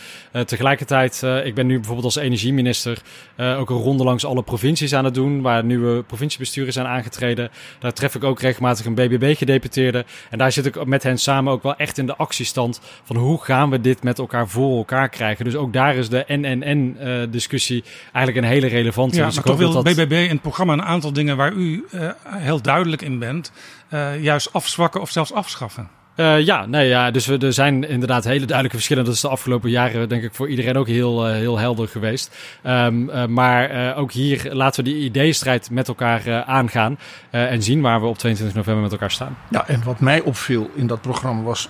tegelijkertijd, 0.47 1.23
ik 1.45 1.55
ben 1.55 1.66
nu 1.66 1.75
bijvoorbeeld 1.75 2.05
als 2.05 2.16
energieminister 2.16 3.03
ook 3.37 3.71
een 3.71 3.77
ronde 3.77 4.05
langs 4.05 4.25
alle 4.25 4.43
provincies 4.43 4.95
aan 4.95 5.05
het 5.05 5.14
doen. 5.14 5.43
Waar 5.43 5.64
nieuwe 5.64 6.03
provinciebesturen 6.03 6.73
zijn 6.73 6.87
aangetreden. 6.87 7.51
Daar 7.79 7.93
tref 7.93 8.14
ik 8.14 8.25
ook 8.25 8.41
regelmatig 8.41 8.87
een 8.87 8.95
BBB-gedeputeerde. 8.95 10.05
En 10.31 10.39
daar 10.39 10.53
zit 10.53 10.66
ik 10.66 10.85
met 10.85 11.03
hen 11.03 11.18
samen 11.18 11.53
ook 11.53 11.62
wel 11.62 11.77
echt 11.77 11.99
in 11.99 12.07
de 12.07 12.16
actiestand 12.16 12.81
van 13.05 13.16
hoe 13.16 13.43
gaan 13.43 13.71
we 13.71 13.81
dit 13.81 14.03
met 14.03 14.18
elkaar 14.18 14.49
voor 14.49 14.77
elkaar 14.77 15.09
krijgen. 15.09 15.45
Dus 15.45 15.57
ook 15.57 15.73
daar 15.73 15.97
is 15.97 16.09
de 16.09 16.25
NNN-discussie 16.27 17.85
eigenlijk 18.12 18.47
een 18.47 18.53
hele 18.53 18.66
relevante. 18.66 19.10
Ja, 19.15 19.27
dus 19.27 19.35
maar 19.35 19.45
toch 19.45 19.57
wil 19.57 19.73
dat... 19.73 19.85
BBB 19.85 20.13
in 20.13 20.29
het 20.29 20.43
programma 20.43 20.73
een 20.73 20.83
aantal 20.83 21.13
dingen 21.13 21.37
waar 21.37 21.53
u 21.53 21.85
uh, 21.95 22.11
heel 22.29 22.63
duidelijk 22.63 23.03
in 23.03 23.19
bent, 23.19 23.53
uh, 23.91 24.23
juist 24.23 24.53
afzwakken 24.53 25.01
of 25.01 25.11
zelfs 25.11 25.33
afschaffen. 25.33 25.89
Uh, 26.17 26.41
ja, 26.41 26.67
nee, 26.67 26.89
ja, 26.89 27.11
dus 27.11 27.27
we, 27.27 27.39
er 27.39 27.53
zijn 27.53 27.89
inderdaad 27.89 28.25
hele 28.25 28.39
duidelijke 28.39 28.77
verschillen. 28.77 29.05
Dat 29.05 29.15
is 29.15 29.21
de 29.21 29.29
afgelopen 29.29 29.71
jaren 29.71 30.09
denk 30.09 30.23
ik 30.23 30.35
voor 30.35 30.49
iedereen 30.49 30.77
ook 30.77 30.87
heel, 30.87 31.29
uh, 31.29 31.35
heel 31.35 31.59
helder 31.59 31.89
geweest. 31.89 32.37
Um, 32.67 33.09
uh, 33.09 33.27
maar 33.27 33.97
ook 33.97 34.13
hier 34.13 34.49
laten 34.53 34.85
we 34.85 34.91
die 34.91 35.05
ideeënstrijd 35.05 35.71
met 35.71 35.89
elkaar 35.89 36.45
aangaan. 36.45 36.99
en 37.31 37.63
zien 37.63 37.81
waar 37.81 38.01
we 38.01 38.07
op 38.07 38.19
22 38.19 38.57
november 38.57 38.83
met 38.83 38.93
elkaar 38.93 39.11
staan. 39.11 39.37
Ja, 39.51 39.69
en 39.69 39.83
wat 39.85 40.01
mij 40.01 40.21
opviel 40.21 40.71
in 40.75 40.87
dat 40.87 41.01
programma 41.01 41.43
was 41.43 41.69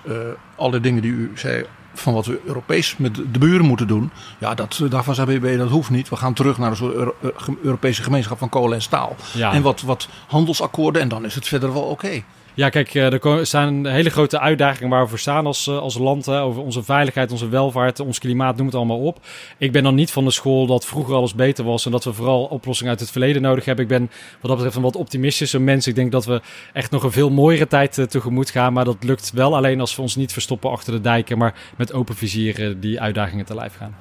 alle 0.57 0.81
dingen 0.81 1.03
die 1.03 1.13
u 1.13 1.33
zei 1.35 1.65
van 2.01 2.13
wat 2.13 2.27
we 2.27 2.41
Europees 2.45 2.97
met 2.97 3.15
de 3.15 3.39
buren 3.39 3.67
moeten 3.67 3.87
doen. 3.87 4.11
Ja, 4.39 4.55
dat, 4.55 4.81
daarvan 4.89 5.15
zei 5.15 5.39
BB 5.39 5.59
dat 5.59 5.69
hoeft 5.69 5.91
niet. 5.91 6.09
We 6.09 6.17
gaan 6.17 6.35
terug 6.35 6.59
naar 6.59 6.71
een 6.71 6.77
soort 6.77 6.95
Euro 6.95 7.15
Europese 7.63 8.03
gemeenschap 8.03 8.39
van 8.39 8.49
kolen 8.49 8.75
en 8.75 8.83
staal. 8.83 9.17
Ja. 9.33 9.53
En 9.53 9.63
wat, 9.63 9.81
wat 9.81 10.09
handelsakkoorden 10.27 11.03
en 11.03 11.09
dan 11.09 11.25
is 11.25 11.35
het 11.35 11.49
verder 11.49 11.73
wel 11.73 11.83
oké. 11.83 11.93
Okay. 11.93 12.25
Ja, 12.61 12.69
kijk, 12.69 12.95
er 12.95 13.47
zijn 13.47 13.87
hele 13.87 14.11
grote 14.11 14.41
uitdagingen 14.41 14.91
waar 14.91 15.03
we 15.03 15.09
voor 15.09 15.19
staan 15.19 15.47
als, 15.47 15.69
als 15.69 15.99
land. 15.99 16.27
Hè, 16.27 16.41
over 16.41 16.63
onze 16.63 16.83
veiligheid, 16.83 17.33
onze 17.33 17.49
welvaart, 17.49 18.01
ons 18.01 18.19
klimaat, 18.19 18.57
noem 18.57 18.67
het 18.67 18.75
allemaal 18.75 19.01
op. 19.01 19.19
Ik 19.59 19.73
ben 19.73 19.83
dan 19.83 19.95
niet 19.95 20.11
van 20.11 20.25
de 20.25 20.31
school 20.31 20.67
dat 20.67 20.87
vroeger 20.87 21.15
alles 21.15 21.35
beter 21.35 21.65
was 21.65 21.85
en 21.85 21.91
dat 21.91 22.05
we 22.05 22.13
vooral 22.13 22.45
oplossingen 22.45 22.91
uit 22.91 23.01
het 23.01 23.11
verleden 23.11 23.43
nodig 23.43 23.65
hebben. 23.65 23.85
Ik 23.85 23.91
ben 23.91 24.11
wat 24.31 24.41
dat 24.43 24.55
betreft 24.55 24.77
een 24.77 24.83
wat 24.83 24.97
optimistischer 24.97 25.61
mens. 25.61 25.87
Ik 25.87 25.95
denk 25.95 26.13
dat 26.13 26.25
we 26.25 26.41
echt 26.73 26.91
nog 26.91 27.03
een 27.03 27.13
veel 27.13 27.31
mooiere 27.31 27.67
tijd 27.67 27.99
uh, 27.99 28.05
tegemoet 28.05 28.51
gaan. 28.51 28.73
Maar 28.73 28.85
dat 28.85 29.05
lukt 29.05 29.33
wel 29.35 29.57
alleen 29.57 29.81
als 29.81 29.97
we 29.97 30.03
ons 30.03 30.17
niet 30.17 30.33
verstoppen 30.33 30.71
achter 30.71 30.93
de 30.93 31.01
dijken, 31.01 31.39
maar 31.39 31.55
met 31.77 31.93
open 31.93 32.17
vizieren 32.17 32.81
die 32.81 33.01
uitdagingen 33.01 33.45
te 33.45 33.55
lijf 33.55 33.77
gaan. 33.77 33.97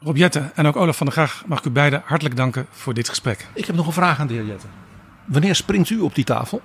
Rob 0.00 0.16
Jette 0.16 0.50
en 0.54 0.66
ook 0.66 0.76
Olaf 0.76 0.96
van 0.96 1.06
der 1.06 1.14
Graag 1.14 1.42
mag 1.46 1.58
ik 1.58 1.64
u 1.64 1.70
beiden 1.70 2.02
hartelijk 2.04 2.36
danken 2.36 2.66
voor 2.70 2.94
dit 2.94 3.08
gesprek. 3.08 3.46
Ik 3.54 3.66
heb 3.66 3.76
nog 3.76 3.86
een 3.86 3.92
vraag 3.92 4.18
aan 4.18 4.26
de 4.26 4.34
heer 4.34 4.46
Jette. 4.46 4.66
Wanneer 5.24 5.54
springt 5.54 5.90
u 5.90 5.98
op 5.98 6.14
die 6.14 6.24
tafel? 6.24 6.62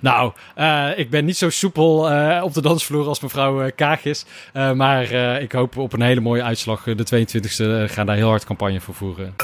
Nou, 0.00 0.32
uh, 0.58 0.98
ik 0.98 1.10
ben 1.10 1.24
niet 1.24 1.36
zo 1.36 1.50
soepel 1.50 2.12
uh, 2.12 2.40
op 2.44 2.54
de 2.54 2.62
dansvloer 2.62 3.06
als 3.06 3.20
mevrouw 3.20 3.64
uh, 3.64 3.70
Kaag 3.76 4.04
is. 4.04 4.24
maar 4.52 5.10
ik 5.40 5.52
hoop 5.52 5.76
op 5.76 5.92
een 5.92 6.02
hele 6.02 6.20
mooie 6.20 6.42
uitslag. 6.42 6.82
De 6.82 7.26
22e 7.86 7.92
gaan 7.92 8.06
daar 8.06 8.16
heel 8.16 8.28
hard 8.28 8.44
campagne 8.44 8.80
voor 8.80 8.94
voeren. 8.94 9.34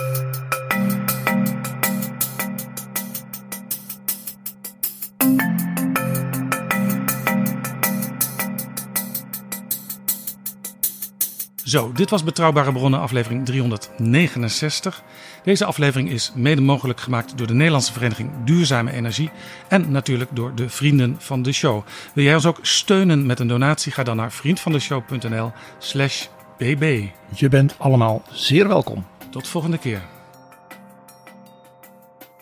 Zo, 11.68 11.92
dit 11.92 12.10
was 12.10 12.24
Betrouwbare 12.24 12.72
Bronnen, 12.72 13.00
aflevering 13.00 13.44
369. 13.46 15.02
Deze 15.44 15.64
aflevering 15.64 16.10
is 16.10 16.32
mede 16.34 16.60
mogelijk 16.60 17.00
gemaakt 17.00 17.38
door 17.38 17.46
de 17.46 17.54
Nederlandse 17.54 17.92
Vereniging 17.92 18.30
Duurzame 18.44 18.92
Energie 18.92 19.30
en 19.68 19.90
natuurlijk 19.90 20.30
door 20.32 20.54
de 20.54 20.68
vrienden 20.68 21.16
van 21.18 21.42
de 21.42 21.52
show. 21.52 21.82
Wil 22.14 22.24
jij 22.24 22.34
ons 22.34 22.46
ook 22.46 22.58
steunen 22.62 23.26
met 23.26 23.40
een 23.40 23.48
donatie? 23.48 23.92
Ga 23.92 24.02
dan 24.02 24.16
naar 24.16 24.32
vriendvandeshow.nl/slash 24.32 26.26
bb. 26.58 27.08
Je 27.34 27.48
bent 27.48 27.74
allemaal 27.78 28.22
zeer 28.30 28.68
welkom. 28.68 29.06
Tot 29.30 29.48
volgende 29.48 29.78
keer. 29.78 30.02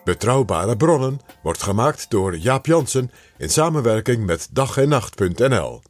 Betrouwbare 0.05 0.77
Bronnen 0.77 1.21
wordt 1.43 1.63
gemaakt 1.63 2.11
door 2.11 2.37
Jaap 2.37 2.67
Jansen 2.67 3.11
in 3.39 3.51
samenwerking 3.51 4.27
met 4.27 4.49
dag 4.53 4.77
en 4.77 4.89
nacht.nl. 4.89 5.83